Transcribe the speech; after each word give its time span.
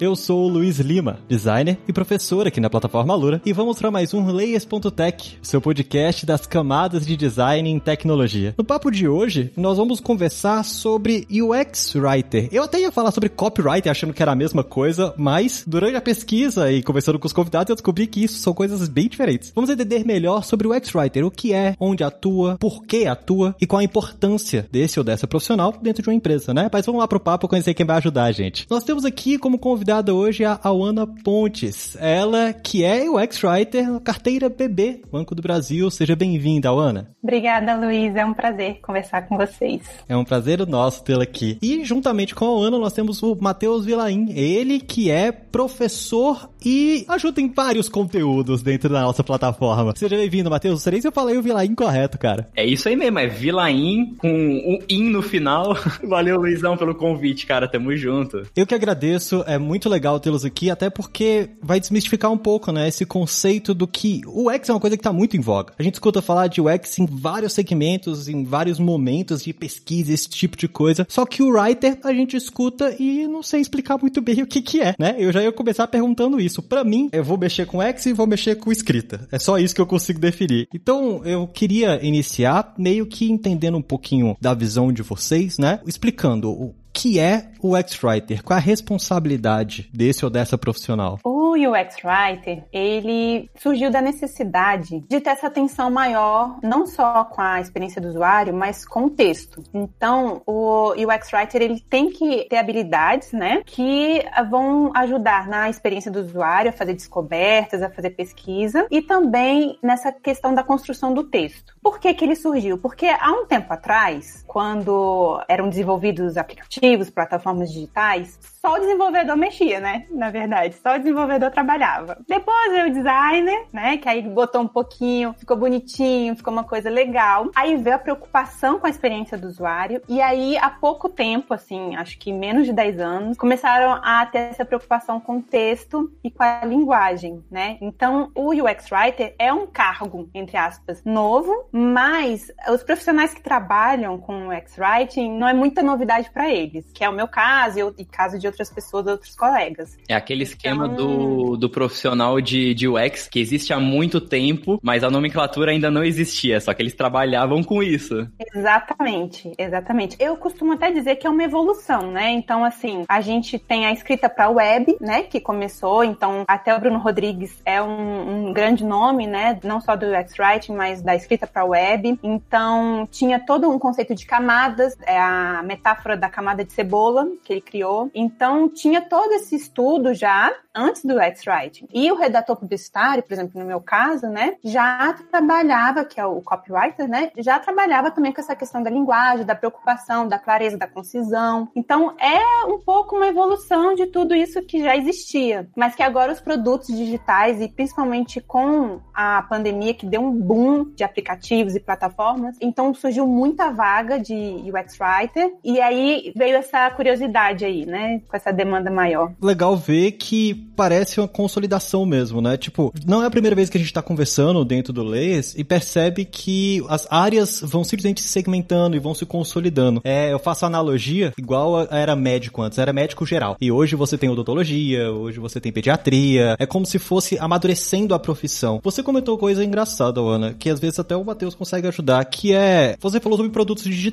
Eu 0.00 0.14
sou 0.14 0.44
o 0.44 0.48
Luiz 0.48 0.78
Lima, 0.78 1.18
designer 1.28 1.76
e 1.88 1.92
professor 1.92 2.46
aqui 2.46 2.60
na 2.60 2.70
plataforma 2.70 3.16
Lura, 3.16 3.42
e 3.44 3.52
vamos 3.52 3.80
para 3.80 3.90
mais 3.90 4.14
um 4.14 4.30
Layers.tech, 4.30 5.38
seu 5.42 5.60
podcast 5.60 6.24
das 6.24 6.46
camadas 6.46 7.04
de 7.04 7.16
design 7.16 7.68
em 7.68 7.80
tecnologia. 7.80 8.54
No 8.56 8.62
papo 8.62 8.92
de 8.92 9.08
hoje, 9.08 9.50
nós 9.56 9.76
vamos 9.76 9.98
conversar 9.98 10.64
sobre 10.64 11.26
UX 11.28 11.96
Writer. 11.96 12.48
Eu 12.52 12.62
até 12.62 12.80
ia 12.80 12.92
falar 12.92 13.10
sobre 13.10 13.28
copywriter 13.28 13.90
achando 13.90 14.14
que 14.14 14.22
era 14.22 14.30
a 14.30 14.36
mesma 14.36 14.62
coisa, 14.62 15.12
mas 15.16 15.64
durante 15.66 15.96
a 15.96 16.00
pesquisa 16.00 16.70
e 16.70 16.80
conversando 16.80 17.18
com 17.18 17.26
os 17.26 17.32
convidados, 17.32 17.70
eu 17.70 17.74
descobri 17.74 18.06
que 18.06 18.22
isso 18.22 18.38
são 18.38 18.54
coisas 18.54 18.88
bem 18.88 19.08
diferentes. 19.08 19.50
Vamos 19.52 19.68
entender 19.68 20.06
melhor 20.06 20.44
sobre 20.44 20.68
o 20.68 20.76
UX 20.76 20.94
Writer, 20.94 21.26
o 21.26 21.30
que 21.30 21.52
é, 21.52 21.74
onde 21.80 22.04
atua, 22.04 22.56
por 22.60 22.84
que 22.84 23.08
atua 23.08 23.56
e 23.60 23.66
qual 23.66 23.80
a 23.80 23.84
importância 23.84 24.68
desse 24.70 25.00
ou 25.00 25.04
dessa 25.04 25.26
profissional 25.26 25.74
dentro 25.82 26.04
de 26.04 26.08
uma 26.08 26.14
empresa, 26.14 26.54
né? 26.54 26.70
Mas 26.72 26.86
vamos 26.86 27.00
lá 27.00 27.08
pro 27.08 27.18
papo 27.18 27.48
conhecer 27.48 27.74
quem 27.74 27.84
vai 27.84 27.96
ajudar 27.96 28.26
a 28.26 28.32
gente. 28.32 28.64
Nós 28.70 28.84
temos 28.84 29.04
aqui 29.04 29.36
como 29.38 29.58
convidado 29.58 29.87
convidada 29.88 30.14
hoje 30.14 30.44
é 30.44 30.46
a 30.46 30.60
Awana 30.64 31.06
Pontes. 31.06 31.96
Ela 31.98 32.52
que 32.52 32.84
é 32.84 33.08
o 33.08 33.18
ex-writer 33.18 33.98
carteira 34.00 34.50
BB, 34.50 35.00
Banco 35.10 35.34
do 35.34 35.40
Brasil. 35.40 35.90
Seja 35.90 36.14
bem-vinda, 36.14 36.68
Awana. 36.68 37.10
Obrigada, 37.22 37.74
Luiz. 37.74 38.14
É 38.14 38.24
um 38.24 38.34
prazer 38.34 38.80
conversar 38.82 39.22
com 39.22 39.38
vocês. 39.38 39.80
É 40.06 40.14
um 40.14 40.24
prazer 40.24 40.66
nosso 40.66 41.02
tê-la 41.02 41.22
aqui. 41.22 41.56
E 41.62 41.84
juntamente 41.86 42.34
com 42.34 42.44
a 42.44 42.48
Awana, 42.48 42.78
nós 42.78 42.92
temos 42.92 43.22
o 43.22 43.34
Matheus 43.40 43.86
Vilaim. 43.86 44.30
Ele 44.32 44.78
que 44.78 45.10
é 45.10 45.32
professor 45.32 46.50
e 46.64 47.06
ajuda 47.08 47.40
em 47.40 47.48
vários 47.48 47.88
conteúdos 47.88 48.62
dentro 48.62 48.90
da 48.90 49.02
nossa 49.02 49.24
plataforma. 49.24 49.94
Seja 49.96 50.16
bem-vindo, 50.16 50.50
Matheus. 50.50 50.74
Não 50.74 50.80
sei 50.80 51.00
se 51.00 51.08
eu 51.08 51.12
falei 51.12 51.38
o 51.38 51.42
Vilaim 51.42 51.74
correto, 51.74 52.18
cara. 52.18 52.46
É 52.54 52.66
isso 52.66 52.88
aí 52.88 52.96
mesmo, 52.96 53.18
é 53.18 53.26
Vilaim 53.26 54.14
com 54.18 54.28
um 54.28 54.78
in 54.88 55.08
no 55.10 55.22
final. 55.22 55.76
Valeu, 56.04 56.38
Luizão, 56.38 56.76
pelo 56.76 56.94
convite, 56.94 57.46
cara. 57.46 57.66
Tamo 57.66 57.96
junto. 57.96 58.42
Eu 58.54 58.66
que 58.66 58.74
agradeço. 58.74 59.44
É 59.46 59.56
muito 59.58 59.77
muito 59.78 59.88
legal 59.88 60.18
tê-los 60.18 60.44
aqui, 60.44 60.70
até 60.70 60.90
porque 60.90 61.50
vai 61.62 61.78
desmistificar 61.78 62.32
um 62.32 62.36
pouco, 62.36 62.72
né, 62.72 62.88
esse 62.88 63.06
conceito 63.06 63.72
do 63.72 63.86
que 63.86 64.22
o 64.26 64.50
UX 64.50 64.68
é 64.68 64.72
uma 64.72 64.80
coisa 64.80 64.96
que 64.96 65.00
está 65.00 65.12
muito 65.12 65.36
em 65.36 65.40
voga. 65.40 65.72
A 65.78 65.82
gente 65.84 65.94
escuta 65.94 66.20
falar 66.20 66.48
de 66.48 66.60
UX 66.60 66.98
em 66.98 67.06
vários 67.06 67.52
segmentos, 67.52 68.28
em 68.28 68.42
vários 68.42 68.80
momentos 68.80 69.44
de 69.44 69.52
pesquisa, 69.52 70.12
esse 70.12 70.28
tipo 70.28 70.56
de 70.56 70.66
coisa. 70.66 71.06
Só 71.08 71.24
que 71.24 71.44
o 71.44 71.50
writer 71.50 71.96
a 72.02 72.12
gente 72.12 72.36
escuta 72.36 72.92
e 72.98 73.28
não 73.28 73.40
sei 73.40 73.60
explicar 73.60 73.98
muito 73.98 74.20
bem 74.20 74.42
o 74.42 74.46
que 74.46 74.60
que 74.60 74.80
é, 74.80 74.96
né? 74.98 75.14
Eu 75.16 75.32
já 75.32 75.42
ia 75.42 75.52
começar 75.52 75.86
perguntando 75.86 76.40
isso. 76.40 76.60
Para 76.60 76.82
mim, 76.82 77.08
eu 77.12 77.22
vou 77.22 77.38
mexer 77.38 77.64
com 77.64 77.78
UX 77.78 78.06
e 78.06 78.12
vou 78.12 78.26
mexer 78.26 78.56
com 78.56 78.72
escrita. 78.72 79.28
É 79.30 79.38
só 79.38 79.58
isso 79.58 79.76
que 79.76 79.80
eu 79.80 79.86
consigo 79.86 80.18
definir. 80.18 80.66
Então, 80.74 81.24
eu 81.24 81.46
queria 81.46 82.04
iniciar 82.04 82.74
meio 82.76 83.06
que 83.06 83.30
entendendo 83.30 83.78
um 83.78 83.82
pouquinho 83.82 84.36
da 84.40 84.54
visão 84.54 84.92
de 84.92 85.02
vocês, 85.02 85.56
né? 85.56 85.78
Explicando 85.86 86.50
o 86.50 86.74
que 86.98 87.20
é 87.20 87.48
o 87.62 87.78
UX 87.78 88.02
Writer? 88.02 88.42
Qual 88.42 88.56
a 88.56 88.60
responsabilidade 88.60 89.88
desse 89.94 90.24
ou 90.24 90.30
dessa 90.30 90.58
profissional? 90.58 91.20
O 91.24 91.52
UX 91.52 91.96
Writer, 92.02 92.64
ele 92.72 93.48
surgiu 93.54 93.88
da 93.88 94.02
necessidade 94.02 95.04
de 95.08 95.20
ter 95.20 95.30
essa 95.30 95.46
atenção 95.46 95.90
maior, 95.92 96.58
não 96.60 96.86
só 96.86 97.24
com 97.24 97.40
a 97.40 97.60
experiência 97.60 98.02
do 98.02 98.08
usuário, 98.08 98.52
mas 98.52 98.84
com 98.84 99.04
o 99.04 99.10
texto. 99.10 99.62
Então, 99.72 100.42
o 100.44 100.92
UX 100.92 101.32
Writer, 101.32 101.62
ele 101.62 101.80
tem 101.80 102.10
que 102.10 102.48
ter 102.48 102.56
habilidades, 102.56 103.32
né, 103.32 103.62
que 103.64 104.24
vão 104.50 104.90
ajudar 104.96 105.46
na 105.46 105.70
experiência 105.70 106.10
do 106.10 106.18
usuário, 106.18 106.70
a 106.70 106.72
fazer 106.72 106.94
descobertas, 106.94 107.80
a 107.80 107.90
fazer 107.90 108.10
pesquisa, 108.10 108.88
e 108.90 109.00
também 109.00 109.78
nessa 109.80 110.10
questão 110.10 110.52
da 110.52 110.64
construção 110.64 111.14
do 111.14 111.22
texto. 111.22 111.76
Por 111.80 112.00
que 112.00 112.12
que 112.12 112.24
ele 112.24 112.34
surgiu? 112.34 112.76
Porque 112.76 113.06
há 113.06 113.30
um 113.30 113.46
tempo 113.46 113.72
atrás, 113.72 114.44
quando 114.48 115.40
eram 115.46 115.68
desenvolvidos 115.68 116.38
aplicativos, 116.38 117.10
plataformas 117.10 117.70
digitais, 117.70 118.38
só 118.60 118.74
o 118.74 118.80
desenvolvedor 118.80 119.36
mexia, 119.36 119.78
né? 119.78 120.06
Na 120.10 120.30
verdade, 120.30 120.74
só 120.82 120.96
o 120.96 120.98
desenvolvedor 120.98 121.50
trabalhava. 121.50 122.18
Depois 122.26 122.72
veio 122.72 122.88
o 122.88 122.92
designer, 122.92 123.66
né? 123.72 123.98
Que 123.98 124.08
aí 124.08 124.22
botou 124.22 124.62
um 124.62 124.66
pouquinho, 124.66 125.34
ficou 125.34 125.56
bonitinho, 125.56 126.34
ficou 126.34 126.52
uma 126.52 126.64
coisa 126.64 126.90
legal. 126.90 127.50
Aí 127.54 127.76
veio 127.76 127.96
a 127.96 127.98
preocupação 127.98 128.80
com 128.80 128.86
a 128.86 128.90
experiência 128.90 129.38
do 129.38 129.46
usuário. 129.46 130.02
E 130.08 130.20
aí, 130.20 130.56
há 130.58 130.70
pouco 130.70 131.08
tempo, 131.08 131.54
assim, 131.54 131.94
acho 131.94 132.18
que 132.18 132.32
menos 132.32 132.66
de 132.66 132.72
10 132.72 133.00
anos, 133.00 133.36
começaram 133.36 133.92
a 134.02 134.26
ter 134.26 134.38
essa 134.38 134.64
preocupação 134.64 135.20
com 135.20 135.38
o 135.38 135.42
texto 135.42 136.10
e 136.24 136.30
com 136.30 136.42
a 136.42 136.64
linguagem, 136.64 137.44
né? 137.50 137.76
Então, 137.80 138.30
o 138.34 138.50
UX 138.50 138.90
Writer 138.90 139.34
é 139.38 139.52
um 139.52 139.66
cargo, 139.66 140.28
entre 140.34 140.56
aspas, 140.56 141.02
novo, 141.04 141.68
mas 141.70 142.50
os 142.72 142.82
profissionais 142.82 143.34
que 143.34 143.42
trabalham 143.42 144.18
com 144.18 144.37
UX 144.46 144.76
Writing 144.78 145.38
não 145.38 145.48
é 145.48 145.52
muita 145.52 145.82
novidade 145.82 146.30
para 146.30 146.48
eles, 146.48 146.86
que 146.92 147.02
é 147.02 147.08
o 147.08 147.12
meu 147.12 147.26
caso 147.26 147.94
e 147.98 148.04
caso 148.04 148.38
de 148.38 148.46
outras 148.46 148.70
pessoas, 148.70 149.06
outros 149.06 149.34
colegas. 149.34 149.96
É 150.08 150.14
aquele 150.14 150.44
esquema 150.44 150.86
então... 150.86 150.96
do, 150.96 151.56
do 151.56 151.70
profissional 151.70 152.40
de, 152.40 152.74
de 152.74 152.86
UX 152.86 153.28
que 153.28 153.40
existe 153.40 153.72
há 153.72 153.80
muito 153.80 154.20
tempo, 154.20 154.78
mas 154.82 155.02
a 155.02 155.10
nomenclatura 155.10 155.72
ainda 155.72 155.90
não 155.90 156.04
existia, 156.04 156.60
só 156.60 156.72
que 156.72 156.82
eles 156.82 156.94
trabalhavam 156.94 157.62
com 157.62 157.82
isso. 157.82 158.28
Exatamente, 158.54 159.52
exatamente. 159.58 160.16
Eu 160.18 160.36
costumo 160.36 160.72
até 160.72 160.90
dizer 160.90 161.16
que 161.16 161.26
é 161.26 161.30
uma 161.30 161.42
evolução, 161.42 162.10
né? 162.10 162.30
Então, 162.30 162.64
assim, 162.64 163.04
a 163.08 163.20
gente 163.20 163.58
tem 163.58 163.86
a 163.86 163.92
escrita 163.92 164.28
para 164.28 164.48
web, 164.48 164.96
né, 165.00 165.22
que 165.22 165.40
começou, 165.40 166.04
então 166.04 166.44
até 166.46 166.74
o 166.74 166.80
Bruno 166.80 166.98
Rodrigues 166.98 167.60
é 167.64 167.82
um, 167.82 168.48
um 168.48 168.52
grande 168.52 168.84
nome, 168.84 169.26
né, 169.26 169.58
não 169.64 169.80
só 169.80 169.96
do 169.96 170.06
UX 170.06 170.34
Writing, 170.38 170.72
mas 170.72 171.02
da 171.02 171.14
escrita 171.14 171.46
para 171.46 171.64
web. 171.64 172.18
Então, 172.22 173.08
tinha 173.10 173.38
todo 173.38 173.68
um 173.70 173.78
conceito 173.78 174.14
de 174.14 174.26
camadas, 174.28 174.94
é 175.06 175.18
a 175.18 175.62
metáfora 175.64 176.16
da 176.16 176.28
camada 176.28 176.62
de 176.62 176.72
cebola 176.72 177.26
que 177.42 177.52
ele 177.52 177.62
criou. 177.62 178.10
Então, 178.14 178.68
tinha 178.68 179.00
todo 179.00 179.32
esse 179.32 179.56
estudo 179.56 180.12
já 180.12 180.54
antes 180.74 181.04
do 181.04 181.18
X-Writing. 181.18 181.88
E 181.92 182.12
o 182.12 182.14
redator 182.14 182.56
publicitário, 182.56 183.22
por 183.22 183.32
exemplo, 183.32 183.60
no 183.60 183.66
meu 183.66 183.80
caso, 183.80 184.28
né, 184.28 184.54
já 184.62 185.14
trabalhava, 185.30 186.04
que 186.04 186.20
é 186.20 186.26
o 186.26 186.40
copywriter, 186.42 187.08
né, 187.08 187.30
já 187.38 187.58
trabalhava 187.58 188.10
também 188.10 188.32
com 188.32 188.40
essa 188.40 188.54
questão 188.54 188.82
da 188.82 188.90
linguagem, 188.90 189.46
da 189.46 189.56
preocupação, 189.56 190.28
da 190.28 190.38
clareza, 190.38 190.76
da 190.76 190.86
concisão. 190.86 191.68
Então, 191.74 192.14
é 192.18 192.66
um 192.66 192.78
pouco 192.78 193.16
uma 193.16 193.26
evolução 193.26 193.94
de 193.94 194.06
tudo 194.06 194.34
isso 194.34 194.62
que 194.62 194.82
já 194.82 194.94
existia, 194.94 195.68
mas 195.74 195.94
que 195.94 196.02
agora 196.02 196.32
os 196.32 196.40
produtos 196.40 196.88
digitais 196.88 197.60
e 197.60 197.68
principalmente 197.68 198.40
com 198.40 199.00
a 199.12 199.42
pandemia 199.42 199.94
que 199.94 200.06
deu 200.06 200.20
um 200.20 200.32
boom 200.32 200.84
de 200.94 201.02
aplicativos 201.02 201.74
e 201.74 201.80
plataformas, 201.80 202.56
então 202.60 202.92
surgiu 202.92 203.26
muita 203.26 203.70
vaga 203.70 204.17
de 204.18 204.34
UX 204.34 204.98
writer 205.00 205.52
e 205.64 205.80
aí 205.80 206.32
veio 206.36 206.56
essa 206.56 206.90
curiosidade 206.90 207.64
aí, 207.64 207.86
né? 207.86 208.20
com 208.28 208.36
essa 208.36 208.52
demanda 208.52 208.90
maior. 208.90 209.32
Legal 209.42 209.76
ver 209.76 210.12
que 210.12 210.54
parece 210.76 211.20
uma 211.20 211.28
consolidação 211.28 212.06
mesmo, 212.06 212.40
né? 212.40 212.56
Tipo, 212.56 212.92
não 213.06 213.22
é 213.22 213.26
a 213.26 213.30
primeira 213.30 213.56
vez 213.56 213.68
que 213.68 213.76
a 213.76 213.80
gente 213.80 213.92
tá 213.92 214.02
conversando 214.02 214.64
dentro 214.64 214.92
do 214.92 215.02
Layers 215.02 215.54
e 215.56 215.64
percebe 215.64 216.24
que 216.24 216.84
as 216.88 217.06
áreas 217.10 217.60
vão 217.62 217.82
simplesmente 217.82 218.20
se 218.20 218.28
segmentando 218.28 218.96
e 218.96 218.98
vão 218.98 219.14
se 219.14 219.26
consolidando. 219.26 220.00
É, 220.04 220.32
eu 220.32 220.38
faço 220.38 220.66
analogia 220.66 221.32
igual 221.36 221.86
era 221.90 222.14
médico 222.14 222.62
antes, 222.62 222.78
era 222.78 222.92
médico 222.92 223.26
geral. 223.26 223.56
E 223.60 223.72
hoje 223.72 223.96
você 223.96 224.16
tem 224.16 224.28
odontologia, 224.28 225.10
hoje 225.10 225.40
você 225.40 225.60
tem 225.60 225.72
pediatria. 225.72 226.56
É 226.58 226.66
como 226.66 226.86
se 226.86 226.98
fosse 226.98 227.38
amadurecendo 227.38 228.14
a 228.14 228.18
profissão. 228.18 228.80
Você 228.82 229.02
comentou 229.02 229.36
coisa 229.38 229.64
engraçada, 229.64 230.20
Ana, 230.20 230.54
que 230.54 230.70
às 230.70 230.78
vezes 230.78 230.98
até 230.98 231.16
o 231.16 231.24
Matheus 231.24 231.54
consegue 231.54 231.88
ajudar, 231.88 232.24
que 232.24 232.54
é, 232.54 232.96
você 233.00 233.20
falou 233.20 233.36
sobre 233.36 233.52
produtos 233.52 233.84
digitais. 233.84 234.07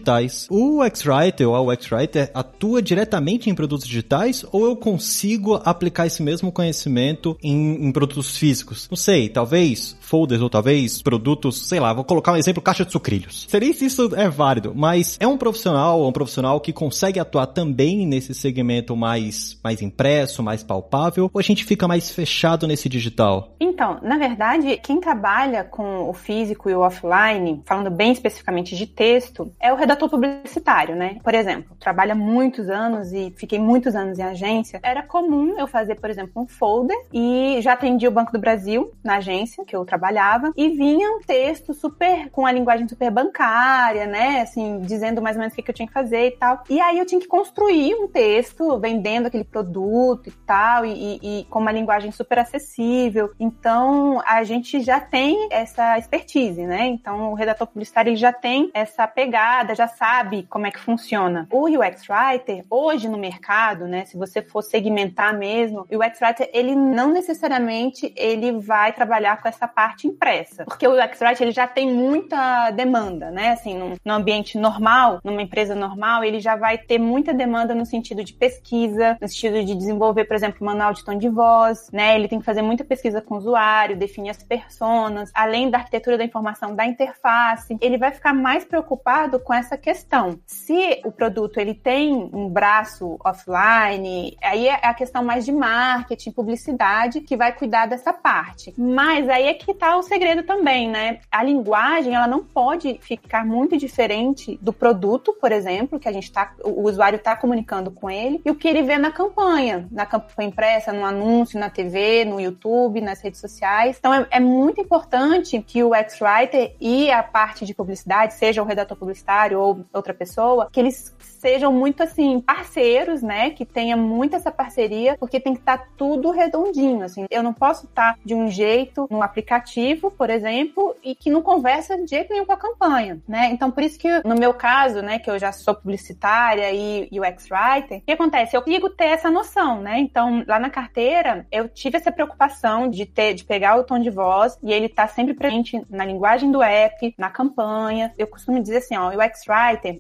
O 0.50 0.84
X-Writer 0.84 1.50
ou 1.50 1.70
a 1.70 1.74
X-Writer 1.74 2.32
atua 2.34 2.82
diretamente 2.82 3.50
em 3.50 3.56
produtos 3.56 3.88
digitais 3.88 4.06
digitais 4.06 4.46
ou 4.52 4.66
eu 4.66 4.76
consigo 4.76 5.60
aplicar 5.64 6.06
esse 6.06 6.22
mesmo 6.22 6.52
conhecimento 6.52 7.38
em, 7.42 7.88
em 7.88 7.92
produtos 7.92 8.38
físicos? 8.38 8.88
Não 8.90 8.98
sei, 8.98 9.30
talvez 9.30 9.98
folders 10.00 10.42
ou 10.42 10.50
talvez 10.50 11.02
produtos, 11.02 11.68
sei 11.68 11.80
lá, 11.80 11.92
vou 11.92 12.04
colocar 12.04 12.32
um 12.32 12.38
exemplo, 12.38 12.62
caixa 12.62 12.86
de 12.86 12.92
sucrilhos. 12.92 13.46
Seria 13.50 13.74
se 13.74 13.86
isso 13.86 14.12
é 14.16 14.30
válido, 14.30 14.74
mas 14.76 15.18
é 15.20 15.28
um 15.28 15.38
profissional, 15.38 16.08
um 16.08 16.12
profissional 16.12 16.60
que 16.60 16.72
consegue 16.72 17.20
atuar 17.20 17.48
também 17.48 18.06
nesse 18.06 18.34
segmento 18.34 18.96
mais, 18.96 19.60
mais 19.64 19.82
impresso, 19.82 20.44
mais 20.44 20.64
palpável, 20.64 21.30
ou 21.34 21.40
a 21.40 21.44
gente 21.44 21.66
fica 21.66 21.88
mais 21.88 22.12
fechado 22.12 22.68
nesse 22.68 22.88
digital? 22.88 23.56
Então, 23.60 24.00
na 24.04 24.18
verdade, 24.18 24.78
quem 24.78 25.00
trabalha 25.00 25.64
com 25.64 26.08
o 26.10 26.14
físico 26.14 26.70
e 26.70 26.76
o 26.76 26.82
offline, 26.82 27.62
falando 27.66 27.90
bem 27.90 28.12
especificamente 28.12 28.76
de 28.76 28.86
texto, 28.86 29.52
é 29.60 29.74
o 29.74 29.76
redator 29.86 30.10
publicitário, 30.10 30.96
né? 30.96 31.18
Por 31.24 31.34
exemplo, 31.34 31.76
trabalha 31.80 32.16
muitos 32.16 32.70
anos 32.70 33.14
e 33.14 33.34
fiquei 33.38 33.60
muitos 33.60 33.96
anos 33.96 34.18
em 34.18 34.24
agência, 34.24 34.80
era 34.84 35.04
comum 35.04 35.58
eu 35.58 35.68
fazer, 35.68 35.96
por 35.96 36.10
exemplo, 36.10 36.42
um 36.42 36.48
folder 36.48 36.98
e 37.14 37.60
já 37.62 37.74
atendi 37.74 38.08
o 38.08 38.12
Banco 38.12 38.32
do 38.32 38.40
Brasil 38.40 38.92
na 39.04 39.18
agência 39.18 39.64
que 39.64 39.76
eu 39.76 39.86
trabalhava 39.86 40.52
e 40.58 40.70
vinha 40.70 41.10
um 41.12 41.20
texto 41.20 41.74
super 41.74 42.30
com 42.32 42.46
a 42.46 42.52
linguagem 42.52 42.88
super 42.88 43.12
bancária, 43.12 44.06
né? 44.08 44.42
Assim, 44.42 44.82
dizendo 44.82 45.22
mais 45.22 45.36
ou 45.36 45.42
menos 45.42 45.54
o 45.54 45.56
que 45.56 45.70
eu 45.70 45.76
tinha 45.76 45.88
que 45.88 45.94
fazer 45.94 46.28
e 46.28 46.32
tal. 46.32 46.64
E 46.70 46.82
aí 46.82 46.98
eu 46.98 47.06
tinha 47.06 47.22
que 47.22 47.28
construir 47.28 47.94
um 47.96 48.08
texto 48.08 48.80
vendendo 48.80 49.28
aquele 49.28 49.44
produto 49.44 50.28
e 50.28 50.32
tal, 50.32 50.86
e, 50.86 51.20
e, 51.22 51.42
e 51.42 51.44
com 51.46 51.60
uma 51.60 51.72
linguagem 51.72 52.12
super 52.12 52.40
acessível. 52.40 53.32
Então, 53.40 54.22
a 54.26 54.44
gente 54.44 54.80
já 54.82 55.00
tem 55.00 55.48
essa 55.52 55.98
expertise, 56.00 56.66
né? 56.66 56.88
Então, 56.88 57.32
o 57.32 57.36
redator 57.36 57.68
publicitário 57.68 58.10
ele 58.10 58.16
já 58.16 58.34
tem 58.34 58.72
essa 58.74 59.08
pegada, 59.08 59.75
já 59.76 59.88
sabe 59.88 60.44
como 60.50 60.68
é 60.68 60.72
que 60.72 60.80
funciona. 60.80 61.48
O 61.52 61.68
UX 61.68 62.04
Writer, 62.10 62.66
hoje 62.70 63.08
no 63.08 63.18
mercado, 63.18 63.88
né? 63.88 64.06
Se 64.06 64.18
você 64.18 64.42
for 64.42 64.62
segmentar 64.62 65.38
mesmo, 65.38 65.86
o 65.92 65.98
UX 65.98 66.22
Writer, 66.22 66.50
ele 66.54 66.76
não 66.76 67.12
necessariamente 67.12 68.14
ele 68.16 68.54
vai 68.54 68.94
trabalhar 68.94 69.42
com 69.42 69.48
essa 69.48 69.68
parte 69.68 70.08
impressa. 70.08 70.66
Porque 70.66 70.88
o 70.88 70.94
UX 70.94 71.22
Writer, 71.22 71.42
ele 71.42 71.52
já 71.52 71.68
tem 71.68 71.92
muita 71.92 72.72
demanda, 72.72 73.32
né? 73.32 73.50
Assim, 73.50 73.78
num, 73.78 73.96
num 74.04 74.14
ambiente 74.14 74.58
normal, 74.58 75.20
numa 75.24 75.42
empresa 75.42 75.76
normal, 75.76 76.24
ele 76.24 76.40
já 76.40 76.56
vai 76.56 76.78
ter 76.78 77.00
muita 77.00 77.34
demanda 77.34 77.74
no 77.74 77.86
sentido 77.86 78.24
de 78.24 78.34
pesquisa, 78.34 79.18
no 79.22 79.28
sentido 79.28 79.64
de 79.64 79.76
desenvolver, 79.76 80.26
por 80.26 80.36
exemplo, 80.36 80.66
manual 80.66 80.94
de 80.94 81.04
tom 81.04 81.18
de 81.18 81.30
voz, 81.30 81.90
né? 81.92 82.16
Ele 82.16 82.28
tem 82.28 82.40
que 82.40 82.46
fazer 82.46 82.62
muita 82.62 82.84
pesquisa 82.84 83.22
com 83.22 83.36
o 83.36 83.38
usuário, 83.38 83.98
definir 83.98 84.30
as 84.30 84.44
personas, 84.44 85.32
além 85.34 85.70
da 85.70 85.80
arquitetura 85.80 86.18
da 86.18 86.24
informação 86.24 86.76
da 86.76 86.86
interface. 86.86 87.78
Ele 87.82 87.98
vai 87.98 88.12
ficar 88.12 88.34
mais 88.34 88.64
preocupado 88.64 89.40
com 89.40 89.54
essa 89.54 89.65
questão. 89.76 90.40
Se 90.46 91.02
o 91.04 91.12
produto 91.12 91.60
ele 91.60 91.74
tem 91.74 92.14
um 92.14 92.48
braço 92.48 93.18
offline, 93.26 94.38
aí 94.44 94.68
é 94.68 94.88
a 94.88 94.94
questão 94.94 95.24
mais 95.24 95.46
de 95.46 95.52
marketing, 95.52 96.32
publicidade, 96.32 97.22
que 97.22 97.36
vai 97.36 97.52
cuidar 97.52 97.88
dessa 97.88 98.14
parte. 98.14 98.74
Mas 98.78 99.28
aí 99.28 99.48
é 99.48 99.54
que 99.54 99.74
tá 99.74 99.98
o 99.98 100.04
segredo 100.04 100.44
também, 100.44 100.90
né? 100.90 101.20
A 101.32 101.42
linguagem, 101.42 102.14
ela 102.14 102.28
não 102.28 102.44
pode 102.44 103.00
ficar 103.02 103.46
muito 103.46 103.78
diferente 103.78 104.60
do 104.62 104.72
produto, 104.72 105.36
por 105.40 105.52
exemplo, 105.52 106.00
que 106.00 106.08
a 106.08 106.12
gente 106.12 106.32
tá, 106.32 106.54
o 106.64 106.84
usuário 106.84 107.18
está 107.18 107.36
comunicando 107.36 107.90
com 107.90 108.10
ele, 108.10 108.42
e 108.46 108.52
o 108.52 108.56
que 108.56 108.68
ele 108.68 108.84
vê 108.84 108.98
na 108.98 109.12
campanha, 109.12 109.88
na 109.92 110.06
campanha 110.06 110.50
impressa, 110.50 110.94
no 110.94 111.06
anúncio, 111.06 111.60
na 111.60 111.70
TV, 111.70 112.26
no 112.26 112.40
YouTube, 112.40 113.02
nas 113.02 113.22
redes 113.22 113.40
sociais. 113.40 113.98
Então 114.00 114.14
é, 114.14 114.28
é 114.32 114.40
muito 114.40 114.82
importante 114.82 115.62
que 115.62 115.84
o 115.84 115.94
X-Writer 115.94 116.76
e 116.80 117.12
a 117.12 117.24
parte 117.24 117.66
de 117.66 117.74
publicidade, 117.74 118.34
seja 118.34 118.62
o 118.62 118.66
redator 118.66 118.98
publicitário 118.98 119.55
ou 119.56 119.86
outra 119.94 120.14
pessoa, 120.14 120.70
que 120.72 120.80
eles 120.80 121.16
sejam 121.46 121.72
muito 121.72 122.02
assim 122.02 122.42
parceiros, 122.42 123.22
né? 123.22 123.52
Que 123.52 123.66
tenha 123.66 123.96
muito 123.96 124.36
essa 124.36 124.52
parceria, 124.52 125.16
porque 125.20 125.40
tem 125.40 125.54
que 125.54 125.60
estar 125.60 125.78
tá 125.78 125.88
tudo 125.96 126.32
redondinho, 126.32 127.04
assim. 127.04 127.28
Eu 127.30 127.44
não 127.44 127.54
posso 127.54 127.86
estar 127.86 128.14
tá 128.14 128.20
de 128.26 128.34
um 128.34 128.50
jeito 128.50 129.08
no 129.12 129.22
aplicativo, 129.22 130.10
por 130.10 130.32
exemplo, 130.32 130.96
e 131.04 131.14
que 131.14 131.30
não 131.30 131.44
conversa 131.44 131.98
de 131.98 132.08
jeito 132.08 132.34
nenhum 132.34 132.46
com 132.46 132.52
a 132.52 132.58
campanha, 132.58 133.22
né? 133.28 133.52
Então 133.52 133.70
por 133.70 133.84
isso 133.84 134.00
que 134.00 134.10
no 134.24 134.34
meu 134.34 134.56
caso, 134.56 135.04
né, 135.04 135.20
que 135.20 135.30
eu 135.30 135.38
já 135.38 135.52
sou 135.52 135.76
publicitária 135.76 136.72
e 136.74 137.08
UX 137.12 137.48
writer, 137.52 138.00
o 138.00 138.02
que 138.02 138.12
acontece? 138.12 138.58
Eu 138.58 138.64
consigo 138.64 138.90
ter 138.90 139.06
essa 139.06 139.30
noção, 139.30 139.82
né? 139.82 140.00
Então 140.00 140.44
lá 140.48 140.58
na 140.60 140.72
carteira 140.72 141.46
eu 141.52 141.70
tive 141.70 141.98
essa 141.98 142.12
preocupação 142.12 142.90
de 142.90 143.06
ter, 143.06 143.36
de 143.36 143.44
pegar 143.44 143.78
o 143.78 143.84
tom 143.84 144.00
de 144.00 144.10
voz 144.10 144.58
e 144.64 144.74
ele 144.74 144.90
tá 144.90 145.08
sempre 145.08 145.36
presente 145.36 145.80
na 145.92 146.06
linguagem 146.06 146.52
do 146.52 146.64
app, 146.64 147.14
na 147.20 147.30
campanha. 147.30 148.12
Eu 148.18 148.26
costumo 148.26 148.60
dizer 148.60 148.78
assim, 148.78 148.98
ó, 148.98 149.12
o 149.12 149.24
UX 149.24 149.45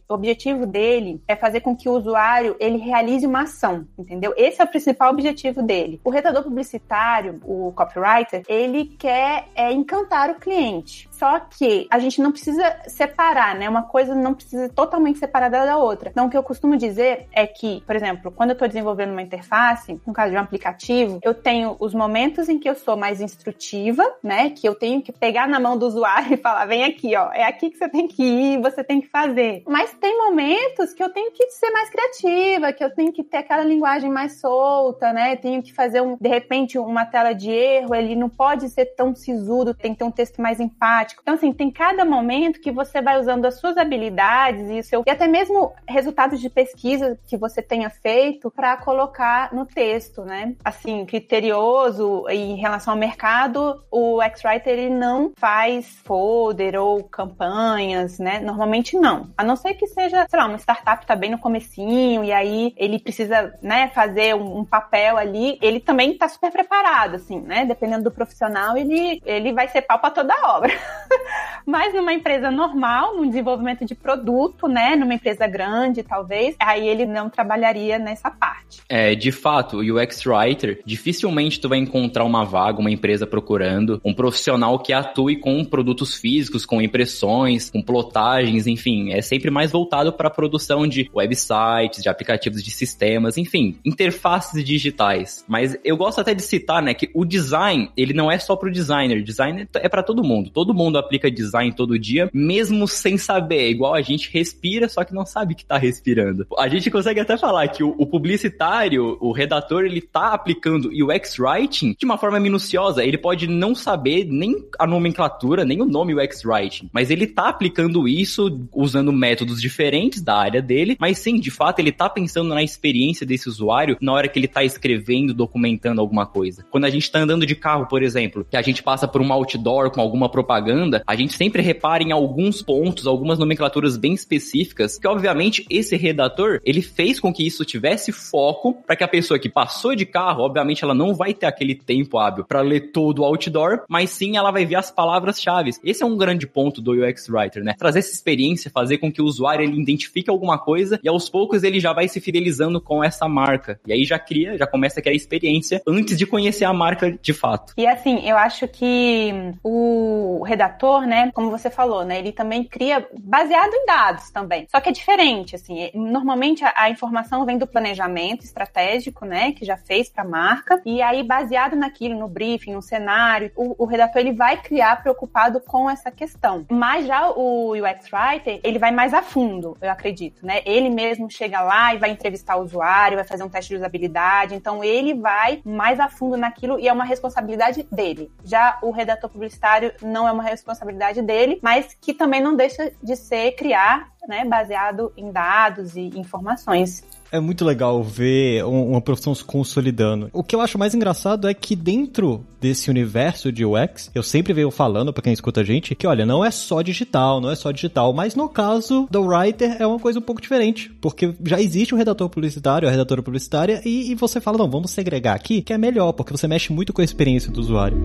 o 0.07 0.13
objetivo 0.13 0.65
dele 0.65 1.21
é 1.27 1.35
fazer 1.35 1.61
com 1.61 1.75
que 1.75 1.87
o 1.87 1.93
usuário 1.93 2.55
ele 2.59 2.77
realize 2.77 3.25
uma 3.25 3.43
ação, 3.43 3.87
entendeu? 3.97 4.33
Esse 4.35 4.61
é 4.61 4.65
o 4.65 4.67
principal 4.67 5.11
objetivo 5.11 5.61
dele. 5.61 5.99
O 6.03 6.09
redator 6.09 6.43
publicitário, 6.43 7.39
o 7.43 7.71
copywriter, 7.73 8.43
ele 8.47 8.85
quer 8.97 9.45
é, 9.55 9.71
encantar 9.71 10.29
o 10.29 10.35
cliente. 10.35 11.07
Só 11.17 11.39
que 11.39 11.87
a 11.89 11.99
gente 11.99 12.21
não 12.21 12.31
precisa 12.31 12.75
separar, 12.87 13.55
né? 13.55 13.69
Uma 13.69 13.83
coisa 13.83 14.13
não 14.13 14.33
precisa 14.33 14.69
totalmente 14.69 15.19
separada 15.19 15.65
da 15.65 15.77
outra. 15.77 16.09
Então, 16.09 16.27
o 16.27 16.29
que 16.29 16.37
eu 16.37 16.43
costumo 16.43 16.75
dizer 16.75 17.27
é 17.31 17.47
que, 17.47 17.81
por 17.85 17.95
exemplo, 17.95 18.31
quando 18.31 18.49
eu 18.49 18.53
estou 18.53 18.67
desenvolvendo 18.67 19.11
uma 19.11 19.21
interface, 19.21 19.99
no 20.05 20.13
caso 20.13 20.31
de 20.31 20.37
um 20.37 20.41
aplicativo, 20.41 21.19
eu 21.23 21.33
tenho 21.33 21.75
os 21.79 21.93
momentos 21.93 22.49
em 22.49 22.59
que 22.59 22.69
eu 22.69 22.75
sou 22.75 22.97
mais 22.97 23.21
instrutiva, 23.21 24.03
né? 24.21 24.49
Que 24.49 24.67
eu 24.67 24.75
tenho 24.75 25.01
que 25.01 25.11
pegar 25.11 25.47
na 25.47 25.59
mão 25.59 25.77
do 25.77 25.85
usuário 25.85 26.33
e 26.35 26.37
falar: 26.37 26.65
vem 26.65 26.83
aqui, 26.83 27.15
ó, 27.15 27.31
é 27.31 27.43
aqui 27.43 27.69
que 27.69 27.77
você 27.77 27.87
tem 27.87 28.07
que 28.07 28.23
ir, 28.23 28.61
você 28.61 28.83
tem 28.83 28.99
que 28.99 29.07
fazer. 29.07 29.63
Mas 29.67 29.93
tem 29.93 30.17
momentos 30.17 30.93
que 30.93 31.03
eu 31.03 31.09
tenho 31.09 31.31
que 31.31 31.49
ser 31.51 31.71
mais 31.71 31.89
criativa, 31.89 32.73
que 32.73 32.83
eu 32.83 32.93
tenho 32.93 33.13
que 33.13 33.23
ter 33.23 33.37
aquela 33.37 33.63
linguagem 33.63 34.11
mais 34.11 34.39
solta, 34.39 35.13
né? 35.13 35.35
Tenho 35.35 35.63
que 35.63 35.73
fazer, 35.73 36.01
um, 36.01 36.17
de 36.19 36.27
repente, 36.27 36.77
uma 36.77 37.05
tela 37.05 37.33
de 37.33 37.49
erro, 37.49 37.95
ele 37.95 38.15
não 38.15 38.29
pode 38.29 38.69
ser 38.69 38.85
tão 38.95 39.15
sisudo, 39.15 39.73
tem 39.73 39.93
que 39.93 39.99
ter 39.99 40.03
um 40.03 40.11
texto 40.11 40.41
mais 40.41 40.59
empático. 40.59 41.04
Então, 41.21 41.33
assim, 41.35 41.51
tem 41.51 41.71
cada 41.71 42.05
momento 42.05 42.59
que 42.59 42.71
você 42.71 43.01
vai 43.01 43.19
usando 43.19 43.45
as 43.45 43.59
suas 43.59 43.77
habilidades 43.77 44.69
e, 44.69 44.83
seu, 44.83 45.03
e 45.05 45.09
até 45.09 45.27
mesmo 45.27 45.73
resultados 45.87 46.39
de 46.39 46.49
pesquisa 46.49 47.19
que 47.27 47.37
você 47.37 47.61
tenha 47.61 47.89
feito 47.89 48.49
para 48.51 48.77
colocar 48.77 49.53
no 49.53 49.65
texto, 49.65 50.23
né? 50.23 50.55
Assim, 50.63 51.05
criterioso 51.05 52.25
em 52.29 52.55
relação 52.55 52.93
ao 52.93 52.99
mercado, 52.99 53.83
o 53.91 54.21
X-Writer 54.21 54.73
ele 54.73 54.89
não 54.89 55.31
faz 55.35 55.99
folder 56.03 56.79
ou 56.79 57.03
campanhas, 57.03 58.19
né? 58.19 58.39
Normalmente 58.39 58.97
não. 58.97 59.29
A 59.37 59.43
não 59.43 59.55
ser 59.55 59.73
que 59.75 59.87
seja, 59.87 60.25
sei 60.29 60.39
lá, 60.39 60.45
uma 60.45 60.57
startup 60.57 61.05
tá 61.05 61.15
bem 61.15 61.31
no 61.31 61.39
comecinho 61.39 62.23
e 62.23 62.31
aí 62.31 62.73
ele 62.77 62.99
precisa, 62.99 63.53
né, 63.61 63.89
fazer 63.89 64.35
um, 64.35 64.59
um 64.59 64.65
papel 64.65 65.17
ali, 65.17 65.57
ele 65.61 65.79
também 65.79 66.17
tá 66.17 66.27
super 66.27 66.51
preparado, 66.51 67.15
assim, 67.15 67.39
né? 67.41 67.65
Dependendo 67.65 68.05
do 68.05 68.11
profissional, 68.11 68.77
ele, 68.77 69.21
ele 69.25 69.53
vai 69.53 69.67
ser 69.67 69.81
pau 69.81 69.99
pra 69.99 70.11
toda 70.11 70.33
a 70.33 70.57
obra. 70.57 70.73
Mas 71.65 71.93
numa 71.93 72.13
empresa 72.13 72.51
normal, 72.51 73.15
num 73.15 73.27
desenvolvimento 73.27 73.85
de 73.85 73.95
produto, 73.95 74.67
né, 74.67 74.95
numa 74.95 75.15
empresa 75.15 75.47
grande, 75.47 76.03
talvez, 76.03 76.55
aí 76.59 76.87
ele 76.87 77.05
não 77.05 77.29
trabalharia 77.29 77.97
nessa 77.97 78.29
parte. 78.29 78.81
É, 78.87 79.15
de 79.15 79.31
fato, 79.31 79.77
o 79.77 79.81
UX 79.81 80.25
Writer, 80.25 80.81
dificilmente 80.85 81.59
tu 81.59 81.67
vai 81.67 81.79
encontrar 81.79 82.23
uma 82.23 82.45
vaga, 82.45 82.79
uma 82.79 82.91
empresa 82.91 83.25
procurando 83.25 83.99
um 84.05 84.13
profissional 84.13 84.77
que 84.77 84.93
atue 84.93 85.37
com 85.37 85.65
produtos 85.65 86.15
físicos, 86.15 86.65
com 86.65 86.81
impressões, 86.81 87.69
com 87.69 87.81
plotagens, 87.81 88.67
enfim, 88.67 89.11
é 89.11 89.21
sempre 89.21 89.49
mais 89.49 89.71
voltado 89.71 90.13
para 90.13 90.27
a 90.27 90.31
produção 90.31 90.87
de 90.87 91.09
websites, 91.13 92.03
de 92.03 92.09
aplicativos 92.09 92.63
de 92.63 92.69
sistemas, 92.69 93.37
enfim, 93.37 93.79
interfaces 93.83 94.63
digitais. 94.63 95.43
Mas 95.47 95.75
eu 95.83 95.97
gosto 95.97 96.21
até 96.21 96.33
de 96.33 96.43
citar, 96.43 96.81
né, 96.81 96.93
que 96.93 97.09
o 97.13 97.25
design, 97.25 97.89
ele 97.97 98.13
não 98.13 98.31
é 98.31 98.37
só 98.37 98.55
pro 98.55 98.71
designer, 98.71 99.23
design 99.23 99.67
é 99.75 99.89
para 99.89 100.03
todo 100.03 100.23
mundo. 100.23 100.51
Todo 100.51 100.73
mundo 100.73 100.84
aplica 100.93 101.31
design 101.31 101.73
todo 101.73 101.97
dia, 101.99 102.29
mesmo 102.33 102.87
sem 102.87 103.17
saber, 103.17 103.57
é 103.57 103.69
igual 103.69 103.93
a 103.93 104.01
gente 104.01 104.31
respira, 104.31 104.87
só 104.87 105.03
que 105.03 105.13
não 105.13 105.25
sabe 105.25 105.55
que 105.55 105.65
tá 105.65 105.77
respirando. 105.77 106.45
A 106.57 106.67
gente 106.67 106.91
consegue 106.91 107.19
até 107.19 107.37
falar 107.37 107.67
que 107.67 107.83
o, 107.83 107.95
o 107.97 108.05
publicitário, 108.05 109.17
o 109.19 109.31
redator, 109.31 109.85
ele 109.85 110.01
tá 110.01 110.33
aplicando 110.33 110.89
UX 110.89 111.39
writing 111.39 111.95
de 111.97 112.05
uma 112.05 112.17
forma 112.17 112.39
minuciosa. 112.39 113.03
Ele 113.03 113.17
pode 113.17 113.47
não 113.47 113.73
saber 113.73 114.25
nem 114.25 114.55
a 114.79 114.85
nomenclatura, 114.85 115.65
nem 115.65 115.81
o 115.81 115.85
nome 115.85 116.13
UX 116.13 116.43
writing, 116.45 116.89
mas 116.91 117.09
ele 117.09 117.27
tá 117.27 117.49
aplicando 117.49 118.07
isso 118.07 118.67
usando 118.73 119.11
métodos 119.11 119.61
diferentes 119.61 120.21
da 120.21 120.35
área 120.35 120.61
dele, 120.61 120.95
mas 120.99 121.17
sim, 121.19 121.39
de 121.39 121.51
fato, 121.51 121.79
ele 121.79 121.91
tá 121.91 122.09
pensando 122.09 122.49
na 122.49 122.63
experiência 122.63 123.25
desse 123.25 123.47
usuário 123.47 123.97
na 124.01 124.13
hora 124.13 124.27
que 124.27 124.37
ele 124.37 124.47
tá 124.47 124.63
escrevendo, 124.63 125.33
documentando 125.33 126.01
alguma 126.01 126.25
coisa. 126.25 126.65
Quando 126.69 126.85
a 126.85 126.89
gente 126.89 127.09
tá 127.09 127.19
andando 127.19 127.45
de 127.45 127.55
carro, 127.55 127.87
por 127.87 128.03
exemplo, 128.03 128.45
que 128.49 128.57
a 128.57 128.61
gente 128.61 128.83
passa 128.83 129.07
por 129.07 129.21
um 129.21 129.31
outdoor 129.31 129.91
com 129.91 130.01
alguma 130.01 130.29
propaganda, 130.29 130.74
a 131.05 131.15
gente 131.15 131.35
sempre 131.35 131.61
repara 131.61 132.03
em 132.03 132.11
alguns 132.11 132.61
pontos, 132.61 133.07
algumas 133.07 133.39
nomenclaturas 133.39 133.97
bem 133.97 134.13
específicas, 134.13 134.97
que 134.97 135.07
obviamente 135.07 135.65
esse 135.69 135.95
redator, 135.95 136.59
ele 136.63 136.81
fez 136.81 137.19
com 137.19 137.33
que 137.33 137.45
isso 137.45 137.65
tivesse 137.65 138.11
foco 138.11 138.73
para 138.85 138.95
que 138.95 139.03
a 139.03 139.07
pessoa 139.07 139.39
que 139.39 139.49
passou 139.49 139.95
de 139.95 140.05
carro, 140.05 140.43
obviamente 140.43 140.83
ela 140.83 140.93
não 140.93 141.13
vai 141.13 141.33
ter 141.33 141.45
aquele 141.45 141.75
tempo 141.75 142.17
hábil 142.17 142.45
para 142.45 142.61
ler 142.61 142.91
todo 142.91 143.19
o 143.19 143.25
outdoor, 143.25 143.83
mas 143.87 144.09
sim 144.09 144.37
ela 144.37 144.51
vai 144.51 144.65
ver 144.65 144.75
as 144.75 144.91
palavras-chave. 144.91 145.71
Esse 145.83 146.03
é 146.03 146.05
um 146.05 146.17
grande 146.17 146.47
ponto 146.47 146.81
do 146.81 146.91
UX 146.91 147.29
Writer, 147.29 147.63
né? 147.63 147.73
Trazer 147.77 147.99
essa 147.99 148.11
experiência, 148.11 148.71
fazer 148.71 148.97
com 148.97 149.11
que 149.11 149.21
o 149.21 149.25
usuário 149.25 149.63
ele 149.63 149.79
identifique 149.79 150.29
alguma 150.29 150.57
coisa 150.57 150.99
e 151.03 151.07
aos 151.07 151.29
poucos 151.29 151.63
ele 151.63 151.79
já 151.79 151.93
vai 151.93 152.07
se 152.07 152.19
fidelizando 152.19 152.81
com 152.81 153.03
essa 153.03 153.27
marca. 153.27 153.79
E 153.85 153.93
aí 153.93 154.03
já 154.03 154.19
cria, 154.19 154.57
já 154.57 154.67
começa 154.67 154.99
a 154.99 155.03
criar 155.03 155.15
experiência 155.15 155.81
antes 155.87 156.17
de 156.17 156.25
conhecer 156.25 156.65
a 156.65 156.73
marca 156.73 157.17
de 157.21 157.33
fato. 157.33 157.73
E 157.77 157.85
assim, 157.85 158.27
eu 158.27 158.37
acho 158.37 158.67
que 158.67 159.33
o 159.63 160.43
redator 160.45 160.64
redator, 160.65 161.05
né, 161.05 161.31
como 161.33 161.51
você 161.51 161.69
falou, 161.69 162.03
né, 162.03 162.17
ele 162.17 162.31
também 162.31 162.63
cria 162.63 163.07
baseado 163.19 163.73
em 163.73 163.85
dados 163.85 164.31
também. 164.31 164.67
Só 164.69 164.79
que 164.81 164.89
é 164.89 164.91
diferente, 164.91 165.55
assim, 165.55 165.91
normalmente 165.93 166.63
a, 166.63 166.73
a 166.75 166.89
informação 166.89 167.45
vem 167.45 167.57
do 167.57 167.67
planejamento 167.67 168.43
estratégico, 168.43 169.25
né, 169.25 169.51
que 169.51 169.63
já 169.63 169.77
fez 169.77 170.09
para 170.09 170.23
a 170.23 170.27
marca, 170.27 170.81
e 170.85 171.01
aí 171.01 171.23
baseado 171.23 171.75
naquilo, 171.75 172.17
no 172.17 172.27
briefing, 172.27 172.73
no 172.73 172.81
cenário, 172.81 173.51
o, 173.55 173.83
o 173.83 173.85
redator 173.85 174.21
ele 174.21 174.33
vai 174.33 174.57
criar 174.57 175.01
preocupado 175.01 175.59
com 175.59 175.89
essa 175.89 176.11
questão. 176.11 176.65
Mas 176.69 177.05
já 177.05 177.29
o 177.29 177.73
UX 177.73 178.09
Writer, 178.11 178.59
ele 178.63 178.79
vai 178.79 178.91
mais 178.91 179.13
a 179.13 179.21
fundo, 179.21 179.77
eu 179.81 179.91
acredito, 179.91 180.45
né? 180.45 180.61
Ele 180.65 180.89
mesmo 180.89 181.29
chega 181.29 181.61
lá 181.61 181.93
e 181.93 181.97
vai 181.97 182.09
entrevistar 182.09 182.55
o 182.55 182.63
usuário, 182.63 183.17
vai 183.17 183.25
fazer 183.25 183.43
um 183.43 183.49
teste 183.49 183.69
de 183.69 183.77
usabilidade, 183.77 184.55
então 184.55 184.83
ele 184.83 185.13
vai 185.13 185.61
mais 185.63 185.99
a 185.99 186.09
fundo 186.09 186.37
naquilo 186.37 186.79
e 186.79 186.87
é 186.87 186.93
uma 186.93 187.05
responsabilidade 187.05 187.85
dele. 187.91 188.31
Já 188.43 188.79
o 188.81 188.91
redator 188.91 189.29
publicitário 189.29 189.93
não 190.01 190.27
é 190.27 190.31
uma 190.31 190.43
responsabilidade 190.55 191.21
dele, 191.21 191.59
mas 191.61 191.95
que 191.99 192.13
também 192.13 192.41
não 192.41 192.55
deixa 192.55 192.91
de 193.01 193.15
ser 193.15 193.51
criar, 193.51 194.09
né, 194.27 194.43
baseado 194.45 195.13
em 195.15 195.31
dados 195.31 195.95
e 195.95 196.07
informações 196.17 197.03
é 197.35 197.39
muito 197.39 197.65
legal 197.65 198.01
ver 198.01 198.63
uma 198.63 199.01
profissão 199.01 199.35
se 199.35 199.43
consolidando. 199.43 200.29
O 200.31 200.43
que 200.43 200.55
eu 200.55 200.61
acho 200.61 200.77
mais 200.77 200.95
engraçado 200.95 201.47
é 201.47 201.53
que 201.53 201.75
dentro 201.75 202.45
desse 202.59 202.89
universo 202.89 203.51
de 203.51 203.65
UX, 203.65 204.09
eu 204.15 204.23
sempre 204.23 204.53
venho 204.53 204.71
falando 204.71 205.11
para 205.13 205.23
quem 205.23 205.33
escuta 205.33 205.61
a 205.61 205.63
gente 205.63 205.93
que, 205.95 206.07
olha, 206.07 206.25
não 206.25 206.43
é 206.43 206.49
só 206.49 206.81
digital, 206.81 207.41
não 207.41 207.51
é 207.51 207.55
só 207.55 207.71
digital, 207.71 208.13
mas 208.13 208.35
no 208.35 208.47
caso 208.47 209.07
do 209.11 209.21
writer 209.21 209.75
é 209.79 209.85
uma 209.85 209.99
coisa 209.99 210.19
um 210.19 210.21
pouco 210.21 210.41
diferente, 210.41 210.89
porque 211.01 211.33
já 211.43 211.59
existe 211.59 211.93
o 211.93 211.97
redator 211.97 212.29
publicitário, 212.29 212.87
a 212.87 212.91
redatora 212.91 213.21
publicitária, 213.21 213.81
e, 213.85 214.11
e 214.11 214.15
você 214.15 214.39
fala, 214.39 214.57
não, 214.57 214.69
vamos 214.69 214.91
segregar 214.91 215.35
aqui, 215.35 215.61
que 215.61 215.73
é 215.73 215.77
melhor, 215.77 216.13
porque 216.13 216.31
você 216.31 216.47
mexe 216.47 216.71
muito 216.71 216.93
com 216.93 217.01
a 217.01 217.05
experiência 217.05 217.51
do 217.51 217.59
usuário. 217.59 217.97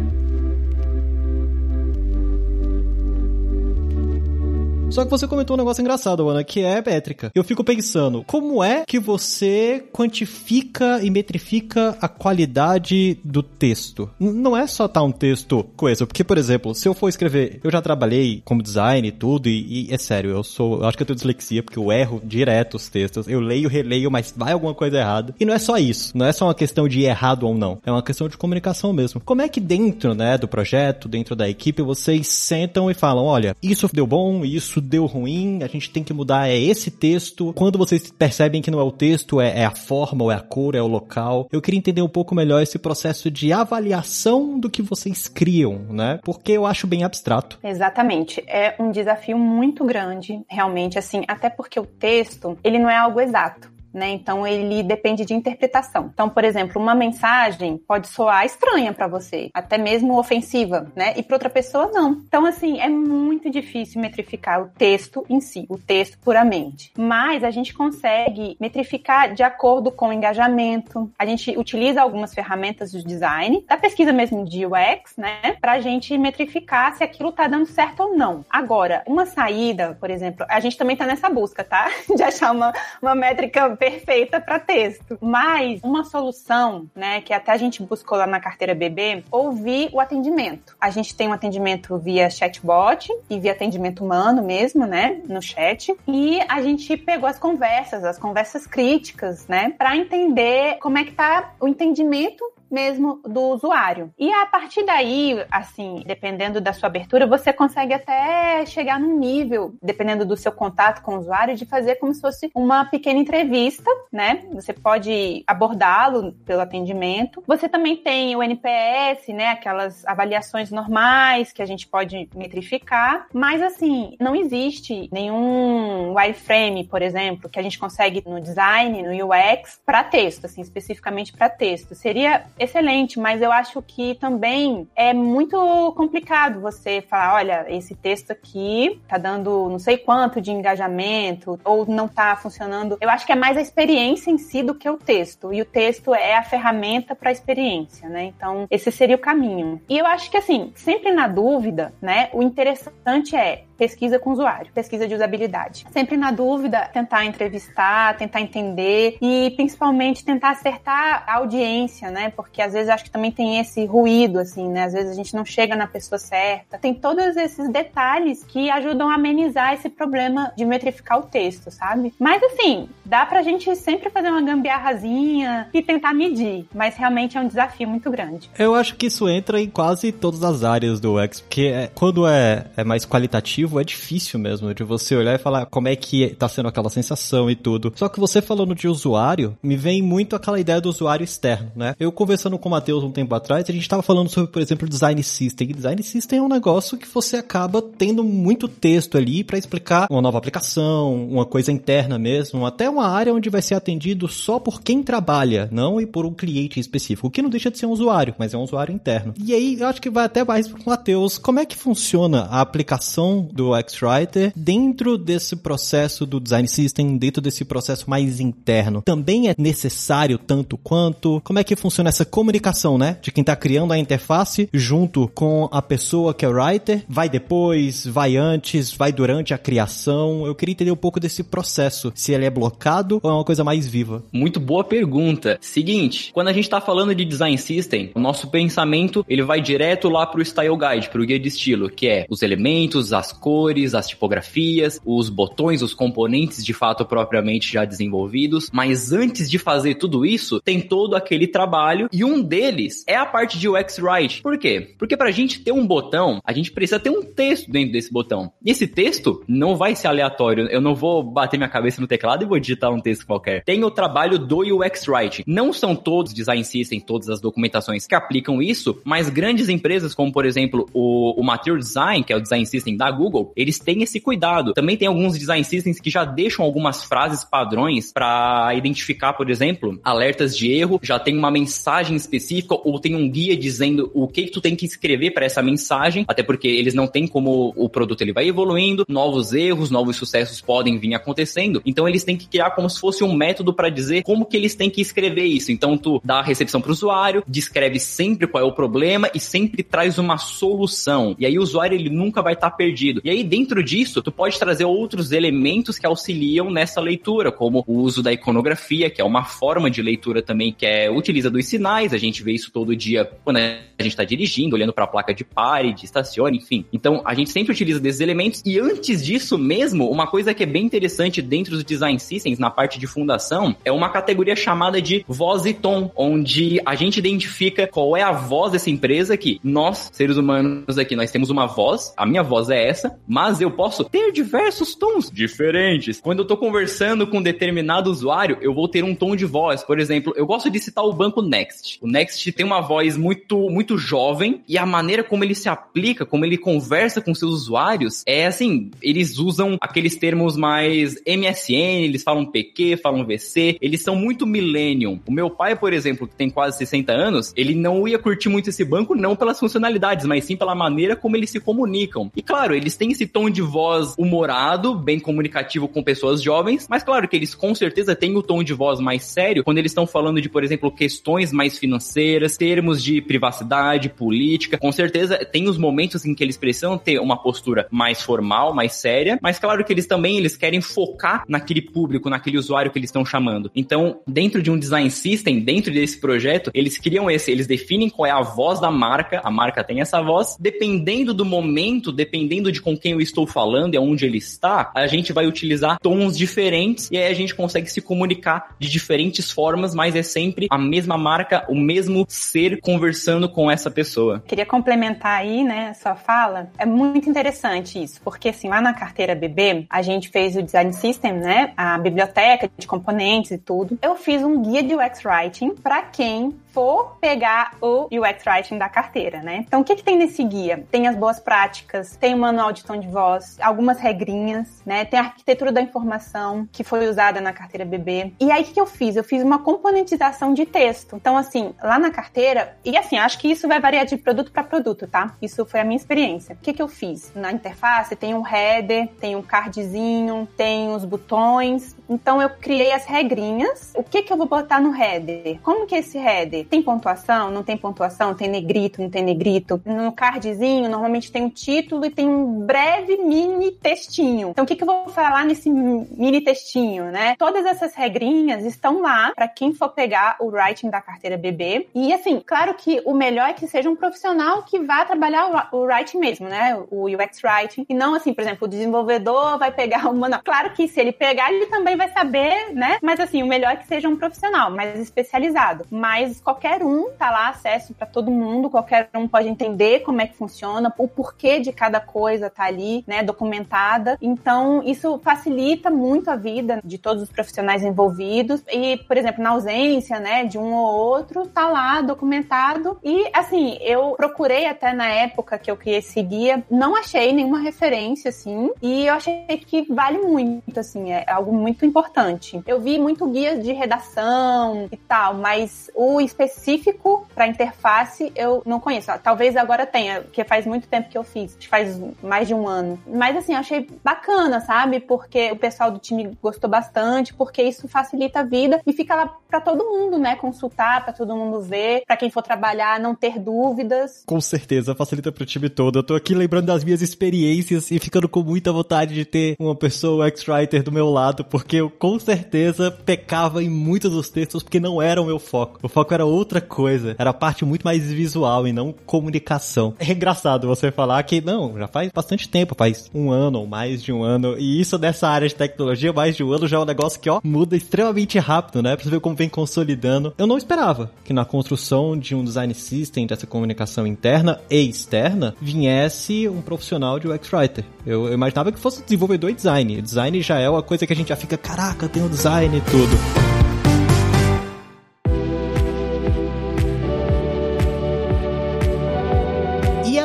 Só 4.90 5.04
que 5.04 5.10
você 5.10 5.28
comentou 5.28 5.54
um 5.54 5.58
negócio 5.58 5.80
engraçado, 5.80 6.28
Ana, 6.28 6.42
que 6.42 6.60
é 6.60 6.82
métrica. 6.84 7.30
Eu 7.32 7.44
fico 7.44 7.62
pensando, 7.62 8.24
como 8.26 8.62
é 8.62 8.84
que 8.84 8.98
você 8.98 9.84
quantifica 9.92 11.00
e 11.00 11.08
metrifica 11.08 11.96
a 12.00 12.08
qualidade 12.08 13.16
do 13.24 13.40
texto? 13.40 14.10
Não 14.18 14.56
é 14.56 14.66
só 14.66 14.88
tá 14.88 15.00
um 15.00 15.12
texto 15.12 15.64
coeso, 15.76 16.08
porque, 16.08 16.24
por 16.24 16.36
exemplo, 16.36 16.74
se 16.74 16.88
eu 16.88 16.94
for 16.94 17.08
escrever, 17.08 17.60
eu 17.62 17.70
já 17.70 17.80
trabalhei 17.80 18.42
como 18.44 18.64
design 18.64 19.06
e 19.06 19.12
tudo, 19.12 19.48
e, 19.48 19.88
e 19.88 19.94
é 19.94 19.98
sério, 19.98 20.30
eu 20.30 20.42
sou, 20.42 20.80
eu 20.80 20.88
acho 20.88 20.96
que 20.96 21.04
eu 21.04 21.06
tenho 21.06 21.16
dislexia, 21.16 21.62
porque 21.62 21.78
eu 21.78 21.92
erro 21.92 22.20
direto 22.24 22.74
os 22.74 22.88
textos, 22.88 23.28
eu 23.28 23.38
leio, 23.38 23.68
releio, 23.68 24.10
mas 24.10 24.34
vai 24.36 24.52
alguma 24.52 24.74
coisa 24.74 24.98
errada. 24.98 25.34
E 25.38 25.44
não 25.44 25.54
é 25.54 25.58
só 25.60 25.78
isso, 25.78 26.10
não 26.16 26.26
é 26.26 26.32
só 26.32 26.46
uma 26.46 26.54
questão 26.54 26.88
de 26.88 27.02
errado 27.02 27.46
ou 27.46 27.54
não, 27.54 27.78
é 27.86 27.92
uma 27.92 28.02
questão 28.02 28.28
de 28.28 28.36
comunicação 28.36 28.92
mesmo. 28.92 29.20
Como 29.20 29.40
é 29.40 29.48
que 29.48 29.60
dentro, 29.60 30.14
né, 30.14 30.36
do 30.36 30.48
projeto, 30.48 31.08
dentro 31.08 31.36
da 31.36 31.48
equipe, 31.48 31.80
vocês 31.80 32.26
sentam 32.26 32.90
e 32.90 32.94
falam, 32.94 33.24
olha, 33.24 33.54
isso 33.62 33.88
deu 33.92 34.06
bom, 34.06 34.44
isso 34.44 34.79
deu 34.80 35.06
ruim, 35.06 35.62
a 35.62 35.66
gente 35.66 35.90
tem 35.90 36.02
que 36.02 36.12
mudar 36.12 36.48
é 36.48 36.58
esse 36.58 36.90
texto. 36.90 37.52
Quando 37.54 37.78
vocês 37.78 38.10
percebem 38.10 38.62
que 38.62 38.70
não 38.70 38.80
é 38.80 38.82
o 38.82 38.90
texto, 38.90 39.40
é, 39.40 39.60
é 39.60 39.64
a 39.64 39.70
forma, 39.70 40.24
ou 40.24 40.32
é 40.32 40.34
a 40.34 40.40
cor, 40.40 40.74
é 40.74 40.82
o 40.82 40.86
local. 40.86 41.48
Eu 41.52 41.60
queria 41.60 41.78
entender 41.78 42.02
um 42.02 42.08
pouco 42.08 42.34
melhor 42.34 42.62
esse 42.62 42.78
processo 42.78 43.30
de 43.30 43.52
avaliação 43.52 44.58
do 44.58 44.70
que 44.70 44.82
vocês 44.82 45.28
criam, 45.28 45.80
né? 45.90 46.20
Porque 46.24 46.52
eu 46.52 46.66
acho 46.66 46.86
bem 46.86 47.04
abstrato. 47.04 47.58
Exatamente. 47.62 48.42
É 48.46 48.74
um 48.78 48.90
desafio 48.90 49.38
muito 49.38 49.84
grande, 49.84 50.40
realmente, 50.48 50.98
assim, 50.98 51.24
até 51.28 51.48
porque 51.48 51.78
o 51.78 51.86
texto, 51.86 52.58
ele 52.62 52.78
não 52.78 52.90
é 52.90 52.96
algo 52.96 53.20
exato 53.20 53.79
né? 53.92 54.10
Então 54.10 54.46
ele 54.46 54.82
depende 54.82 55.24
de 55.24 55.34
interpretação. 55.34 56.10
Então, 56.12 56.28
por 56.28 56.44
exemplo, 56.44 56.80
uma 56.80 56.94
mensagem 56.94 57.78
pode 57.78 58.08
soar 58.08 58.44
estranha 58.44 58.92
para 58.92 59.06
você, 59.06 59.50
até 59.52 59.78
mesmo 59.78 60.18
ofensiva, 60.18 60.90
né? 60.94 61.14
E 61.16 61.22
para 61.22 61.36
outra 61.36 61.50
pessoa 61.50 61.90
não. 61.92 62.12
Então, 62.26 62.44
assim, 62.46 62.80
é 62.80 62.88
muito 62.88 63.50
difícil 63.50 64.00
metrificar 64.00 64.62
o 64.62 64.68
texto 64.68 65.24
em 65.28 65.40
si, 65.40 65.66
o 65.68 65.78
texto 65.78 66.18
puramente. 66.18 66.92
Mas 66.96 67.44
a 67.44 67.50
gente 67.50 67.74
consegue 67.74 68.56
metrificar 68.60 69.34
de 69.34 69.42
acordo 69.42 69.90
com 69.90 70.08
o 70.08 70.12
engajamento. 70.12 71.10
A 71.18 71.26
gente 71.26 71.56
utiliza 71.56 72.02
algumas 72.02 72.34
ferramentas 72.34 72.90
de 72.90 73.04
design, 73.04 73.64
da 73.68 73.76
pesquisa 73.76 74.12
mesmo 74.12 74.44
de 74.44 74.66
UX, 74.66 75.16
né? 75.16 75.56
Para 75.60 75.72
a 75.72 75.80
gente 75.80 76.16
metrificar 76.16 76.96
se 76.96 77.04
aquilo 77.04 77.32
tá 77.32 77.46
dando 77.46 77.66
certo 77.66 78.00
ou 78.00 78.16
não. 78.16 78.44
Agora, 78.50 79.02
uma 79.06 79.26
saída, 79.26 79.96
por 79.98 80.10
exemplo, 80.10 80.44
a 80.48 80.60
gente 80.60 80.76
também 80.76 80.96
tá 80.96 81.06
nessa 81.06 81.28
busca, 81.28 81.64
tá? 81.64 81.90
De 82.14 82.22
achar 82.22 82.52
uma, 82.52 82.72
uma 83.00 83.14
métrica 83.14 83.76
perfeita 83.80 84.38
para 84.38 84.60
texto. 84.60 85.16
Mas 85.22 85.80
uma 85.82 86.04
solução, 86.04 86.86
né, 86.94 87.22
que 87.22 87.32
até 87.32 87.50
a 87.50 87.56
gente 87.56 87.82
buscou 87.82 88.18
lá 88.18 88.26
na 88.26 88.38
carteira 88.38 88.74
BB, 88.74 89.24
ouvir 89.30 89.88
o 89.90 89.98
atendimento. 89.98 90.76
A 90.78 90.90
gente 90.90 91.16
tem 91.16 91.26
um 91.26 91.32
atendimento 91.32 91.96
via 91.96 92.28
chatbot 92.28 93.08
e 93.30 93.40
via 93.40 93.52
atendimento 93.52 94.04
humano 94.04 94.42
mesmo, 94.42 94.86
né, 94.86 95.22
no 95.26 95.40
chat. 95.40 95.96
E 96.06 96.40
a 96.46 96.60
gente 96.60 96.94
pegou 96.98 97.26
as 97.26 97.38
conversas, 97.38 98.04
as 98.04 98.18
conversas 98.18 98.66
críticas, 98.66 99.48
né, 99.48 99.74
para 99.78 99.96
entender 99.96 100.76
como 100.80 100.98
é 100.98 101.04
que 101.04 101.12
tá 101.12 101.54
o 101.58 101.66
entendimento 101.66 102.44
mesmo 102.70 103.20
do 103.24 103.40
usuário. 103.48 104.12
E 104.18 104.32
a 104.32 104.46
partir 104.46 104.84
daí, 104.84 105.44
assim, 105.50 106.02
dependendo 106.06 106.60
da 106.60 106.72
sua 106.72 106.88
abertura, 106.88 107.26
você 107.26 107.52
consegue 107.52 107.92
até 107.92 108.64
chegar 108.66 108.98
num 108.98 109.18
nível, 109.18 109.74
dependendo 109.82 110.24
do 110.24 110.36
seu 110.36 110.52
contato 110.52 111.02
com 111.02 111.14
o 111.14 111.18
usuário, 111.18 111.56
de 111.56 111.66
fazer 111.66 111.96
como 111.96 112.14
se 112.14 112.20
fosse 112.20 112.50
uma 112.54 112.84
pequena 112.84 113.18
entrevista, 113.18 113.90
né? 114.12 114.44
Você 114.52 114.72
pode 114.72 115.42
abordá-lo 115.46 116.32
pelo 116.44 116.60
atendimento. 116.60 117.42
Você 117.46 117.68
também 117.68 117.96
tem 117.96 118.36
o 118.36 118.42
NPS, 118.42 119.28
né? 119.28 119.48
Aquelas 119.48 120.06
avaliações 120.06 120.70
normais 120.70 121.52
que 121.52 121.62
a 121.62 121.66
gente 121.66 121.86
pode 121.86 122.28
metrificar. 122.34 123.26
Mas, 123.32 123.62
assim, 123.62 124.16
não 124.20 124.34
existe 124.34 125.08
nenhum 125.12 126.14
wireframe, 126.14 126.84
por 126.84 127.02
exemplo, 127.02 127.48
que 127.48 127.58
a 127.58 127.62
gente 127.62 127.78
consegue 127.78 128.22
no 128.26 128.40
design, 128.40 129.02
no 129.02 129.26
UX, 129.26 129.80
para 129.84 130.04
texto, 130.04 130.46
assim, 130.46 130.60
especificamente 130.60 131.32
para 131.32 131.48
texto. 131.48 131.94
Seria 131.94 132.44
excelente, 132.60 133.18
mas 133.18 133.40
eu 133.40 133.50
acho 133.50 133.80
que 133.82 134.14
também 134.16 134.86
é 134.94 135.14
muito 135.14 135.56
complicado 135.96 136.60
você 136.60 137.00
falar, 137.00 137.34
olha, 137.34 137.66
esse 137.68 137.94
texto 137.94 138.30
aqui 138.30 139.00
tá 139.08 139.16
dando 139.16 139.68
não 139.68 139.78
sei 139.78 139.96
quanto 139.96 140.40
de 140.40 140.52
engajamento 140.52 141.58
ou 141.64 141.86
não 141.86 142.06
tá 142.06 142.36
funcionando. 142.36 142.98
Eu 143.00 143.08
acho 143.08 143.24
que 143.24 143.32
é 143.32 143.36
mais 143.36 143.56
a 143.56 143.60
experiência 143.60 144.30
em 144.30 144.38
si 144.38 144.62
do 144.62 144.74
que 144.74 144.88
o 144.88 144.98
texto. 144.98 145.52
E 145.52 145.62
o 145.62 145.64
texto 145.64 146.14
é 146.14 146.36
a 146.36 146.42
ferramenta 146.42 147.14
para 147.14 147.30
a 147.30 147.32
experiência, 147.32 148.08
né? 148.08 148.24
Então, 148.24 148.66
esse 148.70 148.92
seria 148.92 149.16
o 149.16 149.18
caminho. 149.18 149.80
E 149.88 149.96
eu 149.96 150.06
acho 150.06 150.30
que 150.30 150.36
assim, 150.36 150.72
sempre 150.76 151.10
na 151.10 151.26
dúvida, 151.26 151.94
né, 152.00 152.28
o 152.32 152.42
interessante 152.42 153.34
é 153.34 153.64
pesquisa 153.80 154.18
com 154.18 154.28
o 154.28 154.32
usuário, 154.34 154.70
pesquisa 154.74 155.08
de 155.08 155.14
usabilidade. 155.14 155.86
Sempre 155.90 156.14
na 156.18 156.30
dúvida, 156.30 156.86
tentar 156.92 157.24
entrevistar, 157.24 158.14
tentar 158.18 158.42
entender 158.42 159.16
e 159.22 159.50
principalmente 159.56 160.22
tentar 160.22 160.50
acertar 160.50 161.24
a 161.26 161.36
audiência, 161.36 162.10
né? 162.10 162.30
Porque 162.36 162.60
às 162.60 162.74
vezes 162.74 162.90
acho 162.90 163.04
que 163.04 163.10
também 163.10 163.32
tem 163.32 163.58
esse 163.58 163.86
ruído, 163.86 164.38
assim, 164.38 164.68
né? 164.68 164.84
Às 164.84 164.92
vezes 164.92 165.12
a 165.12 165.14
gente 165.14 165.34
não 165.34 165.46
chega 165.46 165.74
na 165.74 165.86
pessoa 165.86 166.18
certa. 166.18 166.76
Tem 166.76 166.92
todos 166.92 167.34
esses 167.38 167.70
detalhes 167.70 168.44
que 168.44 168.70
ajudam 168.70 169.08
a 169.08 169.14
amenizar 169.14 169.72
esse 169.72 169.88
problema 169.88 170.52
de 170.54 170.66
metrificar 170.66 171.18
o 171.18 171.22
texto, 171.22 171.70
sabe? 171.70 172.12
Mas 172.18 172.42
assim, 172.42 172.86
dá 173.06 173.24
pra 173.24 173.42
gente 173.42 173.74
sempre 173.76 174.10
fazer 174.10 174.28
uma 174.28 174.42
gambiarrazinha 174.42 175.68
e 175.72 175.80
tentar 175.80 176.12
medir, 176.12 176.66
mas 176.74 176.96
realmente 176.96 177.38
é 177.38 177.40
um 177.40 177.48
desafio 177.48 177.88
muito 177.88 178.10
grande. 178.10 178.50
Eu 178.58 178.74
acho 178.74 178.94
que 178.96 179.06
isso 179.06 179.26
entra 179.26 179.58
em 179.58 179.70
quase 179.70 180.12
todas 180.12 180.44
as 180.44 180.64
áreas 180.64 181.00
do 181.00 181.18
UX, 181.18 181.40
porque 181.40 181.62
é, 181.62 181.90
quando 181.94 182.26
é, 182.26 182.66
é 182.76 182.84
mais 182.84 183.06
qualitativo, 183.06 183.69
é 183.78 183.84
difícil 183.84 184.38
mesmo 184.38 184.72
de 184.74 184.82
você 184.82 185.14
olhar 185.14 185.34
e 185.34 185.38
falar 185.38 185.66
como 185.66 185.88
é 185.88 185.96
que 185.96 186.30
tá 186.30 186.48
sendo 186.48 186.68
aquela 186.68 186.90
sensação 186.90 187.50
e 187.50 187.54
tudo. 187.54 187.92
Só 187.94 188.08
que 188.08 188.18
você 188.18 188.40
falando 188.40 188.74
de 188.74 188.88
usuário, 188.88 189.56
me 189.62 189.76
vem 189.76 190.02
muito 190.02 190.34
aquela 190.34 190.58
ideia 190.58 190.80
do 190.80 190.88
usuário 190.88 191.24
externo, 191.24 191.70
né? 191.76 191.94
Eu 192.00 192.10
conversando 192.10 192.58
com 192.58 192.68
o 192.68 192.72
Matheus 192.72 193.04
um 193.04 193.10
tempo 193.10 193.34
atrás, 193.34 193.68
a 193.68 193.72
gente 193.72 193.88
tava 193.88 194.02
falando 194.02 194.28
sobre, 194.28 194.50
por 194.50 194.62
exemplo, 194.62 194.88
design 194.88 195.22
system. 195.22 195.70
E 195.70 195.74
design 195.74 196.02
system 196.02 196.38
é 196.38 196.42
um 196.42 196.48
negócio 196.48 196.96
que 196.96 197.06
você 197.06 197.36
acaba 197.36 197.82
tendo 197.82 198.24
muito 198.24 198.68
texto 198.68 199.16
ali 199.18 199.44
para 199.44 199.58
explicar 199.58 200.06
uma 200.10 200.22
nova 200.22 200.38
aplicação, 200.38 201.14
uma 201.26 201.44
coisa 201.44 201.70
interna 201.70 202.18
mesmo, 202.18 202.64
até 202.66 202.88
uma 202.88 203.08
área 203.08 203.34
onde 203.34 203.50
vai 203.50 203.62
ser 203.62 203.74
atendido 203.74 204.28
só 204.28 204.58
por 204.58 204.80
quem 204.82 205.02
trabalha, 205.02 205.68
não 205.70 206.00
e 206.00 206.06
por 206.06 206.24
um 206.24 206.32
cliente 206.32 206.80
específico, 206.80 207.28
o 207.28 207.30
que 207.30 207.42
não 207.42 207.50
deixa 207.50 207.70
de 207.70 207.78
ser 207.78 207.86
um 207.86 207.90
usuário, 207.90 208.34
mas 208.38 208.54
é 208.54 208.58
um 208.58 208.62
usuário 208.62 208.94
interno. 208.94 209.34
E 209.42 209.52
aí, 209.54 209.76
eu 209.78 209.86
acho 209.86 210.00
que 210.00 210.10
vai 210.10 210.24
até 210.24 210.44
mais 210.44 210.68
pro 210.68 210.82
Matheus, 210.84 211.38
como 211.38 211.58
é 211.58 211.66
que 211.66 211.76
funciona 211.76 212.42
a 212.42 212.60
aplicação 212.60 213.48
do 213.60 213.76
X-Writer 213.76 214.52
dentro 214.56 215.18
desse 215.18 215.54
processo 215.54 216.24
do 216.24 216.40
design 216.40 216.66
system, 216.66 217.18
dentro 217.18 217.42
desse 217.42 217.62
processo 217.62 218.08
mais 218.08 218.40
interno, 218.40 219.02
também 219.02 219.50
é 219.50 219.54
necessário 219.58 220.38
tanto 220.38 220.78
quanto? 220.78 221.42
Como 221.44 221.58
é 221.58 221.64
que 221.64 221.76
funciona 221.76 222.08
essa 222.08 222.24
comunicação, 222.24 222.96
né? 222.96 223.18
De 223.20 223.30
quem 223.30 223.44
tá 223.44 223.54
criando 223.54 223.92
a 223.92 223.98
interface 223.98 224.66
junto 224.72 225.28
com 225.34 225.68
a 225.70 225.82
pessoa 225.82 226.32
que 226.32 226.46
é 226.46 226.48
writer? 226.48 227.04
Vai 227.06 227.28
depois, 227.28 228.06
vai 228.06 228.36
antes, 228.36 228.92
vai 228.92 229.12
durante 229.12 229.52
a 229.52 229.58
criação? 229.58 230.46
Eu 230.46 230.54
queria 230.54 230.72
entender 230.72 230.90
um 230.90 230.96
pouco 230.96 231.20
desse 231.20 231.42
processo, 231.42 232.10
se 232.14 232.32
ele 232.32 232.46
é 232.46 232.50
blocado 232.50 233.20
ou 233.22 233.30
é 233.30 233.34
uma 233.34 233.44
coisa 233.44 233.62
mais 233.62 233.86
viva? 233.86 234.22
Muito 234.32 234.58
boa 234.58 234.84
pergunta. 234.84 235.58
Seguinte, 235.60 236.30
quando 236.32 236.48
a 236.48 236.52
gente 236.52 236.64
está 236.64 236.80
falando 236.80 237.14
de 237.14 237.26
design 237.26 237.58
system, 237.58 238.10
o 238.14 238.20
nosso 238.20 238.48
pensamento 238.48 239.22
ele 239.28 239.42
vai 239.42 239.60
direto 239.60 240.08
lá 240.08 240.24
para 240.24 240.40
o 240.40 240.44
style 240.44 240.78
guide, 240.78 241.10
para 241.10 241.20
o 241.20 241.26
guia 241.26 241.38
de 241.38 241.48
estilo, 241.48 241.90
que 241.90 242.08
é 242.08 242.24
os 242.30 242.40
elementos, 242.40 243.12
as 243.12 243.32
cores, 243.32 243.49
as 243.94 244.08
tipografias, 244.08 245.00
os 245.04 245.28
botões, 245.28 245.82
os 245.82 245.94
componentes 245.94 246.64
de 246.64 246.72
fato 246.72 247.04
propriamente 247.04 247.72
já 247.72 247.84
desenvolvidos. 247.84 248.70
Mas 248.72 249.12
antes 249.12 249.50
de 249.50 249.58
fazer 249.58 249.94
tudo 249.96 250.24
isso, 250.24 250.60
tem 250.60 250.80
todo 250.80 251.16
aquele 251.16 251.46
trabalho 251.46 252.08
e 252.12 252.24
um 252.24 252.40
deles 252.40 253.04
é 253.06 253.16
a 253.16 253.26
parte 253.26 253.58
de 253.58 253.68
UX 253.68 253.98
Write. 253.98 254.42
Por 254.42 254.58
quê? 254.58 254.94
Porque 254.98 255.16
para 255.16 255.28
a 255.28 255.32
gente 255.32 255.60
ter 255.60 255.72
um 255.72 255.86
botão, 255.86 256.40
a 256.44 256.52
gente 256.52 256.72
precisa 256.72 257.00
ter 257.00 257.10
um 257.10 257.22
texto 257.22 257.70
dentro 257.70 257.92
desse 257.92 258.12
botão. 258.12 258.52
E 258.64 258.70
esse 258.70 258.86
texto 258.86 259.42
não 259.48 259.76
vai 259.76 259.94
ser 259.94 260.08
aleatório. 260.08 260.66
Eu 260.66 260.80
não 260.80 260.94
vou 260.94 261.22
bater 261.22 261.56
minha 261.56 261.68
cabeça 261.68 262.00
no 262.00 262.06
teclado 262.06 262.44
e 262.44 262.46
vou 262.46 262.58
digitar 262.58 262.92
um 262.92 263.00
texto 263.00 263.26
qualquer. 263.26 263.62
Tem 263.64 263.82
o 263.84 263.90
trabalho 263.90 264.38
do 264.38 264.60
UX 264.60 265.06
Writing. 265.08 265.42
Não 265.46 265.72
são 265.72 265.94
todos 265.94 266.34
design 266.34 266.64
system, 266.64 267.00
todas 267.00 267.28
as 267.28 267.40
documentações 267.40 268.06
que 268.06 268.14
aplicam 268.14 268.62
isso, 268.62 269.00
mas 269.04 269.28
grandes 269.28 269.68
empresas 269.68 270.14
como, 270.14 270.32
por 270.32 270.44
exemplo, 270.44 270.88
o, 270.92 271.40
o 271.40 271.44
Material 271.44 271.78
Design, 271.78 272.24
que 272.24 272.32
é 272.32 272.36
o 272.36 272.40
design 272.40 272.64
system 272.66 272.96
da 272.96 273.10
Google, 273.10 273.39
eles 273.56 273.78
têm 273.78 274.02
esse 274.02 274.20
cuidado. 274.20 274.72
Também 274.72 274.96
tem 274.96 275.08
alguns 275.08 275.38
design 275.38 275.64
systems 275.64 276.00
que 276.00 276.10
já 276.10 276.24
deixam 276.24 276.64
algumas 276.64 277.04
frases 277.04 277.44
padrões 277.44 278.12
para 278.12 278.72
identificar, 278.74 279.32
por 279.32 279.50
exemplo, 279.50 279.98
alertas 280.02 280.56
de 280.56 280.72
erro, 280.72 281.00
já 281.02 281.18
tem 281.18 281.36
uma 281.36 281.50
mensagem 281.50 282.16
específica 282.16 282.74
ou 282.74 282.98
tem 282.98 283.14
um 283.14 283.30
guia 283.30 283.56
dizendo 283.56 284.10
o 284.14 284.26
que, 284.28 284.44
que 284.44 284.50
tu 284.50 284.60
tem 284.60 284.76
que 284.76 284.86
escrever 284.86 285.32
para 285.32 285.44
essa 285.44 285.62
mensagem, 285.62 286.24
até 286.28 286.42
porque 286.42 286.68
eles 286.68 286.94
não 286.94 287.06
têm 287.06 287.26
como 287.26 287.72
o 287.76 287.88
produto 287.88 288.22
ele 288.22 288.32
vai 288.32 288.48
evoluindo, 288.48 289.04
novos 289.08 289.52
erros, 289.52 289.90
novos 289.90 290.16
sucessos 290.16 290.60
podem 290.60 290.98
vir 290.98 291.14
acontecendo. 291.14 291.82
Então 291.84 292.08
eles 292.08 292.24
têm 292.24 292.36
que 292.36 292.48
criar 292.48 292.70
como 292.70 292.88
se 292.88 293.00
fosse 293.00 293.24
um 293.24 293.32
método 293.32 293.72
para 293.72 293.88
dizer 293.88 294.22
como 294.22 294.46
que 294.46 294.56
eles 294.56 294.74
têm 294.74 294.90
que 294.90 295.00
escrever 295.00 295.44
isso. 295.44 295.72
Então 295.72 295.96
tu 295.96 296.20
dá 296.24 296.38
a 296.38 296.42
recepção 296.42 296.80
para 296.80 296.90
o 296.90 296.92
usuário, 296.92 297.42
descreve 297.46 297.98
sempre 297.98 298.46
qual 298.46 298.62
é 298.62 298.66
o 298.66 298.72
problema 298.72 299.30
e 299.34 299.40
sempre 299.40 299.82
traz 299.82 300.18
uma 300.18 300.38
solução. 300.38 301.34
E 301.38 301.46
aí 301.46 301.58
o 301.58 301.62
usuário 301.62 301.94
ele 301.94 302.10
nunca 302.10 302.42
vai 302.42 302.54
estar 302.54 302.70
tá 302.70 302.76
perdido. 302.76 303.19
E 303.22 303.30
aí 303.30 303.44
dentro 303.44 303.82
disso, 303.82 304.22
tu 304.22 304.32
pode 304.32 304.58
trazer 304.58 304.84
outros 304.84 305.32
elementos 305.32 305.98
que 305.98 306.06
auxiliam 306.06 306.70
nessa 306.70 307.00
leitura, 307.00 307.52
como 307.52 307.84
o 307.86 307.98
uso 307.98 308.22
da 308.22 308.32
iconografia, 308.32 309.10
que 309.10 309.20
é 309.20 309.24
uma 309.24 309.44
forma 309.44 309.90
de 309.90 310.02
leitura 310.02 310.42
também 310.42 310.72
que 310.72 310.86
é 310.86 311.10
utiliza 311.10 311.50
dos 311.50 311.66
sinais. 311.66 312.12
A 312.12 312.18
gente 312.18 312.42
vê 312.42 312.52
isso 312.52 312.70
todo 312.70 312.94
dia 312.94 313.30
quando 313.44 313.58
a 313.58 314.02
gente 314.02 314.12
está 314.12 314.24
dirigindo, 314.24 314.76
olhando 314.76 314.92
para 314.92 315.04
a 315.04 315.08
placa 315.08 315.34
de 315.34 315.44
pare, 315.44 315.92
de 315.92 316.04
estacione, 316.04 316.58
enfim. 316.58 316.84
Então 316.92 317.22
a 317.24 317.34
gente 317.34 317.50
sempre 317.50 317.72
utiliza 317.72 318.00
desses 318.00 318.20
elementos 318.20 318.62
e 318.64 318.78
antes 318.78 319.24
disso 319.24 319.58
mesmo, 319.58 320.10
uma 320.10 320.26
coisa 320.26 320.54
que 320.54 320.62
é 320.62 320.66
bem 320.66 320.84
interessante 320.84 321.42
dentro 321.42 321.74
dos 321.74 321.84
design 321.84 322.18
systems 322.18 322.58
na 322.58 322.70
parte 322.70 322.98
de 322.98 323.06
fundação 323.06 323.74
é 323.84 323.92
uma 323.92 324.08
categoria 324.08 324.56
chamada 324.56 325.00
de 325.00 325.24
voz 325.26 325.66
e 325.66 325.74
tom, 325.74 326.10
onde 326.16 326.80
a 326.84 326.94
gente 326.94 327.18
identifica 327.18 327.86
qual 327.86 328.16
é 328.16 328.22
a 328.22 328.32
voz 328.32 328.72
dessa 328.72 328.90
empresa 328.90 329.36
que 329.36 329.60
nós, 329.62 330.10
seres 330.12 330.36
humanos 330.36 330.98
aqui, 330.98 331.16
nós 331.16 331.30
temos 331.30 331.50
uma 331.50 331.66
voz, 331.66 332.12
a 332.16 332.26
minha 332.26 332.42
voz 332.42 332.70
é 332.70 332.88
essa, 332.88 333.09
mas 333.26 333.60
eu 333.60 333.70
posso 333.70 334.04
ter 334.04 334.32
diversos 334.32 334.94
tons 334.94 335.30
diferentes. 335.30 336.20
Quando 336.20 336.40
eu 336.40 336.44
tô 336.44 336.56
conversando 336.56 337.26
com 337.26 337.38
um 337.38 337.42
determinado 337.42 338.10
usuário, 338.10 338.58
eu 338.60 338.74
vou 338.74 338.88
ter 338.88 339.04
um 339.04 339.14
tom 339.14 339.36
de 339.36 339.44
voz. 339.44 339.82
Por 339.82 339.98
exemplo, 339.98 340.32
eu 340.36 340.46
gosto 340.46 340.70
de 340.70 340.78
citar 340.78 341.04
o 341.04 341.12
banco 341.12 341.42
Next. 341.42 341.98
O 342.00 342.08
Next 342.08 342.52
tem 342.52 342.66
uma 342.66 342.80
voz 342.80 343.16
muito 343.16 343.70
muito 343.70 343.96
jovem 343.96 344.62
e 344.68 344.76
a 344.76 344.86
maneira 344.86 345.22
como 345.22 345.44
ele 345.44 345.54
se 345.54 345.68
aplica, 345.68 346.26
como 346.26 346.44
ele 346.44 346.56
conversa 346.58 347.20
com 347.20 347.34
seus 347.34 347.52
usuários 347.52 348.22
é 348.26 348.46
assim, 348.46 348.90
eles 349.00 349.38
usam 349.38 349.76
aqueles 349.80 350.16
termos 350.16 350.56
mais 350.56 351.16
MSN, 351.26 352.04
eles 352.04 352.22
falam 352.22 352.44
PQ, 352.44 352.96
falam 352.96 353.24
VC, 353.24 353.76
eles 353.80 354.02
são 354.02 354.16
muito 354.16 354.46
millennium. 354.46 355.20
O 355.26 355.32
meu 355.32 355.50
pai, 355.50 355.76
por 355.76 355.92
exemplo, 355.92 356.26
que 356.26 356.34
tem 356.34 356.50
quase 356.50 356.78
60 356.78 357.12
anos, 357.12 357.52
ele 357.56 357.74
não 357.74 358.06
ia 358.06 358.18
curtir 358.18 358.48
muito 358.48 358.70
esse 358.70 358.84
banco 358.84 359.14
não 359.14 359.36
pelas 359.36 359.58
funcionalidades, 359.58 360.26
mas 360.26 360.44
sim 360.44 360.56
pela 360.56 360.74
maneira 360.74 361.16
como 361.16 361.36
eles 361.36 361.50
se 361.50 361.60
comunicam. 361.60 362.30
E 362.34 362.42
claro, 362.42 362.74
eles 362.74 362.96
têm 363.00 363.12
esse 363.12 363.26
tom 363.26 363.48
de 363.48 363.62
voz 363.62 364.14
humorado, 364.18 364.94
bem 364.94 365.18
comunicativo 365.18 365.88
com 365.88 366.02
pessoas 366.02 366.42
jovens, 366.42 366.86
mas 366.86 367.02
claro 367.02 367.26
que 367.26 367.34
eles 367.34 367.54
com 367.54 367.74
certeza 367.74 368.14
têm 368.14 368.36
o 368.36 368.42
tom 368.42 368.62
de 368.62 368.74
voz 368.74 369.00
mais 369.00 369.22
sério 369.22 369.64
quando 369.64 369.78
eles 369.78 369.90
estão 369.90 370.06
falando 370.06 370.38
de, 370.38 370.50
por 370.50 370.62
exemplo, 370.62 370.92
questões 370.92 371.50
mais 371.50 371.78
financeiras, 371.78 372.58
termos 372.58 373.02
de 373.02 373.22
privacidade, 373.22 374.10
política. 374.10 374.76
Com 374.76 374.92
certeza 374.92 375.38
tem 375.46 375.66
os 375.66 375.78
momentos 375.78 376.26
em 376.26 376.34
que 376.34 376.44
eles 376.44 376.58
precisam 376.58 376.98
ter 376.98 377.18
uma 377.18 377.42
postura 377.42 377.88
mais 377.90 378.20
formal, 378.20 378.74
mais 378.74 378.92
séria, 378.92 379.38
mas 379.40 379.58
claro 379.58 379.82
que 379.82 379.94
eles 379.94 380.06
também 380.06 380.36
eles 380.36 380.54
querem 380.54 380.82
focar 380.82 381.44
naquele 381.48 381.80
público, 381.80 382.28
naquele 382.28 382.58
usuário 382.58 382.90
que 382.90 382.98
eles 382.98 383.08
estão 383.08 383.24
chamando. 383.24 383.70
Então, 383.74 384.20
dentro 384.26 384.62
de 384.62 384.70
um 384.70 384.78
design 384.78 385.10
system, 385.10 385.60
dentro 385.60 385.90
desse 385.90 386.20
projeto, 386.20 386.70
eles 386.74 386.98
criam 386.98 387.30
esse, 387.30 387.50
eles 387.50 387.66
definem 387.66 388.10
qual 388.10 388.26
é 388.26 388.30
a 388.30 388.42
voz 388.42 388.78
da 388.78 388.90
marca, 388.90 389.40
a 389.42 389.50
marca 389.50 389.82
tem 389.82 390.02
essa 390.02 390.20
voz, 390.20 390.54
dependendo 390.60 391.32
do 391.32 391.46
momento, 391.46 392.12
dependendo 392.12 392.70
de 392.70 392.89
com 392.90 392.96
quem 392.96 393.12
eu 393.12 393.20
estou 393.20 393.46
falando 393.46 393.94
e 393.94 393.96
aonde 393.96 394.24
ele 394.24 394.38
está, 394.38 394.90
a 394.94 395.06
gente 395.06 395.32
vai 395.32 395.46
utilizar 395.46 395.98
tons 396.00 396.36
diferentes 396.36 397.08
e 397.10 397.16
aí 397.16 397.30
a 397.30 397.34
gente 397.34 397.54
consegue 397.54 397.88
se 397.90 398.00
comunicar 398.00 398.74
de 398.78 398.88
diferentes 398.88 399.50
formas, 399.50 399.94
mas 399.94 400.16
é 400.16 400.22
sempre 400.22 400.66
a 400.70 400.78
mesma 400.78 401.16
marca, 401.16 401.64
o 401.68 401.74
mesmo 401.74 402.26
ser 402.28 402.80
conversando 402.80 403.48
com 403.48 403.70
essa 403.70 403.90
pessoa. 403.90 404.42
Queria 404.46 404.66
complementar 404.66 405.40
aí, 405.40 405.62
né, 405.62 405.94
sua 405.94 406.16
fala. 406.16 406.70
É 406.78 406.86
muito 406.86 407.30
interessante 407.30 408.02
isso, 408.02 408.20
porque 408.22 408.48
assim, 408.48 408.68
lá 408.68 408.80
na 408.80 408.92
carteira 408.92 409.34
BB, 409.34 409.86
a 409.88 410.02
gente 410.02 410.28
fez 410.28 410.56
o 410.56 410.62
design 410.62 410.92
system, 410.92 411.34
né, 411.34 411.72
a 411.76 411.96
biblioteca 411.98 412.68
de 412.76 412.86
componentes 412.86 413.52
e 413.52 413.58
tudo. 413.58 413.98
Eu 414.02 414.16
fiz 414.16 414.42
um 414.42 414.62
guia 414.62 414.82
de 414.82 414.94
UX 414.94 415.24
writing 415.24 415.74
para 415.76 416.02
quem 416.02 416.52
for 416.72 417.16
pegar 417.20 417.76
o 417.80 418.08
UX 418.10 418.44
Writing 418.46 418.78
da 418.78 418.88
carteira, 418.88 419.42
né? 419.42 419.64
Então, 419.66 419.80
o 419.80 419.84
que, 419.84 419.96
que 419.96 420.02
tem 420.02 420.16
nesse 420.16 420.42
guia? 420.44 420.84
Tem 420.90 421.06
as 421.06 421.16
boas 421.16 421.40
práticas, 421.40 422.16
tem 422.16 422.34
o 422.34 422.38
manual 422.38 422.72
de 422.72 422.84
tom 422.84 422.98
de 422.98 423.08
voz, 423.08 423.58
algumas 423.60 423.98
regrinhas, 423.98 424.82
né? 424.84 425.04
Tem 425.04 425.18
a 425.18 425.24
arquitetura 425.24 425.72
da 425.72 425.80
informação 425.80 426.68
que 426.72 426.84
foi 426.84 427.08
usada 427.08 427.40
na 427.40 427.52
carteira 427.52 427.84
BB. 427.84 428.34
E 428.40 428.50
aí, 428.50 428.62
o 428.62 428.64
que, 428.64 428.74
que 428.74 428.80
eu 428.80 428.86
fiz? 428.86 429.16
Eu 429.16 429.24
fiz 429.24 429.42
uma 429.42 429.58
componentização 429.58 430.54
de 430.54 430.64
texto. 430.66 431.16
Então, 431.16 431.36
assim, 431.36 431.74
lá 431.82 431.98
na 431.98 432.10
carteira, 432.10 432.76
e 432.84 432.96
assim, 432.96 433.16
acho 433.16 433.38
que 433.38 433.50
isso 433.50 433.66
vai 433.66 433.80
variar 433.80 434.06
de 434.06 434.16
produto 434.16 434.52
para 434.52 434.62
produto, 434.62 435.06
tá? 435.06 435.34
Isso 435.40 435.64
foi 435.66 435.80
a 435.80 435.84
minha 435.84 435.96
experiência. 435.96 436.54
O 436.54 436.58
que, 436.58 436.72
que 436.72 436.82
eu 436.82 436.88
fiz? 436.88 437.32
Na 437.34 437.52
interface 437.52 438.16
tem 438.16 438.34
um 438.34 438.46
header, 438.46 439.08
tem 439.20 439.36
um 439.36 439.42
cardzinho, 439.42 440.48
tem 440.56 440.92
os 440.94 441.04
botões. 441.04 441.96
Então, 442.08 442.40
eu 442.40 442.50
criei 442.50 442.92
as 442.92 443.04
regrinhas. 443.04 443.92
O 443.94 444.02
que, 444.02 444.22
que 444.22 444.32
eu 444.32 444.36
vou 444.36 444.46
botar 444.46 444.80
no 444.80 444.94
header? 444.94 445.58
Como 445.62 445.86
que 445.86 445.94
é 445.94 445.98
esse 445.98 446.18
header? 446.18 446.59
Tem 446.64 446.82
pontuação? 446.82 447.50
Não 447.50 447.62
tem 447.62 447.76
pontuação? 447.76 448.34
Tem 448.34 448.48
negrito? 448.48 449.00
Não 449.00 449.10
tem 449.10 449.22
negrito? 449.22 449.80
No 449.84 450.12
cardzinho, 450.12 450.88
normalmente 450.88 451.30
tem 451.30 451.42
um 451.42 451.50
título 451.50 452.04
e 452.04 452.10
tem 452.10 452.28
um 452.28 452.66
breve 452.66 453.16
mini 453.16 453.70
textinho. 453.70 454.50
Então, 454.50 454.64
o 454.64 454.66
que, 454.66 454.76
que 454.76 454.82
eu 454.82 454.86
vou 454.86 455.08
falar 455.08 455.44
nesse 455.44 455.70
mini 455.70 456.40
textinho, 456.40 457.04
né? 457.04 457.34
Todas 457.38 457.64
essas 457.64 457.94
regrinhas 457.94 458.64
estão 458.64 459.00
lá 459.00 459.32
para 459.34 459.48
quem 459.48 459.72
for 459.72 459.90
pegar 459.90 460.36
o 460.40 460.46
writing 460.46 460.90
da 460.90 461.00
carteira 461.00 461.36
BB. 461.36 461.88
E, 461.94 462.12
assim, 462.12 462.40
claro 462.44 462.74
que 462.74 463.02
o 463.04 463.14
melhor 463.14 463.50
é 463.50 463.52
que 463.52 463.66
seja 463.66 463.90
um 463.90 463.96
profissional 463.96 464.62
que 464.62 464.78
vá 464.78 465.04
trabalhar 465.04 465.68
o, 465.72 465.84
writing 465.84 466.18
mesmo, 466.18 466.48
né? 466.48 466.80
O 466.90 467.04
UX 467.04 467.42
writing. 467.42 467.86
E 467.88 467.94
não, 467.94 468.14
assim, 468.14 468.32
por 468.32 468.42
exemplo, 468.42 468.66
o 468.66 468.70
desenvolvedor 468.70 469.58
vai 469.58 469.72
pegar 469.72 470.08
uma. 470.08 470.28
Não. 470.28 470.40
Claro 470.42 470.70
que 470.70 470.88
se 470.88 471.00
ele 471.00 471.12
pegar, 471.12 471.52
ele 471.52 471.66
também 471.66 471.96
vai 471.96 472.10
saber, 472.10 472.72
né? 472.72 472.98
Mas, 473.02 473.20
assim, 473.20 473.42
o 473.42 473.46
melhor 473.46 473.72
é 473.72 473.76
que 473.76 473.86
seja 473.86 474.08
um 474.08 474.16
profissional 474.16 474.70
mais 474.70 474.98
especializado. 474.98 475.86
Mas 475.90 476.40
qualquer 476.50 476.82
um 476.82 477.10
tá 477.10 477.30
lá, 477.30 477.48
acesso 477.48 477.94
para 477.94 478.06
todo 478.06 478.30
mundo, 478.30 478.68
qualquer 478.68 479.08
um 479.14 479.28
pode 479.28 479.46
entender 479.46 480.00
como 480.00 480.20
é 480.20 480.26
que 480.26 480.36
funciona, 480.36 480.92
o 480.98 481.06
porquê 481.06 481.60
de 481.60 481.72
cada 481.72 482.00
coisa 482.00 482.50
tá 482.50 482.64
ali, 482.64 483.04
né, 483.06 483.22
documentada. 483.22 484.18
Então, 484.20 484.82
isso 484.82 485.20
facilita 485.22 485.90
muito 485.90 486.28
a 486.28 486.34
vida 486.34 486.80
de 486.84 486.98
todos 486.98 487.22
os 487.22 487.30
profissionais 487.30 487.84
envolvidos 487.84 488.62
e, 488.72 488.96
por 488.96 489.16
exemplo, 489.16 489.42
na 489.42 489.50
ausência, 489.50 490.18
né, 490.18 490.44
de 490.44 490.58
um 490.58 490.74
ou 490.74 490.92
outro, 490.92 491.46
tá 491.46 491.68
lá 491.68 492.00
documentado. 492.00 492.98
E, 493.04 493.30
assim, 493.32 493.78
eu 493.80 494.14
procurei 494.16 494.66
até 494.66 494.92
na 494.92 495.06
época 495.08 495.56
que 495.56 495.70
eu 495.70 495.76
criei 495.76 495.98
esse 495.98 496.20
guia, 496.20 496.64
não 496.68 496.96
achei 496.96 497.32
nenhuma 497.32 497.60
referência, 497.60 498.30
assim, 498.30 498.72
e 498.82 499.06
eu 499.06 499.14
achei 499.14 499.46
que 499.66 499.82
vale 499.92 500.18
muito, 500.18 500.80
assim, 500.80 501.12
é 501.12 501.24
algo 501.30 501.52
muito 501.52 501.86
importante. 501.86 502.60
Eu 502.66 502.80
vi 502.80 502.98
muito 502.98 503.26
guia 503.28 503.56
de 503.56 503.72
redação 503.72 504.88
e 504.90 504.96
tal, 504.96 505.34
mas 505.34 505.90
o 505.94 506.20
específico 506.44 507.26
para 507.34 507.46
interface 507.46 508.32
eu 508.34 508.62
não 508.64 508.80
conheço. 508.80 509.10
Talvez 509.22 509.56
agora 509.56 509.86
tenha, 509.86 510.22
porque 510.22 510.44
faz 510.44 510.66
muito 510.66 510.88
tempo 510.88 511.08
que 511.08 511.18
eu 511.18 511.24
fiz, 511.24 511.56
faz 511.68 512.00
mais 512.22 512.48
de 512.48 512.54
um 512.54 512.66
ano. 512.66 512.98
Mas 513.06 513.36
assim, 513.36 513.54
achei 513.54 513.86
bacana, 514.02 514.60
sabe? 514.60 515.00
Porque 515.00 515.50
o 515.52 515.56
pessoal 515.56 515.90
do 515.90 515.98
time 515.98 516.36
gostou 516.42 516.70
bastante, 516.70 517.34
porque 517.34 517.62
isso 517.62 517.88
facilita 517.88 518.40
a 518.40 518.42
vida 518.42 518.80
e 518.86 518.92
fica 518.92 519.14
lá 519.14 519.36
para 519.48 519.60
todo 519.60 519.84
mundo, 519.84 520.18
né? 520.18 520.36
Consultar, 520.36 521.04
para 521.04 521.12
todo 521.12 521.36
mundo 521.36 521.60
ver, 521.60 522.02
para 522.06 522.16
quem 522.16 522.30
for 522.30 522.42
trabalhar 522.42 523.00
não 523.00 523.14
ter 523.14 523.38
dúvidas. 523.38 524.22
Com 524.26 524.40
certeza, 524.40 524.94
facilita 524.94 525.32
pro 525.32 525.44
time 525.44 525.68
todo. 525.68 525.98
Eu 525.98 526.02
tô 526.02 526.14
aqui 526.14 526.34
lembrando 526.34 526.66
das 526.66 526.84
minhas 526.84 527.02
experiências 527.02 527.90
e 527.90 527.98
ficando 527.98 528.28
com 528.28 528.42
muita 528.42 528.72
vontade 528.72 529.14
de 529.14 529.24
ter 529.24 529.56
uma 529.58 529.74
pessoa 529.74 530.28
ex-writer 530.28 530.82
do 530.82 530.92
meu 530.92 531.10
lado, 531.10 531.44
porque 531.44 531.76
eu 531.76 531.90
com 531.90 532.18
certeza 532.18 532.90
pecava 532.90 533.62
em 533.62 533.68
muitos 533.68 534.12
dos 534.12 534.28
textos 534.28 534.62
porque 534.62 534.80
não 534.80 535.02
era 535.02 535.20
o 535.20 535.26
meu 535.26 535.38
foco. 535.38 535.78
O 535.82 535.88
foco 535.88 536.14
era 536.14 536.24
outra 536.30 536.60
coisa, 536.60 537.14
era 537.18 537.30
a 537.30 537.34
parte 537.34 537.64
muito 537.64 537.82
mais 537.82 538.10
visual 538.10 538.66
e 538.66 538.72
não 538.72 538.94
comunicação. 539.06 539.94
É 539.98 540.12
engraçado 540.12 540.66
você 540.66 540.90
falar 540.90 541.22
que 541.22 541.40
não, 541.40 541.78
já 541.78 541.86
faz 541.86 542.10
bastante 542.12 542.48
tempo, 542.48 542.74
faz 542.76 543.10
um 543.14 543.30
ano 543.30 543.60
ou 543.60 543.66
mais 543.66 544.02
de 544.02 544.12
um 544.12 544.22
ano, 544.22 544.56
e 544.58 544.80
isso 544.80 544.98
nessa 544.98 545.28
área 545.28 545.48
de 545.48 545.54
tecnologia, 545.54 546.12
mais 546.12 546.36
de 546.36 546.44
um 546.44 546.52
ano 546.52 546.68
já 546.68 546.76
é 546.76 546.80
um 546.80 546.84
negócio 546.84 547.20
que, 547.20 547.28
ó, 547.28 547.40
muda 547.42 547.76
extremamente 547.76 548.38
rápido, 548.38 548.82
né? 548.82 548.94
Pra 548.94 549.04
você 549.04 549.10
ver 549.10 549.20
como 549.20 549.36
vem 549.36 549.48
consolidando. 549.48 550.32
Eu 550.38 550.46
não 550.46 550.58
esperava 550.58 551.10
que 551.24 551.32
na 551.32 551.44
construção 551.44 552.18
de 552.18 552.34
um 552.34 552.44
design 552.44 552.72
system, 552.74 553.26
dessa 553.26 553.46
comunicação 553.46 554.06
interna 554.06 554.60
e 554.70 554.80
externa, 554.88 555.54
viesse 555.60 556.48
um 556.48 556.60
profissional 556.60 557.18
de 557.18 557.28
UX 557.28 557.52
Writer. 557.52 557.84
Eu, 558.06 558.28
eu 558.28 558.34
imaginava 558.34 558.72
que 558.72 558.78
fosse 558.78 559.02
desenvolvedor 559.02 559.50
e 559.50 559.54
design. 559.54 560.00
Design 560.00 560.40
já 560.42 560.58
é 560.58 560.68
uma 560.68 560.82
coisa 560.82 561.06
que 561.06 561.12
a 561.12 561.16
gente 561.16 561.28
já 561.28 561.36
fica, 561.36 561.56
caraca, 561.56 562.08
tem 562.08 562.22
um 562.22 562.28
design 562.28 562.76
e 562.76 562.80
tudo. 562.82 563.59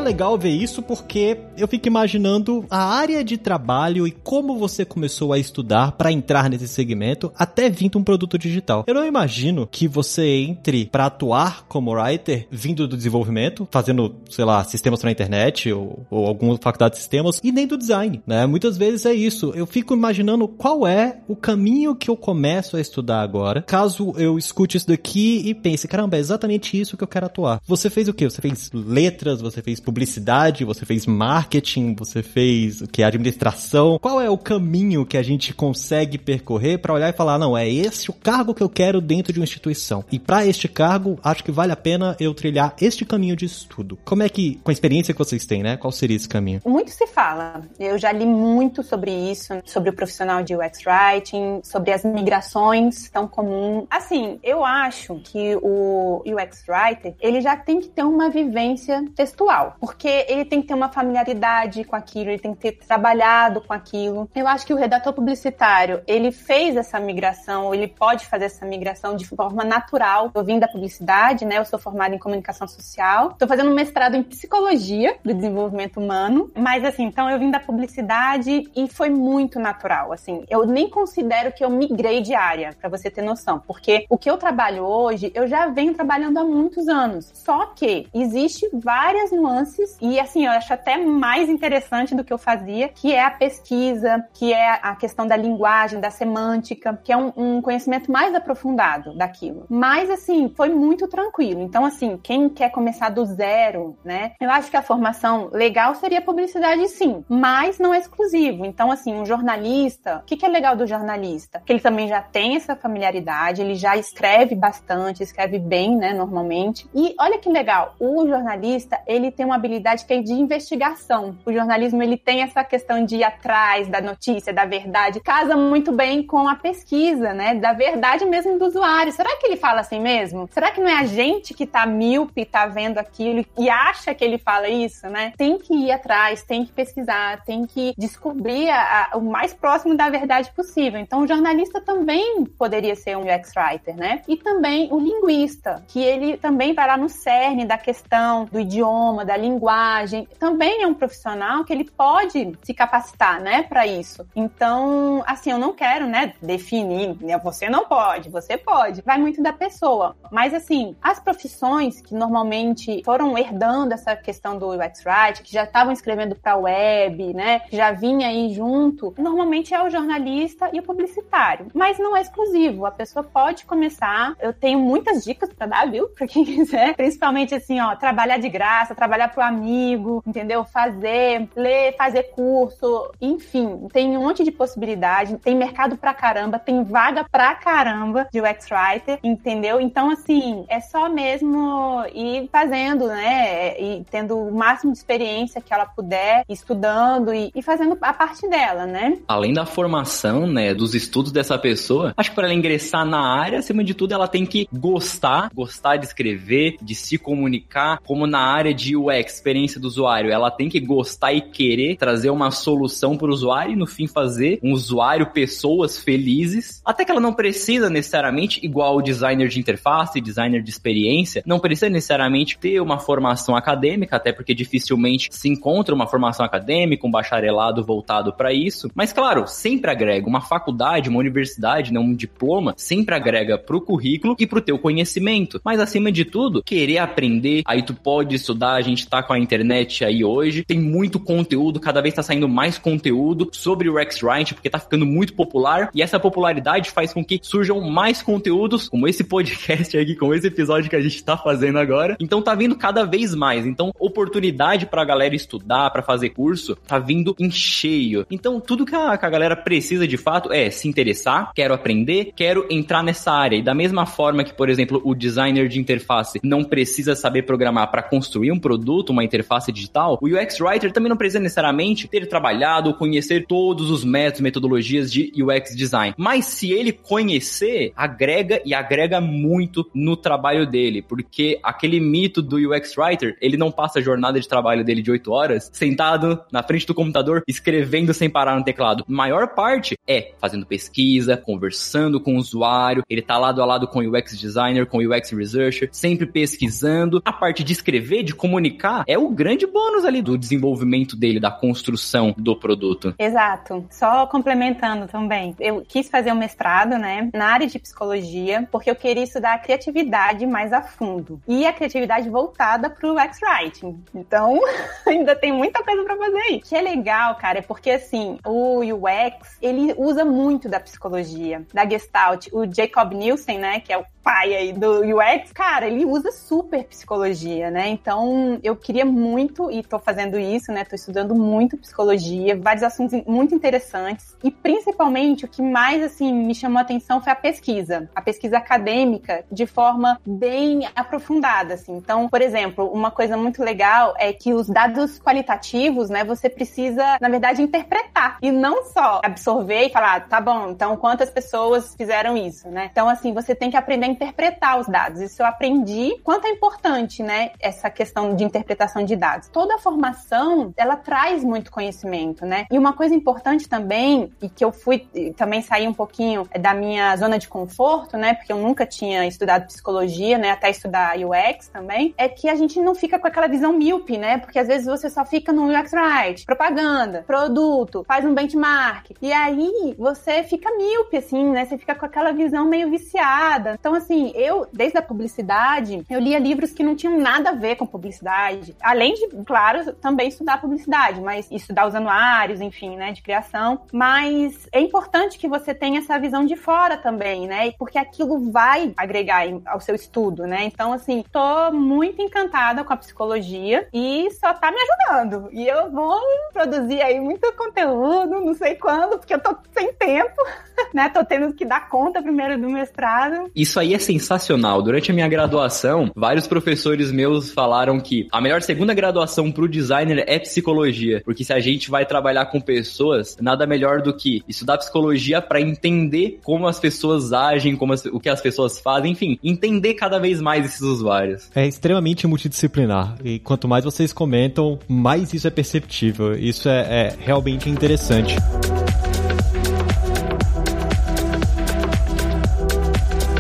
Legal 0.06 0.38
ver 0.38 0.52
isso 0.52 0.84
porque 0.84 1.38
eu 1.58 1.68
fico 1.68 1.88
imaginando 1.88 2.66
a 2.70 2.84
área 2.96 3.24
de 3.24 3.38
trabalho 3.38 4.08
e 4.08 4.12
como 4.12 4.58
você 4.58 4.86
começou 4.86 5.34
a 5.34 5.40
estudar 5.40 5.94
para 5.94 6.12
entrar 6.12 6.50
nesse 6.50 6.68
segmento 6.68 7.32
até 7.36 7.70
vindo 7.70 7.98
um 7.98 8.04
produto 8.04 8.38
digital. 8.38 8.84
Eu 8.86 8.94
não 8.94 9.06
imagino 9.06 9.68
que 9.70 9.88
você 9.88 10.28
entre 10.28 10.86
para 10.86 11.08
atuar 11.08 11.66
como 11.68 11.92
writer 11.92 12.48
vindo 12.52 12.88
do 12.88 12.96
desenvolvimento, 12.96 13.68
fazendo, 13.72 14.16
sei 14.30 14.46
lá, 14.46 14.64
sistemas 14.64 15.02
para 15.02 15.12
internet 15.12 15.72
ou, 15.72 16.06
ou 16.10 16.28
alguma 16.28 16.58
faculdade 16.62 16.94
de 16.94 17.00
sistemas 17.00 17.42
e 17.44 17.52
nem 17.52 17.66
do 17.66 17.78
design, 17.78 18.22
né? 18.28 18.46
Muitas 18.46 18.78
vezes 18.78 19.06
é 19.06 19.14
isso. 19.14 19.52
Eu 19.56 19.66
fico 19.66 19.94
imaginando 19.94 20.48
qual 20.48 20.86
é 20.86 21.20
o 21.28 21.36
caminho 21.36 21.96
que 21.96 22.10
eu 22.10 22.16
começo 22.16 22.78
a 22.78 22.82
estudar 22.82 23.22
agora, 23.22 23.64
caso 23.64 24.14
eu 24.18 24.38
escute 24.38 24.78
isso 24.78 24.88
daqui 24.88 25.42
e 25.46 25.56
pense, 25.56 25.88
caramba, 25.88 26.18
é 26.18 26.20
exatamente 26.20 26.80
isso 26.80 26.96
que 26.96 27.04
eu 27.04 27.08
quero 27.08 27.26
atuar. 27.26 27.60
Você 27.66 27.90
fez 27.90 28.08
o 28.08 28.14
quê? 28.14 28.30
Você 28.30 28.42
fez 28.42 28.70
letras, 28.72 29.42
você 29.42 29.62
fez 29.62 29.80
publicidade, 29.96 30.66
você 30.66 30.86
fez 30.86 31.06
marketing, 31.06 31.96
você 31.96 32.22
fez 32.22 32.82
o 32.82 32.88
que 32.88 33.02
administração. 33.02 33.98
Qual 33.98 34.20
é 34.20 34.30
o 34.30 34.38
caminho 34.38 35.06
que 35.06 35.18
a 35.18 35.24
gente 35.24 35.54
consegue 35.54 36.18
percorrer 36.18 36.80
para 36.80 36.94
olhar 36.94 37.10
e 37.10 37.14
falar, 37.14 37.40
não, 37.40 37.58
é 37.58 37.70
esse 37.70 38.10
o 38.10 38.14
cargo 38.14 38.54
que 38.54 38.62
eu 38.62 38.68
quero 38.68 39.00
dentro 39.00 39.32
de 39.32 39.40
uma 39.40 39.46
instituição. 39.46 40.04
E 40.12 40.20
para 40.20 40.46
este 40.46 40.68
cargo, 40.68 41.18
acho 41.24 41.44
que 41.46 41.52
vale 41.52 41.72
a 41.72 41.78
pena 41.78 42.18
eu 42.20 42.34
trilhar 42.34 42.76
este 42.82 43.06
caminho 43.06 43.38
de 43.38 43.46
estudo. 43.46 43.98
Como 44.04 44.22
é 44.22 44.28
que, 44.28 44.60
com 44.64 44.70
a 44.70 44.74
experiência 44.74 45.14
que 45.14 45.18
vocês 45.18 45.46
têm, 45.46 45.64
né? 45.64 45.78
Qual 45.78 45.92
seria 45.94 46.18
esse 46.18 46.28
caminho? 46.28 46.60
Muito 46.66 46.92
se 46.92 47.08
fala. 47.08 47.62
Eu 47.80 47.98
já 47.98 48.12
li 48.12 48.26
muito 48.26 48.84
sobre 48.84 49.12
isso, 49.12 49.54
sobre 49.64 49.90
o 49.90 49.94
profissional 49.94 50.44
de 50.44 50.56
UX 50.56 50.80
Writing, 50.86 51.62
sobre 51.64 51.92
as 51.92 52.04
migrações 52.04 53.10
tão 53.10 53.28
comum. 53.28 53.88
Assim, 53.90 54.40
eu 54.44 54.66
acho 54.66 55.22
que 55.24 55.56
o 55.62 56.22
UX 56.26 56.66
Writer, 56.68 57.16
ele 57.22 57.40
já 57.40 57.56
tem 57.56 57.80
que 57.80 57.88
ter 57.88 58.04
uma 58.04 58.30
vivência 58.30 59.06
textual 59.16 59.78
porque 59.86 60.26
ele 60.28 60.44
tem 60.44 60.64
que 60.64 60.68
ter 60.68 60.74
uma 60.74 60.90
familiaridade 60.90 61.84
com 61.84 61.96
aquilo, 61.96 62.32
ele 62.32 62.40
tem 62.40 62.56
que 62.56 62.60
ter 62.60 62.72
trabalhado 62.88 63.62
com 63.62 63.72
aquilo. 63.72 64.28
Eu 64.34 64.48
acho 64.48 64.66
que 64.66 64.74
o 64.74 64.76
redator 64.76 65.14
publicitário, 65.14 66.02
ele 66.08 66.32
fez 66.32 66.76
essa 66.76 67.00
migração, 67.00 67.72
ele 67.72 67.88
pode 67.88 68.26
fazer 68.26 68.46
essa 68.46 68.66
migração 68.66 69.16
de 69.16 69.28
forma 69.28 69.64
natural. 69.64 70.32
Eu 70.34 70.44
vim 70.44 70.58
da 70.58 70.68
publicidade, 70.68 71.46
né? 71.46 71.60
Eu 71.60 71.66
sou 71.66 71.78
formada 71.78 72.16
em 72.16 72.18
comunicação 72.18 72.68
social. 72.68 73.30
Estou 73.30 73.48
fazendo 73.48 73.70
um 73.70 73.76
mestrado 73.76 74.16
em 74.16 74.24
psicologia 74.24 75.18
do 75.24 75.36
desenvolvimento 75.36 75.98
humano, 75.98 76.50
mas 76.56 76.84
assim, 76.84 77.04
então 77.04 77.30
eu 77.30 77.38
vim 77.38 77.52
da 77.52 77.60
publicidade 77.60 78.68
e 78.76 78.90
foi 78.90 79.12
muito 79.12 79.60
natural, 79.60 80.12
assim. 80.12 80.44
Eu 80.50 80.66
nem 80.66 80.90
considero 80.90 81.52
que 81.52 81.64
eu 81.64 81.70
migrei 81.70 82.22
de 82.22 82.34
área, 82.34 82.74
para 82.82 82.90
você 82.90 83.12
ter 83.12 83.22
noção, 83.22 83.60
porque 83.60 84.08
o 84.10 84.18
que 84.18 84.32
eu 84.32 84.38
trabalho 84.38 84.84
hoje, 84.84 85.32
eu 85.36 85.46
já 85.46 85.68
venho 85.68 85.94
trabalhando 85.94 86.40
há 86.40 86.44
muitos 86.44 86.88
anos. 86.88 87.32
Só 87.36 87.68
que 87.68 88.08
existe 88.12 88.68
várias 88.74 89.32
nuances 89.32 89.75
e 90.02 90.20
assim, 90.20 90.46
eu 90.46 90.52
acho 90.52 90.74
até 90.74 90.98
mais 90.98 91.50
interessante 91.50 92.16
do 92.16 92.24
que 92.24 92.34
eu 92.34 92.38
fazia, 92.38 92.90
que 92.90 93.14
é 93.14 93.24
a 93.24 93.32
pesquisa, 93.32 94.26
que 94.34 94.54
é 94.54 94.80
a 94.82 94.96
questão 94.96 95.28
da 95.28 95.36
linguagem, 95.36 96.00
da 96.00 96.10
semântica, 96.10 97.00
que 97.04 97.12
é 97.12 97.18
um, 97.18 97.32
um 97.36 97.62
conhecimento 97.62 98.12
mais 98.12 98.34
aprofundado 98.34 99.16
daquilo. 99.18 99.66
Mas 99.70 100.10
assim, 100.10 100.52
foi 100.56 100.70
muito 100.70 101.08
tranquilo. 101.08 101.62
Então, 101.62 101.86
assim, 101.86 102.20
quem 102.22 102.50
quer 102.50 102.70
começar 102.70 103.10
do 103.10 103.26
zero, 103.26 103.98
né? 104.04 104.34
Eu 104.40 104.50
acho 104.50 104.70
que 104.70 104.78
a 104.78 104.82
formação 104.82 105.50
legal 105.52 105.96
seria 105.96 106.22
publicidade, 106.22 106.88
sim, 106.90 107.24
mas 107.28 107.80
não 107.80 107.94
é 107.94 108.00
exclusivo. 108.00 108.66
Então, 108.66 108.92
assim, 108.92 109.14
um 109.14 109.26
jornalista, 109.26 110.18
o 110.18 110.26
que, 110.26 110.38
que 110.38 110.46
é 110.46 110.50
legal 110.50 110.76
do 110.76 110.88
jornalista? 110.88 111.62
Que 111.66 111.74
ele 111.74 111.80
também 111.80 112.08
já 112.08 112.22
tem 112.22 112.56
essa 112.56 112.76
familiaridade, 112.76 113.62
ele 113.62 113.76
já 113.76 113.96
escreve 113.96 114.56
bastante, 114.56 115.24
escreve 115.24 115.60
bem, 115.60 115.96
né, 115.96 116.14
normalmente. 116.14 116.88
E 116.94 117.16
olha 117.20 117.38
que 117.38 117.50
legal, 117.50 117.96
o 118.00 118.28
jornalista, 118.28 119.00
ele 119.08 119.32
tem 119.32 119.46
uma 119.46 119.58
habilidade 119.66 120.06
que 120.06 120.14
é 120.14 120.22
de 120.22 120.34
investigação. 120.34 121.38
O 121.46 121.52
jornalismo 121.52 122.02
ele 122.02 122.18
tem 122.18 122.42
essa 122.42 122.64
questão 122.64 123.06
de 123.06 123.18
ir 123.18 123.24
atrás 123.24 123.88
da 123.88 124.00
notícia, 124.00 124.54
da 124.54 124.66
verdade, 124.66 125.20
casa 125.20 125.56
muito 125.56 125.92
bem 125.92 126.24
com 126.24 126.48
a 126.48 126.56
pesquisa, 126.56 127.34
né? 127.34 127.56
Da 127.56 127.74
verdade 127.74 128.26
mesmo 128.26 128.58
do 128.58 128.66
usuário. 128.66 129.12
Será 129.12 129.36
que 129.38 129.48
ele 129.48 129.58
fala 129.58 129.82
assim 129.82 130.00
mesmo? 130.00 130.48
Será 130.52 130.72
que 130.72 130.80
não 130.80 130.90
é 130.90 131.00
a 131.00 131.06
gente 131.06 131.54
que 131.54 131.66
tá 131.66 131.86
míope, 131.86 132.46
tá 132.46 132.66
vendo 132.66 132.98
aquilo 132.98 133.46
e 133.58 133.70
acha 133.70 134.14
que 134.14 134.24
ele 134.24 134.38
fala 134.38 134.68
isso, 134.68 135.08
né? 135.08 135.34
Tem 135.38 135.58
que 135.58 135.74
ir 135.74 135.92
atrás, 135.92 136.44
tem 136.44 136.66
que 136.66 136.72
pesquisar, 136.72 137.44
tem 137.44 137.66
que 137.66 137.94
descobrir 137.98 138.70
a, 138.70 139.10
a, 139.12 139.18
o 139.18 139.22
mais 139.22 139.54
próximo 139.54 139.96
da 139.96 140.10
verdade 140.10 140.52
possível. 140.56 141.00
Então, 141.00 141.22
o 141.22 141.28
jornalista 141.28 141.82
também 141.82 142.46
poderia 142.58 142.96
ser 142.96 143.18
um 143.18 143.22
UX 143.22 143.52
writer, 143.56 143.96
né? 143.96 144.22
E 144.28 144.38
também 144.38 144.90
o 144.92 145.00
linguista, 145.00 145.84
que 145.88 146.02
ele 146.02 146.38
também 146.38 146.74
vai 146.74 146.88
lá 146.88 146.98
no 146.98 147.10
cerne 147.10 147.66
da 147.66 147.78
questão 147.78 148.46
do 148.46 148.60
idioma, 148.60 149.26
da 149.26 149.36
língua 149.36 149.55
linguagem, 149.56 150.28
também 150.38 150.84
é 150.84 150.88
um 150.88 150.94
profissional 150.94 151.64
que 151.64 151.72
ele 151.72 151.86
pode 151.86 152.54
se 152.64 152.74
capacitar, 152.74 153.42
né, 153.42 153.64
para 153.64 153.88
isso. 153.88 154.28
Então, 154.36 155.24
assim, 155.26 155.52
eu 155.52 155.58
não 155.58 155.74
quero, 155.74 156.06
né, 156.06 156.34
definir, 156.42 157.16
né, 157.22 157.38
você 157.40 157.70
não 157.70 157.86
pode, 157.86 158.30
você 158.30 158.58
pode. 158.58 159.02
Vai 159.02 159.18
muito 159.18 159.42
da 159.42 159.54
pessoa. 159.54 160.16
Mas, 160.32 160.54
assim, 160.54 160.96
as 161.02 161.20
profissões 161.20 162.02
que 162.02 162.14
normalmente 162.14 163.02
foram 163.06 163.38
herdando 163.38 163.94
essa 163.94 164.16
questão 164.16 164.58
do 164.58 164.70
UX 164.72 165.04
Writing, 165.06 165.44
que 165.44 165.54
já 165.54 165.64
estavam 165.64 165.94
escrevendo 165.94 166.36
para 166.36 166.56
web, 166.56 167.34
né, 167.34 167.60
que 167.60 167.78
já 167.78 167.92
vinha 167.92 168.28
aí 168.28 168.54
junto, 168.54 169.14
normalmente 169.18 169.74
é 169.74 169.82
o 169.82 169.90
jornalista 169.90 170.70
e 170.74 170.80
o 170.80 170.84
publicitário. 170.84 171.68
Mas 171.74 171.98
não 171.98 172.16
é 172.16 172.22
exclusivo. 172.22 172.86
A 172.86 172.92
pessoa 172.92 173.24
pode 173.24 173.66
começar. 173.66 174.36
Eu 174.40 174.54
tenho 174.54 174.80
muitas 174.80 175.24
dicas 175.24 175.52
para 175.54 175.68
dar, 175.68 175.90
viu, 175.90 176.10
para 176.16 176.28
quem 176.28 176.44
quiser. 176.44 176.96
Principalmente, 176.96 177.56
assim, 177.56 177.80
ó, 177.80 177.96
trabalhar 177.96 178.38
de 178.38 178.50
graça, 178.50 178.96
trabalhar 178.96 179.30
pro 179.30 179.45
amigo, 179.46 180.24
entendeu? 180.26 180.64
Fazer, 180.66 181.48
ler, 181.56 181.96
fazer 181.98 182.24
curso, 182.24 183.12
enfim, 183.22 183.88
tem 183.92 184.18
um 184.18 184.22
monte 184.22 184.44
de 184.44 184.52
possibilidade, 184.52 185.38
tem 185.38 185.56
mercado 185.56 185.98
pra 185.98 186.14
caramba, 186.14 186.60
tem 186.60 186.84
vaga 186.84 187.26
pra 187.32 187.56
caramba 187.56 188.28
de 188.32 188.42
UX 188.42 188.68
Writer, 188.72 189.20
entendeu? 189.24 189.80
Então, 189.80 190.10
assim, 190.10 190.66
é 190.68 190.80
só 190.80 191.10
mesmo 191.10 192.04
ir 192.14 192.50
fazendo, 192.52 193.08
né? 193.08 193.80
E 193.80 194.04
tendo 194.10 194.38
o 194.38 194.54
máximo 194.54 194.92
de 194.92 194.98
experiência 194.98 195.62
que 195.62 195.74
ela 195.74 195.86
puder, 195.86 196.44
estudando 196.50 197.34
e, 197.34 197.52
e 197.56 197.62
fazendo 197.62 197.98
a 198.02 198.14
parte 198.14 198.48
dela, 198.50 198.86
né? 198.86 199.18
Além 199.28 199.54
da 199.54 199.66
formação, 199.66 200.48
né, 200.48 200.74
dos 200.74 200.94
estudos 200.96 201.32
dessa 201.32 201.58
pessoa, 201.58 202.14
acho 202.18 202.30
que 202.30 202.36
para 202.36 202.46
ela 202.46 202.54
ingressar 202.54 203.06
na 203.06 203.40
área, 203.40 203.60
acima 203.60 203.84
de 203.84 203.94
tudo, 203.94 204.14
ela 204.14 204.28
tem 204.28 204.46
que 204.46 204.68
gostar, 204.72 205.50
gostar 205.54 205.98
de 205.98 206.06
escrever, 206.06 206.78
de 206.82 206.96
se 206.96 207.18
comunicar, 207.18 208.00
como 208.06 208.28
na 208.28 208.40
área 208.40 208.74
de 208.74 208.96
UX 208.96 209.35
experiência 209.36 209.80
do 209.80 209.88
usuário, 209.88 210.32
ela 210.32 210.52
tem 210.52 210.70
que 210.70 210.80
gostar 210.80 211.34
e 211.34 211.42
querer 211.42 211.98
trazer 211.98 212.30
uma 212.30 212.52
solução 212.52 213.18
para 213.18 213.28
o 213.28 213.34
usuário 213.34 213.74
e 213.74 213.76
no 213.76 213.86
fim 213.86 214.08
fazer 214.08 214.60
um 214.64 214.74
usuário, 214.74 215.32
pessoas 215.32 215.98
felizes. 216.00 216.82
Até 216.86 217.06
que 217.06 217.12
ela 217.12 217.20
não 217.20 217.34
precisa 217.34 217.90
necessariamente, 217.90 218.66
igual 218.66 218.98
o 218.98 219.02
designer 219.02 219.48
de 219.48 219.60
interface, 219.60 220.22
designer 220.22 220.62
de 220.62 220.70
experiência, 220.70 221.44
não 221.46 221.60
precisa 221.60 221.90
necessariamente 221.90 222.58
ter 222.58 222.80
uma 222.80 223.00
formação 223.00 223.56
acadêmica, 223.56 224.16
até 224.16 224.32
porque 224.32 224.54
dificilmente 224.54 225.30
se 225.32 225.50
encontra 225.50 225.94
uma 225.94 226.08
formação 226.08 226.46
acadêmica, 226.46 227.06
um 227.06 227.12
bacharelado 227.12 227.84
voltado 227.84 228.34
para 228.34 228.54
isso. 228.54 228.90
Mas 228.94 229.14
claro, 229.14 229.48
sempre 229.48 229.92
agrega 229.92 230.28
uma 230.28 230.42
faculdade, 230.42 231.10
uma 231.10 231.20
universidade, 231.20 231.94
né, 231.94 232.00
um 232.00 232.14
diploma, 232.14 232.74
sempre 232.78 233.16
agrega 233.16 233.58
pro 233.58 233.82
currículo 233.82 234.36
e 234.40 234.46
pro 234.46 234.62
teu 234.62 234.78
conhecimento. 234.78 235.62
Mas 235.64 235.80
acima 235.80 236.12
de 236.12 236.26
tudo, 236.26 236.64
querer 236.64 237.00
aprender, 237.00 237.64
aí 237.66 237.84
tu 237.84 237.94
pode 237.94 238.36
estudar, 238.36 238.74
a 238.74 238.82
gente 238.82 239.08
tá 239.08 239.15
com 239.24 239.34
a 239.34 239.40
internet 239.40 240.04
aí 240.04 240.24
hoje, 240.24 240.64
tem 240.64 240.80
muito 240.80 241.20
conteúdo, 241.20 241.80
cada 241.80 242.02
vez 242.02 242.14
tá 242.14 242.24
saindo 242.24 242.48
mais 242.48 242.78
conteúdo 242.78 243.50
sobre 243.52 243.90
o 243.90 244.00
X-Write, 244.00 244.54
porque 244.54 244.70
tá 244.70 244.80
ficando 244.80 245.06
muito 245.06 245.34
popular, 245.34 245.90
e 245.94 246.02
essa 246.02 246.20
popularidade 246.20 246.92
faz 246.92 247.14
com 247.14 247.24
que 247.24 247.40
surjam 247.42 247.82
mais 247.82 248.22
conteúdos, 248.22 248.90
como 248.90 249.08
esse 249.08 249.24
podcast 249.24 249.98
aqui, 249.98 250.16
como 250.16 250.34
esse 250.34 250.48
episódio 250.48 250.90
que 250.90 250.96
a 250.96 251.02
gente 251.02 251.24
tá 251.24 251.38
fazendo 251.38 251.80
agora. 251.80 252.16
Então 252.20 252.42
tá 252.42 252.56
vindo 252.56 252.76
cada 252.76 253.06
vez 253.06 253.34
mais. 253.36 253.66
Então, 253.66 253.92
oportunidade 254.00 254.86
pra 254.86 255.06
galera 255.06 255.36
estudar, 255.36 255.90
para 255.90 256.02
fazer 256.02 256.30
curso, 256.30 256.76
tá 256.88 257.00
vindo 257.00 257.36
em 257.40 257.52
cheio. 257.52 258.26
Então, 258.30 258.60
tudo 258.60 258.86
que 258.86 258.96
a, 258.96 259.18
que 259.18 259.26
a 259.26 259.30
galera 259.30 259.56
precisa 259.56 260.08
de 260.08 260.18
fato 260.18 260.52
é 260.52 260.70
se 260.70 260.88
interessar, 260.88 261.52
quero 261.54 261.74
aprender, 261.74 262.32
quero 262.36 262.66
entrar 262.70 263.04
nessa 263.04 263.32
área. 263.32 263.58
E 263.58 263.64
da 263.64 263.74
mesma 263.74 264.06
forma 264.06 264.44
que, 264.44 264.54
por 264.54 264.70
exemplo, 264.70 265.02
o 265.04 265.14
designer 265.14 265.68
de 265.68 265.80
interface 265.80 266.40
não 266.44 266.64
precisa 266.64 267.16
saber 267.16 267.44
programar 267.44 267.90
para 267.92 268.04
construir 268.04 268.52
um 268.52 268.60
produto, 268.60 269.05
uma 269.12 269.24
interface 269.24 269.72
digital, 269.72 270.18
o 270.22 270.28
UX 270.28 270.60
Writer 270.60 270.92
também 270.92 271.10
não 271.10 271.18
precisa 271.18 271.40
necessariamente 271.40 272.08
ter 272.08 272.28
trabalhado 272.28 272.90
ou 272.90 272.96
conhecer 272.96 273.46
todos 273.48 273.90
os 273.90 274.04
métodos, 274.04 274.42
metodologias 274.42 275.12
de 275.12 275.32
UX 275.42 275.76
design. 275.76 276.14
Mas 276.18 276.46
se 276.46 276.72
ele 276.72 276.92
conhecer, 276.92 277.94
agrega 277.96 278.62
e 278.66 278.74
agrega 278.74 279.20
muito 279.20 279.90
no 279.94 280.16
trabalho 280.16 280.66
dele, 280.66 281.02
porque 281.02 281.60
aquele 281.64 282.00
mito 282.00 282.42
do 282.42 282.58
UX 282.58 282.98
Writer, 282.98 283.38
ele 283.42 283.58
não 283.58 283.72
passa 283.72 284.00
a 284.00 284.02
jornada 284.02 284.40
de 284.40 284.48
trabalho 284.48 284.84
dele 284.84 285.02
de 285.02 285.12
8 285.12 285.32
horas 285.32 285.70
sentado 285.74 286.40
na 286.52 286.64
frente 286.64 286.86
do 286.86 286.94
computador 286.94 287.44
escrevendo 287.48 288.14
sem 288.14 288.30
parar 288.30 288.58
no 288.58 288.64
teclado. 288.64 289.04
maior 289.08 289.50
parte 289.50 289.95
é 290.08 290.32
fazendo 290.40 290.66
pesquisa, 290.66 291.38
conversando 291.38 292.20
com 292.20 292.36
o 292.36 292.38
usuário, 292.38 293.04
ele 293.10 293.22
tá 293.22 293.38
lado 293.38 293.62
a 293.62 293.66
lado 293.66 293.88
com 293.88 294.00
o 294.00 294.16
UX 294.16 294.38
designer, 294.40 294.86
com 294.86 295.00
o 295.00 295.10
UX 295.10 295.32
researcher, 295.32 295.90
sempre 295.92 296.26
pesquisando. 296.26 297.22
A 297.26 297.34
parte 297.34 297.64
de 297.64 297.74
escrever, 297.74 298.24
de 298.24 298.36
comunicar, 298.36 299.04
é 299.08 299.18
o 299.18 299.30
grande 299.30 299.66
bônus 299.66 300.06
ali 300.06 300.22
do 300.22 300.38
desenvolvimento 300.38 301.16
dele, 301.16 301.40
da 301.40 301.52
construção 301.52 302.34
do 302.38 302.56
produto. 302.56 303.16
Exato. 303.18 303.86
Só 303.90 304.28
complementando 304.28 305.08
também, 305.08 305.56
eu 305.60 305.84
quis 305.88 306.10
fazer 306.10 306.32
um 306.32 306.36
mestrado, 306.36 306.98
né, 306.98 307.30
na 307.34 307.48
área 307.48 307.68
de 307.68 307.80
psicologia, 307.80 308.68
porque 308.72 308.90
eu 308.90 308.96
queria 308.96 309.24
estudar 309.24 309.54
a 309.54 309.60
criatividade 309.60 310.46
mais 310.46 310.72
a 310.72 310.82
fundo. 310.82 311.42
E 311.48 311.66
a 311.66 311.74
criatividade 311.74 312.30
voltada 312.30 312.90
pro 312.90 313.18
X-Writing. 313.18 314.04
Então, 314.14 314.60
ainda 315.08 315.36
tem 315.36 315.52
muita 315.52 315.84
coisa 315.84 316.04
para 316.04 316.16
fazer 316.16 316.38
aí. 316.38 316.62
Que 316.62 316.76
é 316.76 316.82
legal, 316.82 317.36
cara, 317.36 317.60
é 317.60 317.62
porque 317.62 317.92
assim, 317.92 318.38
o 318.46 318.82
UX, 318.82 319.58
ele 319.62 319.95
usa 319.98 320.26
muito 320.26 320.70
da 320.70 320.80
psicologia, 320.80 321.66
da 321.74 321.88
Gestalt. 321.88 322.48
O 322.52 322.66
Jacob 322.66 323.14
Nielsen, 323.14 323.60
né, 323.60 323.80
que 323.80 323.92
é 323.92 323.98
o 323.98 324.06
pai 324.26 324.56
aí 324.56 324.74
do 324.74 325.02
UX, 325.02 325.52
cara, 325.54 325.88
ele 325.88 326.04
usa 326.04 326.32
super 326.32 326.84
psicologia, 326.86 327.70
né? 327.70 327.88
Então, 327.90 328.60
eu 328.64 328.76
queria 328.76 329.06
muito, 329.06 329.70
e 329.70 329.84
tô 329.84 330.00
fazendo 330.00 330.40
isso, 330.40 330.72
né? 330.72 330.84
Tô 330.84 330.96
estudando 330.96 331.36
muito 331.36 331.78
psicologia, 331.78 332.60
vários 332.60 332.82
assuntos 332.82 333.22
muito 333.28 333.54
interessantes. 333.54 334.36
E 334.44 334.50
principalmente, 334.50 335.46
o 335.46 335.48
que 335.48 335.62
mais, 335.62 336.02
assim, 336.02 336.34
me 336.34 336.56
chamou 336.56 336.80
a 336.80 336.82
atenção 336.82 337.22
foi 337.22 337.32
a 337.32 337.36
pesquisa. 337.36 338.10
A 338.16 338.22
pesquisa 338.22 338.58
acadêmica, 338.58 339.46
de 339.52 339.68
forma 339.68 340.20
bem 340.26 340.90
aprofundada, 340.96 341.76
assim. 341.76 341.96
Então, 341.96 342.28
por 342.28 342.42
exemplo, 342.42 342.90
uma 342.92 343.12
coisa 343.12 343.38
muito 343.38 343.64
legal 343.64 344.16
é 344.18 344.34
que 344.34 344.56
os 344.56 344.68
dados 344.68 345.20
qualitativos, 345.20 346.10
né? 346.10 346.24
Você 346.24 346.50
precisa, 346.50 347.18
na 347.22 347.30
verdade, 347.30 347.62
interpretar. 347.62 348.40
E 348.42 348.52
não 348.52 348.86
só 348.86 349.22
absorver 349.24 349.85
e 349.88 349.90
falar, 349.92 350.16
ah, 350.16 350.20
tá 350.20 350.42
bom, 350.42 350.70
então 350.70 350.96
quantas 350.98 351.30
pessoas 351.30 351.96
fizeram 351.96 352.36
isso, 352.38 352.70
né? 352.70 352.90
Então, 352.92 353.08
assim, 353.08 353.34
você 353.34 353.54
tem 353.56 353.70
que 353.70 353.78
aprender 353.78 354.06
a 354.06 354.10
interpretar 354.10 354.80
os 354.80 354.88
dados. 354.88 355.22
Isso 355.22 355.42
eu 355.42 355.46
aprendi 355.46 356.20
quanto 356.24 356.46
é 356.48 356.50
importante, 356.50 357.24
né, 357.24 357.52
essa 357.60 357.90
questão 357.90 358.36
de 358.36 358.44
interpretação 358.44 359.04
de 359.04 359.16
dados. 359.16 359.50
Toda 359.50 359.76
a 359.76 359.80
formação, 359.80 360.74
ela 360.78 360.96
traz 360.96 361.44
muito 361.44 361.72
conhecimento, 361.72 362.46
né? 362.46 362.66
E 362.72 362.78
uma 362.78 362.94
coisa 362.94 363.16
importante 363.16 363.68
também, 363.68 364.32
e 364.42 364.50
que 364.50 364.64
eu 364.64 364.72
fui 364.72 365.08
também 365.36 365.62
sair 365.62 365.88
um 365.88 365.94
pouquinho 365.94 366.48
da 366.60 366.74
minha 366.74 367.16
zona 367.18 367.38
de 367.38 367.48
conforto, 367.48 368.18
né, 368.18 368.34
porque 368.34 368.52
eu 368.52 368.58
nunca 368.58 368.86
tinha 368.86 369.26
estudado 369.26 369.68
psicologia, 369.68 370.38
né, 370.38 370.52
até 370.52 370.70
estudar 370.70 371.16
UX 371.18 371.68
também, 371.68 372.14
é 372.18 372.28
que 372.28 372.50
a 372.50 372.56
gente 372.56 372.80
não 372.80 372.96
fica 372.96 373.20
com 373.20 373.28
aquela 373.28 373.48
visão 373.48 373.74
míope, 373.74 374.18
né? 374.18 374.38
Porque 374.38 374.60
às 374.60 374.68
vezes 374.68 374.86
você 374.86 375.10
só 375.10 375.26
fica 375.26 375.52
no 375.52 375.68
UX 375.68 375.92
Right, 375.92 376.46
propaganda, 376.46 377.24
produto, 377.26 378.04
faz 378.08 378.26
um 378.26 378.34
benchmark, 378.34 379.12
e 379.22 379.32
aí 379.32 379.72
você 379.98 380.44
fica 380.44 380.70
míope, 380.76 381.18
assim, 381.18 381.52
né? 381.52 381.66
Você 381.66 381.78
fica 381.78 381.96
com 381.96 382.06
aquela 382.06 382.32
visão 382.32 382.66
meio 382.66 382.90
viciada. 382.90 383.76
Então, 383.80 383.94
assim, 383.94 384.32
eu, 384.36 384.68
desde 384.72 384.98
a 384.98 385.02
publicidade, 385.02 386.06
eu 386.10 386.20
lia 386.20 386.40
livros 386.40 386.72
que 386.72 386.84
não 386.84 386.96
tinham 386.96 387.18
nada 387.20 387.50
a 387.50 387.54
ver 387.54 387.76
com 387.76 387.86
publicidade. 387.86 388.76
Além 388.82 389.14
de, 389.14 389.28
claro, 389.46 389.94
também 389.96 390.28
estudar 390.28 390.62
publicidade, 390.62 391.22
mas 391.22 391.50
estudar 391.52 391.88
os 391.88 391.96
anuários, 391.96 392.62
enfim, 392.62 392.96
né, 392.96 393.12
de 393.12 393.22
criação. 393.22 393.82
Mas 393.92 394.68
é 394.72 394.80
importante 394.80 395.38
que 395.38 395.48
você 395.48 395.74
tenha 395.74 396.00
essa 396.00 396.18
visão 396.20 396.46
de 396.46 396.56
fora 396.56 396.98
também, 396.98 397.48
né? 397.48 397.72
Porque 397.78 397.98
aquilo 397.98 398.52
vai 398.52 398.94
agregar 398.98 399.46
ao 399.66 399.80
seu 399.80 399.96
estudo, 399.96 400.46
né? 400.48 400.64
Então, 400.66 400.94
assim, 400.94 401.24
tô 401.32 401.72
muito 401.72 402.22
encantada 402.22 402.84
com 402.84 402.94
a 402.94 402.98
psicologia 402.98 403.88
e 403.94 404.30
só 404.32 404.54
tá 404.54 404.72
me 404.72 404.78
ajudando. 404.78 405.50
E 405.52 405.68
eu 405.68 405.92
vou 405.92 406.20
produzir 406.54 407.02
aí 407.02 407.20
muito 407.20 407.52
conteúdo, 407.54 408.42
não 408.42 408.54
sei 408.54 408.76
quando, 408.76 409.18
porque 409.18 409.34
eu 409.34 409.40
tô 409.40 409.56
sem 409.74 409.94
tempo, 409.94 410.36
né? 410.94 411.10
Tô 411.10 411.24
tendo 411.24 411.54
que 411.54 411.66
dar 411.66 411.90
conta 411.90 412.22
primeiro 412.22 412.60
do 412.60 412.70
mestrado. 412.70 413.50
Isso 413.56 413.80
aí 413.80 413.94
é 413.94 414.00
sensacional. 414.00 414.82
Durante 414.82 415.12
a 415.12 415.14
minha 415.14 415.28
graduação, 415.28 416.12
vários 416.16 416.48
professores 416.48 417.12
meus 417.12 417.52
falaram 417.52 418.00
que 418.00 418.28
a 418.32 418.42
melhor 418.42 418.62
segunda 418.62 418.94
graduação 418.94 419.52
pro 419.52 419.68
designer 419.68 420.24
é 420.28 420.40
psicologia, 420.40 421.22
porque 421.24 421.44
se 421.44 421.54
a 421.54 421.60
gente 421.60 421.90
vai 421.90 422.06
trabalhar 422.06 422.46
com 422.48 422.60
pessoas, 422.60 423.38
nada 423.40 423.66
melhor 423.66 424.02
do 424.02 424.16
que 424.16 424.44
estudar 424.48 424.78
psicologia 424.78 425.42
para 425.42 425.62
entender 425.62 426.40
como 426.44 426.68
as 426.68 426.80
pessoas 426.80 427.34
agem, 427.34 427.76
como 427.76 427.94
as, 427.94 428.06
o 428.06 428.20
que 428.20 428.30
as 428.30 428.42
pessoas 428.42 428.80
fazem, 428.80 429.12
enfim, 429.12 429.40
entender 429.44 429.94
cada 429.96 430.20
vez 430.20 430.42
mais 430.42 430.66
esses 430.66 430.82
usuários. 430.82 431.50
É 431.56 431.66
extremamente 431.66 432.28
multidisciplinar 432.28 433.16
e 433.24 433.40
quanto 433.40 433.68
mais 433.68 433.84
vocês 433.84 434.14
comentam, 434.14 434.80
mais 434.88 435.34
isso 435.34 435.48
é 435.48 435.52
perceptível. 435.52 436.34
Isso 436.34 436.70
é, 436.70 436.82
é 436.82 437.16
realmente 437.20 437.70
interessante. 437.70 438.36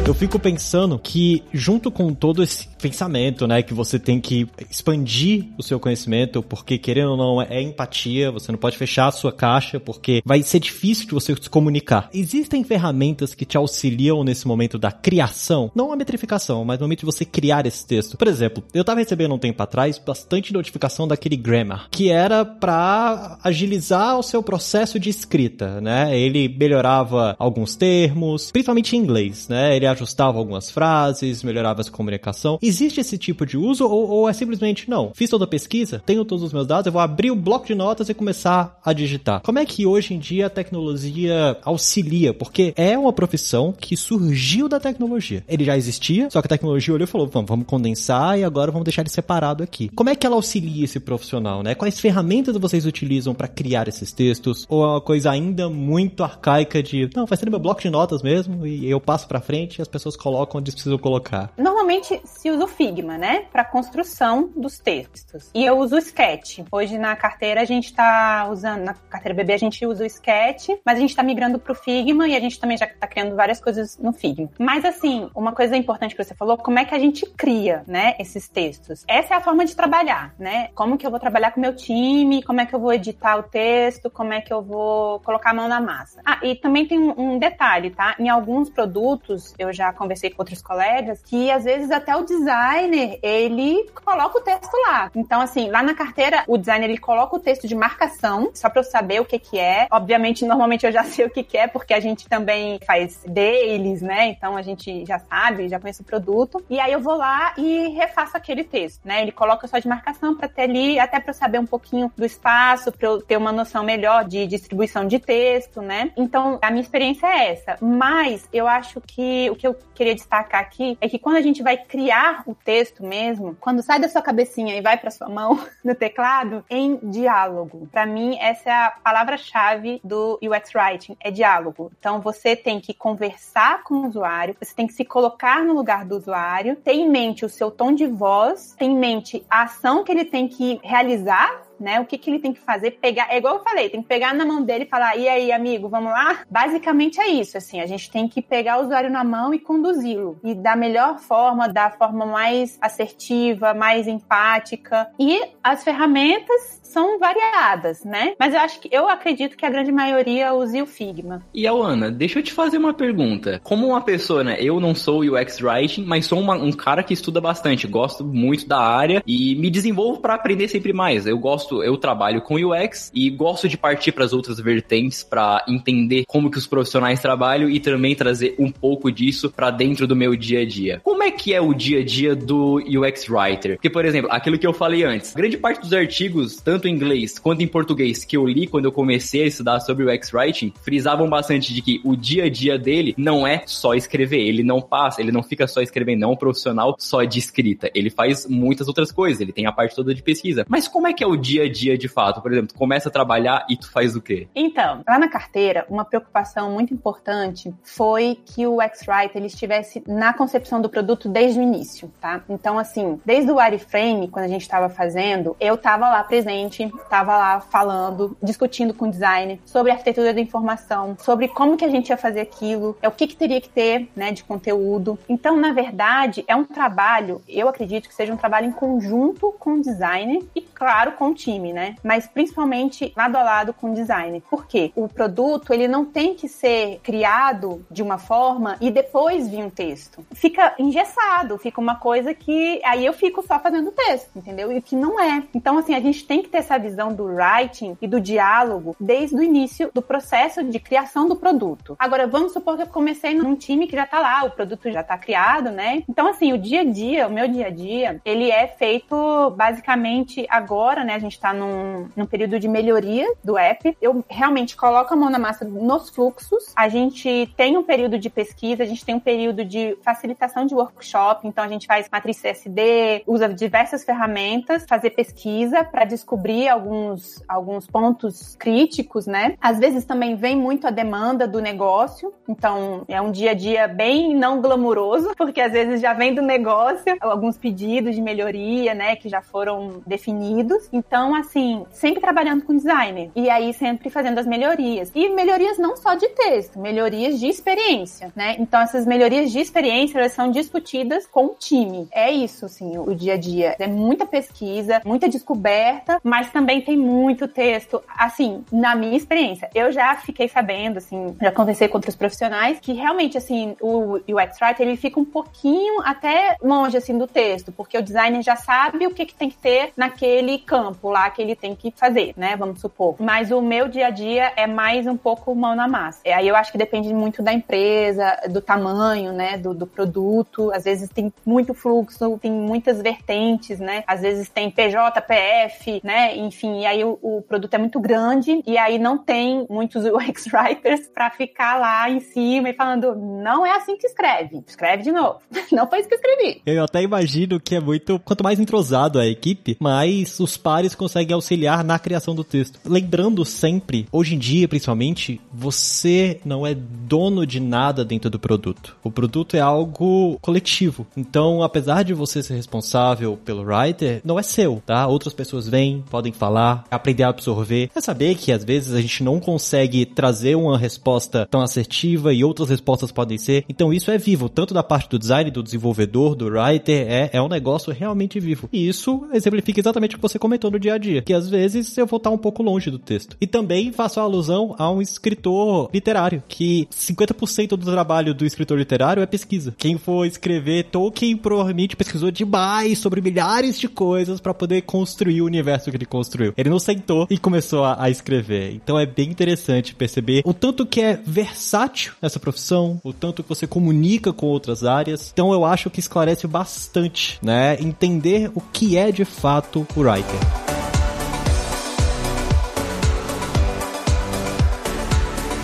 Eu 0.08 0.14
fico 0.14 0.38
pensando 0.38 1.00
que, 1.00 1.44
junto 1.52 1.90
com 1.90 2.14
todo 2.14 2.44
esse 2.44 2.68
pensamento, 2.80 3.48
né, 3.48 3.64
que 3.64 3.74
você 3.74 3.98
tem 3.98 4.22
que 4.22 4.48
expandir 4.70 5.48
o 5.58 5.64
seu 5.64 5.80
conhecimento, 5.80 6.44
porque 6.44 6.78
querendo 6.78 7.10
ou 7.14 7.18
não, 7.18 7.42
é 7.42 7.60
empatia, 7.60 8.32
você 8.32 8.52
não 8.52 8.60
pode 8.60 8.78
fechar 8.78 9.08
a 9.08 9.12
sua 9.12 9.32
caixa, 9.32 9.80
porque 9.80 10.22
vai 10.24 10.44
ser 10.44 10.60
difícil 10.60 11.08
de 11.08 11.14
você 11.16 11.36
se 11.36 11.50
comunicar. 11.50 12.08
Existem 12.14 12.64
ferramentas 12.64 13.34
que 13.34 13.46
te 13.46 13.58
auxiliam 13.58 14.24
nesse 14.24 14.48
momento 14.48 14.78
da 14.78 14.92
criação, 14.92 15.72
não 15.74 15.92
a 15.92 15.96
metrificação, 15.96 16.64
mas 16.64 16.78
no 16.78 16.86
momento 16.86 17.00
de 17.00 17.06
você 17.08 17.26
criar 17.26 17.66
esse 17.66 17.84
texto. 17.88 18.16
Por 18.16 18.28
exemplo, 18.28 18.64
eu 18.76 18.86
tava 18.86 19.00
recebendo 19.00 19.34
um 19.34 19.40
tempo 19.40 19.64
atrás 19.64 19.98
bastante 19.98 20.54
notificação 20.54 21.08
daquele 21.08 21.36
Grammar, 21.36 21.88
que 21.90 22.12
era 22.12 22.46
para 22.46 23.40
agilizar 23.44 24.20
o 24.20 24.24
seu 24.24 24.44
processo 24.44 25.00
de 25.00 25.10
escrita, 25.10 25.82
né? 25.82 26.16
Ele 26.16 26.48
melhorava 26.48 27.36
alguns 27.40 27.76
termos, 27.76 28.52
principalmente 28.52 28.96
em 28.96 29.00
inglês, 29.00 29.48
né? 29.50 29.76
Ele 29.76 29.95
ajustava 29.96 30.38
algumas 30.38 30.70
frases, 30.70 31.44
melhorava 31.44 31.82
a 31.82 31.92
comunicação. 31.92 32.60
Existe 32.62 33.00
esse 33.00 33.18
tipo 33.18 33.46
de 33.46 33.58
uso 33.58 33.88
ou, 33.88 34.10
ou, 34.10 34.30
é 34.30 34.34
simplesmente 34.34 34.90
não? 34.90 35.12
Fiz 35.16 35.30
toda 35.30 35.46
a 35.46 35.48
pesquisa, 35.48 36.02
tenho 36.06 36.24
todos 36.24 36.44
os 36.44 36.54
meus 36.54 36.68
dados, 36.68 36.86
eu 36.86 36.92
vou 36.92 37.02
abrir 37.02 37.32
o 37.32 37.36
bloco 37.36 37.66
de 37.66 37.76
notas 37.76 38.10
e 38.10 38.14
começar 38.14 38.80
a 38.84 38.94
digitar. 38.94 39.42
Como 39.42 39.60
é 39.60 39.66
que 39.66 39.86
hoje 39.86 40.14
em 40.14 40.20
dia 40.20 40.48
a 40.48 40.50
tecnologia 40.50 41.58
auxilia? 41.64 42.34
Porque 42.34 42.74
é 42.76 42.98
uma 42.98 43.14
profissão 43.14 43.74
que 43.78 43.98
surgiu 43.98 44.70
da 44.70 44.80
tecnologia. 44.80 45.44
Ele 45.48 45.64
já 45.64 45.78
existia, 45.78 46.30
só 46.30 46.42
que 46.42 46.48
a 46.48 46.50
tecnologia 46.50 46.94
olhou 46.94 47.06
e 47.06 47.08
falou: 47.08 47.28
vamos, 47.28 47.48
vamos 47.48 47.66
condensar 47.66 48.38
e 48.38 48.44
agora 48.44 48.72
vamos 48.72 48.86
deixar 48.86 49.02
ele 49.02 49.10
separado 49.10 49.64
aqui. 49.64 49.90
Como 49.90 50.10
é 50.10 50.16
que 50.16 50.26
ela 50.26 50.36
auxilia 50.36 50.86
esse 50.86 51.00
profissional, 51.00 51.64
né? 51.64 51.76
Quais 51.76 52.00
ferramentas 52.00 52.56
vocês 52.58 52.86
utilizam 52.86 53.34
para 53.34 53.48
criar 53.48 53.88
esses 53.88 54.12
textos? 54.12 54.66
Ou 54.70 54.84
é 54.84 54.88
uma 54.88 55.02
coisa 55.02 55.32
ainda 55.32 55.70
muito 55.70 56.24
arcaica 56.24 56.82
de 56.82 57.10
não, 57.16 57.26
vai 57.26 57.38
ser 57.38 57.50
meu 57.50 57.60
bloco 57.60 57.82
de 57.82 57.90
notas 57.90 58.22
mesmo 58.22 58.66
e 58.66 58.90
eu 58.90 59.00
passo 59.00 59.28
para 59.28 59.40
frente 59.40 59.82
as 59.86 59.88
pessoas 59.88 60.16
colocam 60.16 60.60
onde 60.60 60.72
precisam 60.72 60.98
colocar? 60.98 61.52
Normalmente 61.58 62.22
se 62.26 62.50
usa 62.50 62.66
o 62.66 62.68
Figma, 62.68 63.18
né? 63.18 63.46
Para 63.52 63.64
construção 63.64 64.50
dos 64.56 64.80
textos. 64.80 65.50
E 65.54 65.66
eu 65.66 65.78
uso 65.78 65.96
o 65.96 66.00
Sketch. 66.00 66.60
Hoje 66.72 66.98
na 66.98 67.16
carteira 67.16 67.62
a 67.62 67.66
gente 67.66 67.94
tá 67.94 68.48
usando, 68.52 68.84
na 68.84 68.94
carteira 68.94 69.36
bebê 69.36 69.54
a 69.54 69.58
gente 69.58 69.86
usa 69.86 70.04
o 70.04 70.08
Sketch, 70.08 70.70
mas 70.86 70.98
a 70.98 71.02
gente 71.02 71.16
tá 71.16 71.24
migrando 71.24 71.60
pro 71.60 71.76
Figma 71.76 72.28
e 72.28 72.36
a 72.36 72.40
gente 72.40 72.60
também 72.60 72.78
já 72.78 72.88
tá 72.88 73.08
criando 73.08 73.36
várias 73.36 73.62
coisas 73.62 73.98
no 73.98 74.12
Figma. 74.12 74.50
Mas 74.60 74.84
assim, 74.84 75.30
uma 75.36 75.54
coisa 75.54 75.76
importante 75.78 76.16
que 76.16 76.24
você 76.24 76.34
falou, 76.34 76.58
como 76.58 76.80
é 76.80 76.86
que 76.86 76.96
a 76.96 77.00
gente 77.00 77.26
cria, 77.26 77.84
né, 77.88 78.16
esses 78.20 78.48
textos? 78.48 79.04
Essa 79.08 79.36
é 79.36 79.38
a 79.38 79.42
forma 79.42 79.66
de 79.66 79.76
trabalhar, 79.76 80.34
né? 80.40 80.70
Como 80.74 80.98
que 80.98 81.06
eu 81.06 81.12
vou 81.12 81.20
trabalhar 81.20 81.52
com 81.52 81.60
o 81.60 81.62
meu 81.62 81.76
time, 81.76 82.44
como 82.44 82.62
é 82.62 82.66
que 82.66 82.74
eu 82.74 82.80
vou 82.80 82.94
editar 82.94 83.38
o 83.38 83.44
texto, 83.44 84.10
como 84.10 84.34
é 84.34 84.42
que 84.42 84.54
eu 84.54 84.62
vou 84.62 85.20
colocar 85.20 85.52
a 85.52 85.54
mão 85.54 85.68
na 85.68 85.80
massa. 85.80 86.22
Ah, 86.26 86.40
e 86.42 86.56
também 86.56 86.88
tem 86.88 87.00
um, 87.00 87.38
detalhe, 87.38 87.92
tá? 87.92 88.16
Em 88.20 88.30
alguns 88.30 88.70
produtos, 88.70 89.54
eu 89.58 89.72
já 89.76 89.94
conversei 89.94 90.30
com 90.30 90.42
outros 90.42 90.62
colegas, 90.62 91.22
que 91.24 91.52
às 91.52 91.64
vezes 91.64 91.92
até 91.92 92.16
o 92.16 92.24
designer, 92.24 93.20
ele 93.22 93.90
coloca 94.04 94.38
o 94.38 94.42
texto 94.42 94.74
lá. 94.88 95.12
Então, 95.16 95.42
assim, 95.42 95.70
lá 95.70 95.84
na 95.84 95.94
carteira, 95.94 96.44
o 96.48 96.58
designer, 96.58 96.90
ele 96.90 96.98
coloca 96.98 97.36
o 97.36 97.40
texto 97.40 97.68
de 97.68 97.76
marcação, 97.76 98.52
só 98.54 98.70
pra 98.70 98.80
eu 98.80 98.84
saber 98.84 99.22
o 99.22 99.26
que 99.26 99.38
que 99.38 99.60
é. 99.60 99.88
Obviamente, 99.92 100.46
normalmente 100.46 100.86
eu 100.86 100.92
já 100.92 101.04
sei 101.06 101.26
o 101.26 101.30
que 101.30 101.44
que 101.44 101.58
é, 101.58 101.68
porque 101.68 101.94
a 101.94 102.00
gente 102.00 102.28
também 102.28 102.80
faz 102.86 103.22
dailies, 103.28 104.02
né? 104.02 104.28
Então 104.28 104.58
a 104.58 104.62
gente 104.62 105.06
já 105.06 105.20
sabe, 105.20 105.70
já 105.70 105.80
conhece 105.80 106.02
o 106.02 106.06
produto. 106.06 106.64
E 106.70 106.80
aí 106.80 106.92
eu 106.92 107.00
vou 107.00 107.16
lá 107.16 107.54
e 107.58 107.90
refaço 107.90 108.38
aquele 108.38 108.64
texto, 108.64 109.02
né? 109.06 109.22
Ele 109.22 109.32
coloca 109.32 109.68
só 109.68 109.78
de 109.78 109.88
marcação 109.88 110.36
para 110.36 110.48
ter 110.48 110.64
ali, 110.64 111.00
até 111.00 111.20
para 111.20 111.30
eu 111.30 111.34
saber 111.34 111.60
um 111.60 111.66
pouquinho 111.66 112.12
do 112.16 112.26
espaço, 112.26 112.92
para 112.92 113.08
eu 113.08 113.22
ter 113.22 113.38
uma 113.38 113.52
noção 113.52 113.84
melhor 113.84 114.26
de 114.26 114.48
distribuição 114.48 115.06
de 115.06 115.20
texto, 115.20 115.82
né? 115.82 116.12
Então, 116.16 116.60
a 116.62 116.72
minha 116.72 116.82
experiência 116.82 117.28
é 117.28 117.52
essa. 117.52 117.78
Mas 117.82 118.48
eu 118.54 118.68
acho 118.68 119.02
que 119.02 119.50
o 119.50 119.56
que 119.56 119.65
eu 119.68 119.76
queria 119.94 120.16
destacar 120.16 120.62
aqui 120.62 120.98
é 121.02 121.10
que 121.10 121.20
quando 121.20 121.38
a 121.38 121.42
gente 121.42 121.64
vai 121.64 121.78
criar 121.78 122.44
o 122.46 122.56
texto 122.56 123.04
mesmo, 123.04 123.56
quando 123.60 123.82
sai 123.82 124.00
da 124.00 124.08
sua 124.08 124.22
cabecinha 124.22 124.76
e 124.76 124.82
vai 124.82 124.98
para 124.98 125.12
sua 125.12 125.30
mão 125.30 125.60
no 125.84 125.96
teclado, 125.96 126.64
em 126.70 126.98
diálogo. 127.04 127.88
Para 127.92 128.06
mim, 128.06 128.38
essa 128.40 128.70
é 128.70 128.74
a 128.74 128.92
palavra-chave 128.92 130.00
do 130.04 130.40
UX 130.42 130.72
Writing, 130.76 131.18
é 131.20 131.32
diálogo. 131.32 131.92
Então, 132.00 132.22
você 132.22 132.56
tem 132.56 132.80
que 132.80 132.94
conversar 132.94 133.84
com 133.84 133.96
o 133.96 134.08
usuário, 134.08 134.56
você 134.60 134.74
tem 134.74 134.88
que 134.88 134.94
se 134.94 135.06
colocar 135.06 135.64
no 135.64 135.74
lugar 135.74 136.06
do 136.06 136.16
usuário, 136.16 136.76
ter 136.76 136.94
em 136.94 137.10
mente 137.10 137.46
o 137.46 137.50
seu 137.50 137.72
tom 137.72 137.94
de 137.94 138.08
voz, 138.08 138.76
ter 138.78 138.86
em 138.86 138.98
mente 138.98 139.46
a 139.50 139.64
ação 139.64 140.04
que 140.04 140.12
ele 140.12 140.26
tem 140.26 140.48
que 140.48 140.80
realizar 140.84 141.65
né? 141.80 142.00
O 142.00 142.06
que, 142.06 142.18
que 142.18 142.30
ele 142.30 142.40
tem 142.40 142.54
que 142.54 142.60
fazer? 142.60 142.92
Pegar, 142.92 143.28
é 143.30 143.38
igual 143.38 143.56
eu 143.56 143.64
falei, 143.64 143.90
tem 143.90 144.02
que 144.02 144.08
pegar 144.08 144.34
na 144.34 144.46
mão 144.46 144.62
dele 144.62 144.86
e 144.86 144.90
falar, 144.90 145.16
e 145.18 145.28
aí, 145.28 145.52
amigo, 145.52 145.90
vamos 145.90 146.12
lá? 146.12 146.42
Basicamente 146.50 147.20
é 147.20 147.28
isso, 147.28 147.58
assim, 147.58 147.80
a 147.80 147.86
gente 147.86 148.10
tem 148.12 148.28
que 148.28 148.42
pegar 148.42 148.80
o 148.80 148.84
usuário 148.84 149.10
na 149.10 149.24
mão 149.24 149.54
e 149.54 149.60
conduzi-lo. 149.60 150.40
E 150.44 150.54
da 150.54 150.76
melhor 150.76 151.20
forma, 151.20 151.68
da 151.68 151.90
forma 151.90 152.26
mais 152.26 152.78
assertiva, 152.82 153.74
mais 153.74 154.08
empática. 154.08 155.10
E 155.20 155.42
as 155.64 155.84
ferramentas 155.84 156.82
são 156.96 157.20
variadas, 157.20 158.06
né? 158.06 158.34
Mas 158.40 158.54
eu 158.54 158.60
acho 158.62 158.80
que 158.80 158.90
eu 158.90 159.10
acredito 159.10 159.58
que 159.58 159.66
a 159.66 159.70
grande 159.70 159.92
maioria 159.92 160.54
use 160.54 160.82
o 160.82 160.86
Figma. 160.86 161.44
E 161.54 161.68
Ana, 161.68 162.10
deixa 162.10 162.40
eu 162.40 162.44
te 162.44 162.54
fazer 162.54 162.78
uma 162.78 162.94
pergunta. 162.94 163.60
Como 163.64 163.88
uma 163.88 164.02
pessoa, 164.02 164.44
né? 164.46 164.56
Eu 164.60 164.80
não 164.80 164.96
sou 164.96 165.20
UX 165.20 165.62
Writing, 165.62 166.06
mas 166.06 166.26
sou 166.26 166.40
uma, 166.40 166.56
um 166.56 166.72
cara 166.72 167.04
que 167.04 167.14
estuda 167.14 167.42
bastante, 167.42 167.86
gosto 167.86 168.24
muito 168.24 168.66
da 168.66 168.80
área 168.80 169.22
e 169.28 169.56
me 169.56 169.70
desenvolvo 169.70 170.22
para 170.22 170.36
aprender 170.36 170.68
sempre 170.68 170.94
mais. 170.94 171.28
Eu 171.28 171.38
gosto, 171.38 171.65
eu 171.72 171.98
trabalho 171.98 172.42
com 172.42 172.56
UX 172.56 173.12
e 173.14 173.30
gosto 173.30 173.68
de 173.68 173.78
partir 173.78 174.12
para 174.12 174.26
as 174.26 174.34
outras 174.34 174.60
vertentes 174.60 175.24
para 175.24 175.64
entender 175.68 176.26
como 176.28 176.50
que 176.50 176.58
os 176.58 176.68
profissionais 176.68 177.20
trabalham 177.20 177.70
e 177.70 177.80
também 177.80 178.16
trazer 178.16 178.56
um 178.60 178.72
pouco 178.72 179.12
disso 179.12 179.52
para 179.52 179.72
dentro 179.72 180.08
do 180.08 180.16
meu 180.16 180.36
dia 180.36 180.62
a 180.62 180.66
dia. 180.66 181.02
Como 181.04 181.24
é 181.24 181.32
que 181.32 181.54
é 181.54 181.62
o 181.62 181.74
dia 181.74 182.00
a 182.00 182.04
dia 182.04 182.36
do 182.36 182.78
UX 182.78 183.30
Writer? 183.30 183.76
Porque, 183.76 183.90
por 183.90 184.06
exemplo, 184.06 184.32
aquilo 184.32 184.58
que 184.58 184.68
eu 184.68 184.74
falei 184.74 185.04
antes, 185.04 185.34
grande 185.34 185.58
parte 185.58 185.82
dos 185.82 185.94
artigos, 185.94 186.58
tanto 186.58 186.88
em 186.88 186.94
inglês 186.94 187.40
quanto 187.40 187.62
em 187.62 187.68
português 187.68 188.24
que 188.24 188.38
eu 188.38 188.46
li 188.46 188.68
quando 188.68 188.86
eu 188.86 188.92
comecei 188.92 189.44
a 189.44 189.48
estudar 189.48 189.80
sobre 189.80 190.06
o 190.06 190.10
X-Writing, 190.10 190.74
frisavam 190.84 191.30
bastante 191.30 191.74
de 191.74 191.82
que 191.82 192.02
o 192.04 192.16
dia 192.16 192.46
a 192.46 192.50
dia 192.50 192.78
dele 192.78 193.14
não 193.18 193.46
é 193.46 193.64
só 193.66 193.94
escrever, 193.94 194.40
ele 194.40 194.64
não 194.64 194.82
passa, 194.82 195.22
ele 195.22 195.32
não 195.32 195.44
fica 195.44 195.68
só 195.68 195.82
escrevendo, 195.82 196.22
não 196.22 196.30
é 196.30 196.34
um 196.34 196.38
profissional 196.38 196.96
só 197.00 197.24
de 197.24 197.40
escrita, 197.40 197.90
ele 197.94 198.10
faz 198.10 198.48
muitas 198.48 198.88
outras 198.88 199.12
coisas, 199.12 199.42
ele 199.42 199.52
tem 199.52 199.66
a 199.66 199.72
parte 199.72 199.96
toda 199.96 200.14
de 200.14 200.22
pesquisa. 200.22 200.66
Mas 200.68 200.88
como 200.88 201.08
é 201.08 201.14
que 201.14 201.24
é 201.24 201.28
o 201.28 201.36
dia 201.36 201.55
a 201.64 201.72
dia 201.72 201.98
de 201.98 202.08
fato? 202.08 202.42
Por 202.42 202.52
exemplo, 202.52 202.70
tu 202.74 202.78
começa 202.78 203.10
a 203.10 203.12
trabalhar 203.12 203.66
e 203.70 203.78
tu 203.78 203.92
faz 203.92 204.16
o 204.16 204.22
quê? 204.22 204.48
Então, 204.56 205.02
lá 205.08 205.20
na 205.20 205.30
carteira, 205.30 205.86
uma 205.90 206.06
preocupação 206.06 206.72
muito 206.72 206.94
importante 206.94 207.74
foi 207.84 208.40
que 208.46 208.66
o 208.66 208.82
X-Writer 208.82 209.38
ele 209.38 209.48
estivesse 209.48 210.04
na 210.08 210.34
concepção 210.34 210.82
do 210.82 210.90
produto 210.90 211.30
desde 211.30 211.60
o 211.60 211.64
início, 211.64 212.12
tá? 212.20 212.42
Então, 212.50 212.78
assim, 212.78 213.20
desde 213.26 213.52
o 213.52 213.58
wireframe, 213.58 214.28
quando 214.28 214.46
a 214.46 214.50
gente 214.50 214.62
estava 214.62 214.90
fazendo, 214.90 215.56
eu 215.60 215.76
estava 215.76 216.10
lá 216.10 216.24
presente 216.24 216.84
estava 216.84 217.38
lá 217.38 217.60
falando, 217.60 218.38
discutindo 218.42 218.94
com 218.94 219.08
o 219.08 219.12
designer 219.12 219.60
sobre 219.66 219.92
a 219.92 219.96
arquitetura 219.96 220.34
da 220.34 220.42
informação, 220.42 221.16
sobre 221.20 221.48
como 221.48 221.78
que 221.78 221.86
a 221.86 221.90
gente 221.90 222.10
ia 222.10 222.18
fazer 222.18 222.42
aquilo, 222.42 222.98
é 223.02 223.08
o 223.08 223.12
que, 223.12 223.28
que 223.28 223.36
teria 223.36 223.62
que 223.62 223.70
ter, 223.70 224.10
né, 224.16 224.32
de 224.32 224.44
conteúdo. 224.44 225.18
Então, 225.30 225.58
na 225.58 225.72
verdade, 225.72 226.44
é 226.48 226.56
um 226.56 226.64
trabalho, 226.64 227.42
eu 227.48 227.68
acredito 227.68 228.08
que 228.08 228.16
seja 228.16 228.34
um 228.34 228.38
trabalho 228.38 228.68
em 228.68 228.72
conjunto 228.72 229.54
com 229.60 229.74
o 229.74 229.82
designer 229.82 230.44
e, 230.56 230.62
claro, 230.62 231.14
com 231.14 231.30
o 231.30 231.34
time, 231.46 231.72
né? 231.72 231.96
Mas 232.04 232.28
principalmente 232.28 233.14
lado 233.16 233.36
a 233.36 233.44
lado 233.44 233.74
com 233.74 233.92
o 233.92 233.94
designer. 233.94 234.42
Por 234.50 234.66
quê? 234.66 234.92
O 234.96 235.08
produto, 235.08 235.72
ele 235.72 235.88
não 235.88 236.04
tem 236.04 236.34
que 236.34 236.48
ser 236.48 237.00
criado 237.04 237.86
de 237.92 238.02
uma 238.02 238.18
forma 238.18 238.78
e 238.82 238.90
depois 238.90 239.48
vir 239.48 239.64
um 239.64 239.70
texto. 239.70 240.26
Fica 240.34 240.74
engessado, 240.80 241.58
fica 241.58 241.80
uma 241.80 241.96
coisa 241.96 242.34
que 242.34 242.82
aí 242.84 243.06
eu 243.06 243.14
fico 243.14 243.46
só 243.46 243.60
fazendo 243.60 243.92
texto, 243.92 244.32
entendeu? 244.36 244.72
E 244.72 244.82
que 244.82 244.96
não 244.96 245.20
é. 245.20 245.44
Então, 245.54 245.78
assim, 245.78 245.94
a 245.94 246.00
gente 246.00 246.26
tem 246.26 246.42
que 246.42 246.50
ter 246.50 246.58
essa 246.58 246.78
visão 246.78 247.14
do 247.14 247.26
writing 247.26 247.98
e 248.02 248.08
do 248.08 248.20
diálogo 248.20 248.96
desde 249.00 249.36
o 249.36 249.44
início 249.44 249.92
do 249.94 250.02
processo 250.02 250.64
de 250.64 250.80
criação 250.80 251.28
do 251.28 251.36
produto. 251.36 251.96
Agora, 252.00 252.26
vamos 252.28 252.54
supor 252.54 252.76
que 252.76 252.84
eu 252.84 252.88
comecei 252.88 253.34
num 253.36 253.56
time 253.56 253.88
que 253.88 253.96
já 253.96 254.06
tá 254.06 254.20
lá, 254.20 254.44
o 254.44 254.52
produto 254.52 254.92
já 254.92 255.04
tá 255.04 255.18
criado, 255.18 255.70
né? 255.70 256.04
Então, 256.10 256.28
assim, 256.28 256.54
o 256.54 256.58
dia 256.58 256.82
a 256.82 256.86
dia, 256.86 257.28
o 257.28 257.32
meu 257.32 257.48
dia 257.48 257.68
a 257.68 257.70
dia, 257.70 258.22
ele 258.26 258.50
é 258.50 258.68
feito 258.68 259.52
basicamente 259.52 260.46
agora, 260.50 261.04
né? 261.04 261.14
A 261.16 261.20
gente 261.20 261.35
tá 261.40 261.54
num, 261.54 262.08
num 262.16 262.26
período 262.26 262.60
de 262.60 262.68
melhoria 262.68 263.28
do 263.44 263.58
app. 263.58 263.96
Eu 264.02 264.24
realmente 264.30 264.76
coloco 264.76 265.14
a 265.14 265.18
mão 265.18 265.30
na 265.30 265.40
massa 265.40 265.66
nos 265.66 266.10
fluxos. 266.10 266.74
A 266.76 266.88
gente 266.90 267.52
tem 267.56 267.78
um 267.78 267.84
período 267.84 268.18
de 268.18 268.30
pesquisa, 268.30 268.84
a 268.84 268.86
gente 268.86 269.06
tem 269.06 269.16
um 269.16 269.20
período 269.20 269.64
de 269.64 269.98
facilitação 270.04 270.66
de 270.66 270.76
workshop, 270.76 271.48
então 271.48 271.64
a 271.64 271.68
gente 271.68 271.88
faz 271.88 272.08
matriz 272.12 272.42
CSD, 272.42 273.24
usa 273.26 273.50
diversas 273.50 274.04
ferramentas, 274.04 274.86
fazer 274.88 275.12
pesquisa 275.12 275.84
para 275.84 276.06
descobrir 276.06 276.70
alguns, 276.70 277.44
alguns 277.48 277.88
pontos 277.88 278.56
críticos, 278.56 279.26
né? 279.26 279.56
Às 279.62 279.80
vezes 279.80 280.06
também 280.06 280.36
vem 280.36 280.56
muito 280.56 280.88
a 280.88 280.92
demanda 280.92 281.48
do 281.48 281.62
negócio, 281.62 282.34
então 282.48 283.04
é 283.08 283.22
um 283.22 283.32
dia 283.32 283.52
a 283.52 283.54
dia 283.54 283.88
bem 283.88 284.36
não 284.36 284.62
glamuroso, 284.62 285.34
porque 285.38 285.62
às 285.62 285.72
vezes 285.72 286.02
já 286.02 286.14
vem 286.14 286.34
do 286.34 286.42
negócio 286.42 287.16
alguns 287.20 287.58
pedidos 287.58 288.16
de 288.16 288.22
melhoria, 288.22 288.94
né, 288.94 289.16
que 289.16 289.30
já 289.30 289.42
foram 289.42 290.02
definidos. 290.06 290.90
Então, 290.92 291.25
assim, 291.34 291.86
sempre 291.92 292.22
trabalhando 292.22 292.64
com 292.64 292.76
designer 292.76 293.32
e 293.36 293.50
aí 293.50 293.74
sempre 293.74 294.10
fazendo 294.10 294.38
as 294.38 294.46
melhorias. 294.46 295.12
E 295.16 295.30
melhorias 295.30 295.78
não 295.78 295.96
só 295.96 296.16
de 296.16 296.28
texto, 296.30 296.80
melhorias 296.80 297.40
de 297.40 297.48
experiência, 297.48 298.32
né? 298.36 298.56
Então, 298.60 298.82
essas 298.82 299.06
melhorias 299.06 299.52
de 299.52 299.60
experiência 299.60 300.20
elas 300.20 300.34
são 300.34 300.52
discutidas 300.52 301.26
com 301.26 301.48
o 301.48 301.56
time. 301.58 302.08
É 302.12 302.32
isso, 302.32 302.66
assim, 302.66 302.98
o 302.98 303.16
dia 303.16 303.34
a 303.34 303.38
dia. 303.38 303.76
É 303.80 303.88
muita 303.88 304.26
pesquisa, 304.26 305.02
muita 305.04 305.28
descoberta, 305.28 306.20
mas 306.24 306.36
mas 306.36 306.52
também 306.52 306.82
tem 306.82 306.98
muito 306.98 307.48
texto. 307.48 308.04
Assim, 308.08 308.64
na 308.72 308.94
minha 308.94 309.16
experiência, 309.16 309.70
eu 309.74 309.92
já 309.92 310.16
fiquei 310.16 310.48
sabendo, 310.48 310.98
assim, 310.98 311.36
já 311.42 311.52
conversei 311.52 311.88
com 311.88 311.98
outros 311.98 312.16
profissionais, 312.16 312.80
que 312.80 312.94
realmente, 312.94 313.38
assim, 313.38 313.76
o 313.82 314.16
UX 314.16 314.62
Writer, 314.62 314.88
ele 314.88 314.98
fica 314.98 315.18
um 315.18 315.26
pouquinho 315.26 316.02
até 316.04 316.58
longe, 316.62 316.98
assim, 316.98 317.18
do 317.18 317.26
texto, 317.26 317.72
porque 317.72 317.98
o 317.98 318.04
designer 318.04 318.42
já 318.42 318.56
sabe 318.56 319.08
o 319.08 319.12
que, 319.12 319.26
que 319.26 319.34
tem 319.34 319.50
que 319.50 319.58
ter 319.58 319.94
naquele 319.96 320.60
campo 320.60 321.10
lá 321.16 321.30
que 321.30 321.42
ele 321.42 321.56
tem 321.56 321.76
que 321.76 321.92
fazer, 321.96 322.34
né? 322.36 322.56
Vamos 322.56 322.82
supor. 322.82 323.16
Mas 323.20 323.52
o 323.52 323.62
meu 323.62 323.88
dia 323.88 324.08
a 324.08 324.10
dia 324.10 324.52
é 324.56 324.68
mais 324.68 325.08
um 325.08 325.18
pouco 325.18 325.56
mão 325.56 325.76
na 325.76 325.88
massa. 325.88 326.20
E 326.26 326.32
aí 326.32 326.48
eu 326.48 326.56
acho 326.56 326.72
que 326.72 326.78
depende 326.78 327.14
muito 327.14 327.42
da 327.42 327.54
empresa, 327.54 328.38
do 328.50 328.62
tamanho, 328.62 329.32
né? 329.32 329.58
Do, 329.58 329.74
do 329.74 329.88
produto. 329.88 330.72
Às 330.74 330.84
vezes 330.84 331.10
tem 331.10 331.34
muito 331.46 331.74
fluxo, 331.74 332.38
tem 332.40 332.52
muitas 332.52 333.02
vertentes, 333.02 333.80
né? 333.80 334.04
Às 334.06 334.22
vezes 334.22 334.50
tem 334.50 334.70
PJ, 334.70 335.22
PF, 335.22 336.02
né? 336.04 336.36
enfim, 336.38 336.82
e 336.82 336.86
aí 336.86 337.04
o, 337.04 337.18
o, 337.22 337.42
produto 337.42 337.74
é 337.74 337.78
muito 337.78 338.00
grande 338.00 338.62
e 338.66 338.78
aí 338.78 338.98
não 338.98 339.18
tem 339.18 339.66
muitos 339.70 340.06
UX 340.06 340.48
writers 340.52 341.08
para 341.08 341.30
ficar 341.30 341.78
lá 341.80 342.10
em 342.10 342.20
cima 342.20 342.70
e 342.70 342.74
falando, 342.74 343.16
não 343.16 343.66
é 343.66 343.76
assim 343.76 343.98
que 343.98 344.08
escreve, 344.08 344.64
escreve 344.68 345.04
de 345.04 345.12
novo. 345.12 345.40
Não 345.72 345.88
foi 345.88 346.00
isso 346.00 346.08
que 346.08 346.16
eu 346.16 346.20
escrevi. 346.20 346.62
Eu 346.66 346.84
até 346.84 347.02
imagino 347.02 347.60
que 347.60 347.76
é 347.76 347.80
muito, 347.80 348.20
quanto 348.20 348.44
mais 348.44 348.60
entrosado 348.60 349.20
a 349.20 349.26
equipe, 349.26 349.76
mais 349.80 350.40
os 350.40 350.56
pares 350.56 350.95
mais 350.96 351.06
conseguem 351.06 351.34
auxiliar 351.34 351.84
na 351.84 352.00
criação 352.00 352.34
do 352.34 352.44
texto. 352.44 352.80
Lembrando 352.86 353.44
sempre, 353.46 354.08
hoje 354.12 354.36
em 354.36 354.40
dia 354.40 354.68
principalmente, 354.68 355.40
você 355.54 356.40
não 356.46 356.66
é 356.66 356.74
dono 356.74 357.46
de 357.46 357.60
nada 357.60 358.04
dentro 358.04 358.30
do 358.30 358.40
produto. 358.40 358.96
O 359.04 359.12
produto 359.12 359.56
é 359.56 359.60
algo 359.60 360.40
coletivo. 360.42 361.06
Então, 361.16 361.62
apesar 361.62 362.04
de 362.04 362.14
você 362.14 362.42
ser 362.42 362.56
responsável 362.56 363.38
pelo 363.44 363.64
writer, 363.64 364.22
não 364.24 364.40
é 364.40 364.44
seu, 364.44 364.82
tá? 364.86 365.06
Outras 365.08 365.34
pessoas 365.34 365.68
vêm, 365.68 366.04
podem 366.10 366.32
falar, 366.32 366.86
aprender 366.90 367.24
a 367.24 367.30
absorver. 367.30 367.90
É 367.96 368.02
saber 368.02 368.36
que 368.36 368.52
às 368.52 368.64
vezes 368.64 368.94
a 368.94 369.02
gente 369.02 369.24
não 369.24 369.40
consegue 369.40 370.06
trazer 370.06 370.56
uma 370.56 370.78
resposta 370.78 371.48
tão 371.50 371.62
assertiva 371.62 372.34
e 372.34 372.44
outras 372.44 372.70
respostas 372.70 373.12
podem 373.12 373.38
ser. 373.38 373.66
Então, 373.68 373.94
isso 373.94 374.10
é 374.10 374.18
vivo, 374.18 374.48
tanto 374.48 374.74
da 374.74 374.84
parte 374.84 375.10
do 375.10 375.20
design, 375.20 375.52
do 375.52 375.64
desenvolvedor, 375.64 376.36
do 376.36 376.48
writer, 376.48 377.06
é, 377.08 377.30
é 377.34 377.42
um 377.42 377.50
negócio 377.50 377.92
realmente 377.92 378.40
vivo. 378.40 378.70
E 378.72 378.88
isso 378.88 379.28
exemplifica 379.34 379.80
exatamente 379.80 380.16
o 380.16 380.18
que 380.18 380.22
você 380.22 380.40
comentou 380.40 380.72
no 380.72 380.80
dia 380.86 380.94
a 380.94 380.98
dia, 380.98 381.22
que 381.22 381.34
às 381.34 381.50
vezes 381.50 381.98
eu 381.98 382.06
vou 382.06 382.18
estar 382.18 382.30
um 382.30 382.38
pouco 382.38 382.62
longe 382.62 382.92
do 382.92 383.00
texto. 383.00 383.36
E 383.42 383.48
também 383.48 383.92
faço 383.92 384.20
alusão 384.20 384.76
a 384.78 384.90
um 384.90 385.02
escritor 385.02 385.90
literário, 385.94 386.44
que 386.48 386.88
50% 386.92 387.70
do 387.70 387.92
trabalho 387.92 388.34
do 388.34 388.46
escritor 388.46 388.78
literário 388.78 389.24
é 389.24 389.26
pesquisa. 389.26 389.74
Quem 389.78 389.98
for 389.98 390.26
escrever 390.26 390.86
Tolkien 390.86 391.38
provavelmente 391.38 391.96
pesquisou 391.96 392.32
demais 392.32 393.00
sobre 393.00 393.22
milhares 393.22 393.80
de 393.80 393.88
coisas 393.88 394.40
para 394.40 394.54
poder 394.54 394.82
construir 394.82 395.42
o 395.42 395.46
universo 395.46 395.90
que 395.90 395.98
ele 395.98 396.06
construiu. 396.06 396.54
Ele 396.56 396.70
não 396.70 396.80
sentou 396.80 397.28
e 397.30 397.38
começou 397.38 397.84
a, 397.84 398.04
a 398.04 398.10
escrever. 398.10 398.74
Então 398.74 399.00
é 399.00 399.06
bem 399.06 399.30
interessante 399.30 399.96
perceber 399.96 400.42
o 400.46 400.54
tanto 400.54 400.86
que 400.86 401.02
é 401.02 401.20
versátil 401.26 402.14
essa 402.22 402.40
profissão, 402.40 403.00
o 403.04 403.12
tanto 403.12 403.42
que 403.42 403.50
você 403.50 403.66
comunica 403.66 404.32
com 404.32 404.48
outras 404.48 404.84
áreas. 404.84 405.32
Então 405.34 405.52
eu 405.52 405.66
acho 405.66 405.90
que 405.90 406.00
esclarece 406.00 406.48
bastante, 406.48 407.40
né? 407.42 407.78
Entender 407.80 408.52
o 408.54 408.62
que 408.62 408.98
é 408.98 409.12
de 409.12 409.26
fato 409.26 409.88
o 409.96 410.02
writer. 410.02 410.75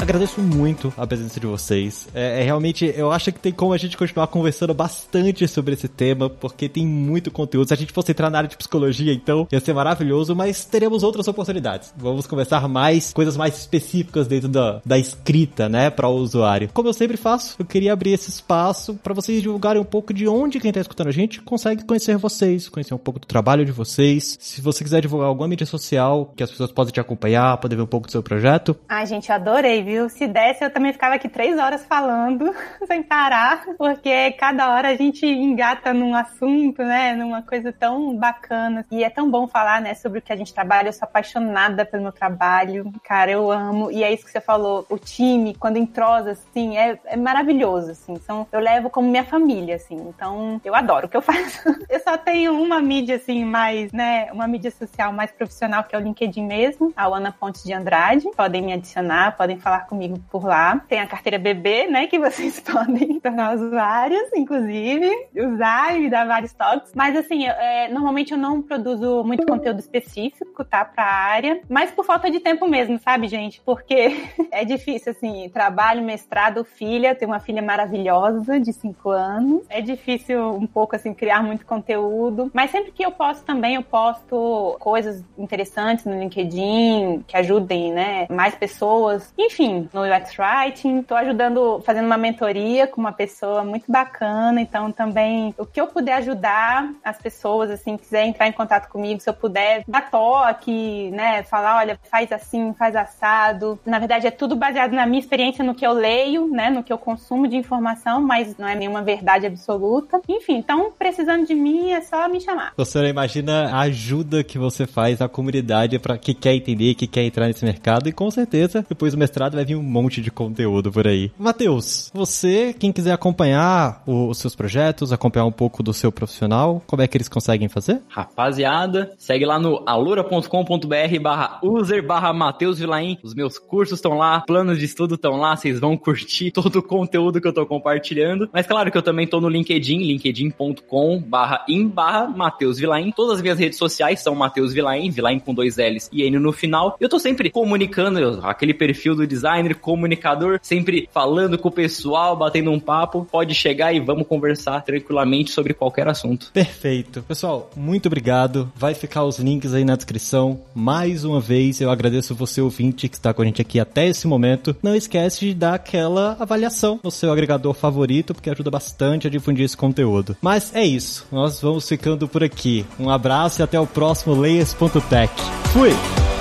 Agradeço 0.01 0.41
muito 0.41 0.91
a 0.97 1.05
presença 1.05 1.39
de 1.39 1.45
vocês. 1.45 2.07
É, 2.11 2.41
é, 2.41 2.43
realmente, 2.43 2.91
eu 2.97 3.11
acho 3.11 3.31
que 3.31 3.37
tem 3.37 3.51
como 3.51 3.71
a 3.71 3.77
gente 3.77 3.95
continuar 3.95 4.25
conversando 4.25 4.73
bastante 4.73 5.47
sobre 5.47 5.75
esse 5.75 5.87
tema, 5.87 6.27
porque 6.27 6.67
tem 6.67 6.87
muito 6.87 7.29
conteúdo. 7.29 7.67
Se 7.67 7.73
a 7.75 7.77
gente 7.77 7.93
fosse 7.93 8.11
entrar 8.11 8.27
na 8.31 8.39
área 8.39 8.49
de 8.49 8.57
psicologia, 8.57 9.13
então, 9.13 9.47
ia 9.51 9.59
ser 9.59 9.75
maravilhoso, 9.75 10.35
mas 10.35 10.65
teremos 10.65 11.03
outras 11.03 11.27
oportunidades. 11.27 11.93
Vamos 11.95 12.25
conversar 12.25 12.67
mais, 12.67 13.13
coisas 13.13 13.37
mais 13.37 13.55
específicas 13.59 14.25
dentro 14.25 14.49
da, 14.49 14.81
da 14.83 14.97
escrita, 14.97 15.69
né, 15.69 15.91
para 15.91 16.07
o 16.07 16.15
usuário. 16.15 16.71
Como 16.73 16.89
eu 16.89 16.93
sempre 16.93 17.15
faço, 17.15 17.55
eu 17.59 17.65
queria 17.65 17.93
abrir 17.93 18.13
esse 18.13 18.31
espaço 18.31 18.95
para 19.03 19.13
vocês 19.13 19.39
divulgarem 19.39 19.79
um 19.79 19.85
pouco 19.85 20.11
de 20.11 20.27
onde 20.27 20.59
quem 20.59 20.71
tá 20.71 20.81
escutando 20.81 21.09
a 21.09 21.13
gente 21.13 21.39
consegue 21.41 21.85
conhecer 21.85 22.17
vocês, 22.17 22.67
conhecer 22.67 22.95
um 22.95 22.97
pouco 22.97 23.19
do 23.19 23.27
trabalho 23.27 23.63
de 23.63 23.71
vocês. 23.71 24.35
Se 24.41 24.61
você 24.61 24.83
quiser 24.83 25.01
divulgar 25.01 25.27
alguma 25.27 25.47
mídia 25.47 25.67
social 25.67 26.33
que 26.35 26.41
as 26.41 26.49
pessoas 26.49 26.71
possam 26.71 26.91
te 26.91 26.99
acompanhar, 26.99 27.57
poder 27.57 27.75
ver 27.75 27.83
um 27.83 27.87
pouco 27.87 28.07
do 28.07 28.11
seu 28.11 28.23
projeto. 28.23 28.75
Ai, 28.89 29.05
gente, 29.05 29.31
adorei, 29.31 29.83
viu? 29.83 29.90
Viu? 29.91 30.09
Se 30.09 30.25
desse, 30.25 30.63
eu 30.63 30.71
também 30.71 30.93
ficava 30.93 31.15
aqui 31.15 31.27
três 31.27 31.59
horas 31.59 31.85
falando, 31.85 32.55
sem 32.87 33.03
parar, 33.03 33.65
porque 33.77 34.31
cada 34.31 34.73
hora 34.73 34.89
a 34.89 34.95
gente 34.95 35.25
engata 35.25 35.93
num 35.93 36.15
assunto, 36.15 36.81
né? 36.81 37.13
Numa 37.13 37.41
coisa 37.41 37.73
tão 37.73 38.15
bacana. 38.15 38.85
E 38.89 39.03
é 39.03 39.09
tão 39.09 39.29
bom 39.29 39.47
falar, 39.47 39.81
né, 39.81 39.93
sobre 39.93 40.19
o 40.19 40.21
que 40.21 40.31
a 40.31 40.35
gente 40.35 40.53
trabalha. 40.53 40.87
Eu 40.87 40.93
sou 40.93 41.05
apaixonada 41.05 41.85
pelo 41.85 42.03
meu 42.03 42.11
trabalho, 42.11 42.91
cara, 43.03 43.31
eu 43.31 43.51
amo. 43.51 43.91
E 43.91 44.03
é 44.03 44.13
isso 44.13 44.23
que 44.23 44.31
você 44.31 44.39
falou, 44.39 44.85
o 44.89 44.97
time, 44.97 45.55
quando 45.55 45.77
entrosa, 45.77 46.31
assim, 46.31 46.77
é, 46.77 46.97
é 47.05 47.17
maravilhoso, 47.17 47.91
assim. 47.91 48.13
Então, 48.13 48.47
eu 48.51 48.59
levo 48.59 48.89
como 48.89 49.09
minha 49.09 49.25
família, 49.25 49.75
assim. 49.75 49.95
Então, 49.95 50.61
eu 50.63 50.73
adoro 50.73 51.07
o 51.07 51.09
que 51.09 51.17
eu 51.17 51.21
faço. 51.21 51.63
eu 51.89 51.99
só 51.99 52.17
tenho 52.17 52.53
uma 52.53 52.81
mídia, 52.81 53.17
assim, 53.17 53.43
mais, 53.43 53.91
né, 53.91 54.31
uma 54.31 54.47
mídia 54.47 54.71
social 54.71 55.11
mais 55.11 55.31
profissional, 55.31 55.83
que 55.83 55.95
é 55.95 55.99
o 55.99 56.01
LinkedIn 56.01 56.45
mesmo, 56.45 56.93
a 56.95 57.07
Ana 57.07 57.31
Pontes 57.31 57.63
de 57.63 57.73
Andrade. 57.73 58.29
Podem 58.35 58.61
me 58.61 58.73
adicionar, 58.73 59.35
podem 59.35 59.59
falar 59.59 59.80
comigo 59.87 60.19
por 60.29 60.45
lá. 60.45 60.81
Tem 60.87 60.99
a 60.99 61.07
carteira 61.07 61.37
bebê, 61.37 61.87
né, 61.87 62.07
que 62.07 62.19
vocês 62.19 62.59
podem 62.61 63.19
tornar 63.19 63.55
usuários, 63.55 64.29
inclusive, 64.35 65.09
usar 65.35 65.99
e 65.99 66.09
dar 66.09 66.25
vários 66.25 66.53
toques. 66.53 66.91
Mas 66.95 67.15
assim, 67.15 67.45
é, 67.47 67.87
normalmente 67.89 68.31
eu 68.31 68.37
não 68.37 68.61
produzo 68.61 69.23
muito 69.23 69.45
conteúdo 69.45 69.79
específico, 69.79 70.63
tá, 70.63 70.85
pra 70.85 71.03
área, 71.03 71.61
mas 71.69 71.91
por 71.91 72.05
falta 72.05 72.29
de 72.29 72.39
tempo 72.39 72.67
mesmo, 72.67 72.99
sabe, 72.99 73.27
gente? 73.27 73.61
Porque 73.65 74.23
é 74.51 74.63
difícil, 74.65 75.11
assim, 75.11 75.49
trabalho, 75.49 76.03
mestrado, 76.03 76.63
filha, 76.63 77.15
tenho 77.15 77.31
uma 77.31 77.39
filha 77.39 77.61
maravilhosa 77.61 78.59
de 78.59 78.73
5 78.73 79.09
anos. 79.09 79.63
É 79.69 79.81
difícil 79.81 80.51
um 80.55 80.67
pouco, 80.67 80.95
assim, 80.95 81.13
criar 81.13 81.43
muito 81.43 81.65
conteúdo, 81.65 82.49
mas 82.53 82.71
sempre 82.71 82.91
que 82.91 83.03
eu 83.03 83.11
posto 83.11 83.43
também, 83.43 83.75
eu 83.75 83.83
posto 83.83 84.75
coisas 84.79 85.23
interessantes 85.37 86.05
no 86.05 86.17
LinkedIn, 86.19 87.23
que 87.27 87.37
ajudem, 87.37 87.91
né, 87.91 88.27
mais 88.29 88.55
pessoas. 88.55 89.33
Enfim, 89.37 89.70
no 89.93 90.01
UX 90.01 90.37
Writing. 90.37 91.03
Tô 91.03 91.15
ajudando, 91.15 91.81
fazendo 91.85 92.05
uma 92.05 92.17
mentoria 92.17 92.87
com 92.87 92.99
uma 92.99 93.11
pessoa 93.11 93.63
muito 93.63 93.91
bacana. 93.91 94.59
Então, 94.61 94.91
também, 94.91 95.53
o 95.57 95.65
que 95.65 95.79
eu 95.79 95.87
puder 95.87 96.13
ajudar 96.15 96.91
as 97.03 97.17
pessoas, 97.17 97.69
assim, 97.69 97.97
quiser 97.97 98.25
entrar 98.25 98.47
em 98.47 98.51
contato 98.51 98.89
comigo, 98.89 99.19
se 99.19 99.29
eu 99.29 99.33
puder 99.33 99.83
dar 99.87 100.09
toque, 100.09 101.09
né, 101.11 101.43
falar, 101.43 101.77
olha, 101.77 101.99
faz 102.09 102.31
assim, 102.31 102.73
faz 102.77 102.95
assado. 102.95 103.79
Na 103.85 103.99
verdade, 103.99 104.27
é 104.27 104.31
tudo 104.31 104.55
baseado 104.55 104.93
na 104.93 105.05
minha 105.05 105.19
experiência, 105.19 105.63
no 105.63 105.75
que 105.75 105.85
eu 105.85 105.93
leio, 105.93 106.47
né, 106.47 106.69
no 106.69 106.83
que 106.83 106.91
eu 106.91 106.97
consumo 106.97 107.47
de 107.47 107.55
informação, 107.55 108.21
mas 108.21 108.57
não 108.57 108.67
é 108.67 108.75
nenhuma 108.75 109.01
verdade 109.01 109.45
absoluta. 109.45 110.21
Enfim, 110.27 110.57
então, 110.57 110.91
precisando 110.97 111.45
de 111.45 111.55
mim, 111.55 111.91
é 111.91 112.01
só 112.01 112.27
me 112.27 112.39
chamar. 112.39 112.73
Você 112.77 112.99
imagina 113.07 113.69
a 113.71 113.81
ajuda 113.81 114.43
que 114.43 114.57
você 114.57 114.85
faz 114.85 115.21
à 115.21 115.29
comunidade 115.29 115.99
para 115.99 116.17
que 116.17 116.33
quer 116.33 116.53
entender, 116.53 116.95
que 116.95 117.07
quer 117.07 117.23
entrar 117.23 117.47
nesse 117.47 117.63
mercado 117.63 118.07
e 118.07 118.11
com 118.11 118.29
certeza 118.29 118.85
depois 118.87 119.13
do 119.13 119.19
mestrado 119.19 119.55
vai 119.55 119.60
vir 119.63 119.75
um 119.75 119.83
monte 119.83 120.21
de 120.21 120.31
conteúdo 120.31 120.91
por 120.91 121.07
aí. 121.07 121.31
Matheus, 121.37 122.11
você, 122.13 122.73
quem 122.77 122.91
quiser 122.91 123.13
acompanhar 123.13 124.03
o, 124.05 124.27
os 124.27 124.37
seus 124.37 124.55
projetos, 124.55 125.11
acompanhar 125.11 125.45
um 125.45 125.51
pouco 125.51 125.83
do 125.83 125.93
seu 125.93 126.11
profissional, 126.11 126.81
como 126.87 127.01
é 127.01 127.07
que 127.07 127.17
eles 127.17 127.29
conseguem 127.29 127.69
fazer? 127.69 128.01
Rapaziada, 128.07 129.13
segue 129.17 129.45
lá 129.45 129.59
no 129.59 129.83
alura.com.br 129.85 131.19
barra 131.21 131.59
user 131.63 132.05
barra 132.05 132.33
Matheus 132.33 132.79
Vilaim. 132.79 133.17
Os 133.23 133.33
meus 133.33 133.57
cursos 133.57 133.97
estão 133.97 134.17
lá, 134.17 134.41
planos 134.41 134.79
de 134.79 134.85
estudo 134.85 135.15
estão 135.15 135.37
lá, 135.37 135.55
vocês 135.55 135.79
vão 135.79 135.97
curtir 135.97 136.51
todo 136.51 136.77
o 136.77 136.83
conteúdo 136.83 137.39
que 137.39 137.47
eu 137.47 137.53
tô 137.53 137.65
compartilhando. 137.65 138.49
Mas 138.51 138.65
claro 138.65 138.91
que 138.91 138.97
eu 138.97 139.01
também 139.01 139.27
tô 139.27 139.39
no 139.39 139.49
LinkedIn, 139.49 139.97
linkedin.com 139.99 141.21
barra 141.21 141.65
in 141.67 141.87
barra 141.87 142.27
Matheus 142.27 142.77
Vilaim. 142.79 143.11
Todas 143.11 143.37
as 143.37 143.41
minhas 143.41 143.59
redes 143.59 143.77
sociais 143.77 144.21
são 144.21 144.35
Matheus 144.35 144.73
Vilaim, 144.73 145.09
Vilaim 145.09 145.39
com 145.39 145.53
dois 145.53 145.77
L's 145.77 146.09
e 146.11 146.23
N 146.23 146.39
no 146.39 146.51
final. 146.51 146.95
Eu 146.99 147.09
tô 147.09 147.19
sempre 147.19 147.49
comunicando 147.49 148.39
aquele 148.43 148.73
perfil 148.73 149.15
do 149.15 149.27
design 149.27 149.50
designer, 149.51 149.75
comunicador, 149.75 150.59
sempre 150.61 151.09
falando 151.11 151.57
com 151.57 151.67
o 151.67 151.71
pessoal, 151.71 152.35
batendo 152.35 152.71
um 152.71 152.79
papo. 152.79 153.27
Pode 153.29 153.53
chegar 153.53 153.93
e 153.93 153.99
vamos 153.99 154.27
conversar 154.27 154.81
tranquilamente 154.81 155.51
sobre 155.51 155.73
qualquer 155.73 156.07
assunto. 156.07 156.51
Perfeito. 156.53 157.21
Pessoal, 157.23 157.69
muito 157.75 158.07
obrigado. 158.07 158.71
Vai 158.75 158.93
ficar 158.93 159.23
os 159.23 159.39
links 159.39 159.73
aí 159.73 159.83
na 159.83 159.95
descrição. 159.95 160.59
Mais 160.73 161.23
uma 161.23 161.39
vez, 161.39 161.81
eu 161.81 161.89
agradeço 161.89 162.35
você 162.35 162.61
ouvinte 162.61 163.09
que 163.09 163.15
está 163.15 163.33
com 163.33 163.41
a 163.41 163.45
gente 163.45 163.61
aqui 163.61 163.79
até 163.79 164.07
esse 164.07 164.27
momento. 164.27 164.75
Não 164.81 164.95
esquece 164.95 165.45
de 165.45 165.53
dar 165.53 165.75
aquela 165.75 166.37
avaliação 166.39 166.99
no 167.03 167.11
seu 167.11 167.31
agregador 167.31 167.73
favorito, 167.73 168.33
porque 168.33 168.49
ajuda 168.49 168.71
bastante 168.71 169.27
a 169.27 169.29
difundir 169.29 169.65
esse 169.65 169.77
conteúdo. 169.77 170.35
Mas 170.41 170.73
é 170.75 170.83
isso. 170.83 171.27
Nós 171.31 171.61
vamos 171.61 171.87
ficando 171.87 172.27
por 172.27 172.43
aqui. 172.43 172.85
Um 172.99 173.09
abraço 173.09 173.61
e 173.61 173.63
até 173.63 173.79
o 173.79 173.87
próximo 173.87 174.35
Layers.tech. 174.35 175.33
Fui! 175.73 176.40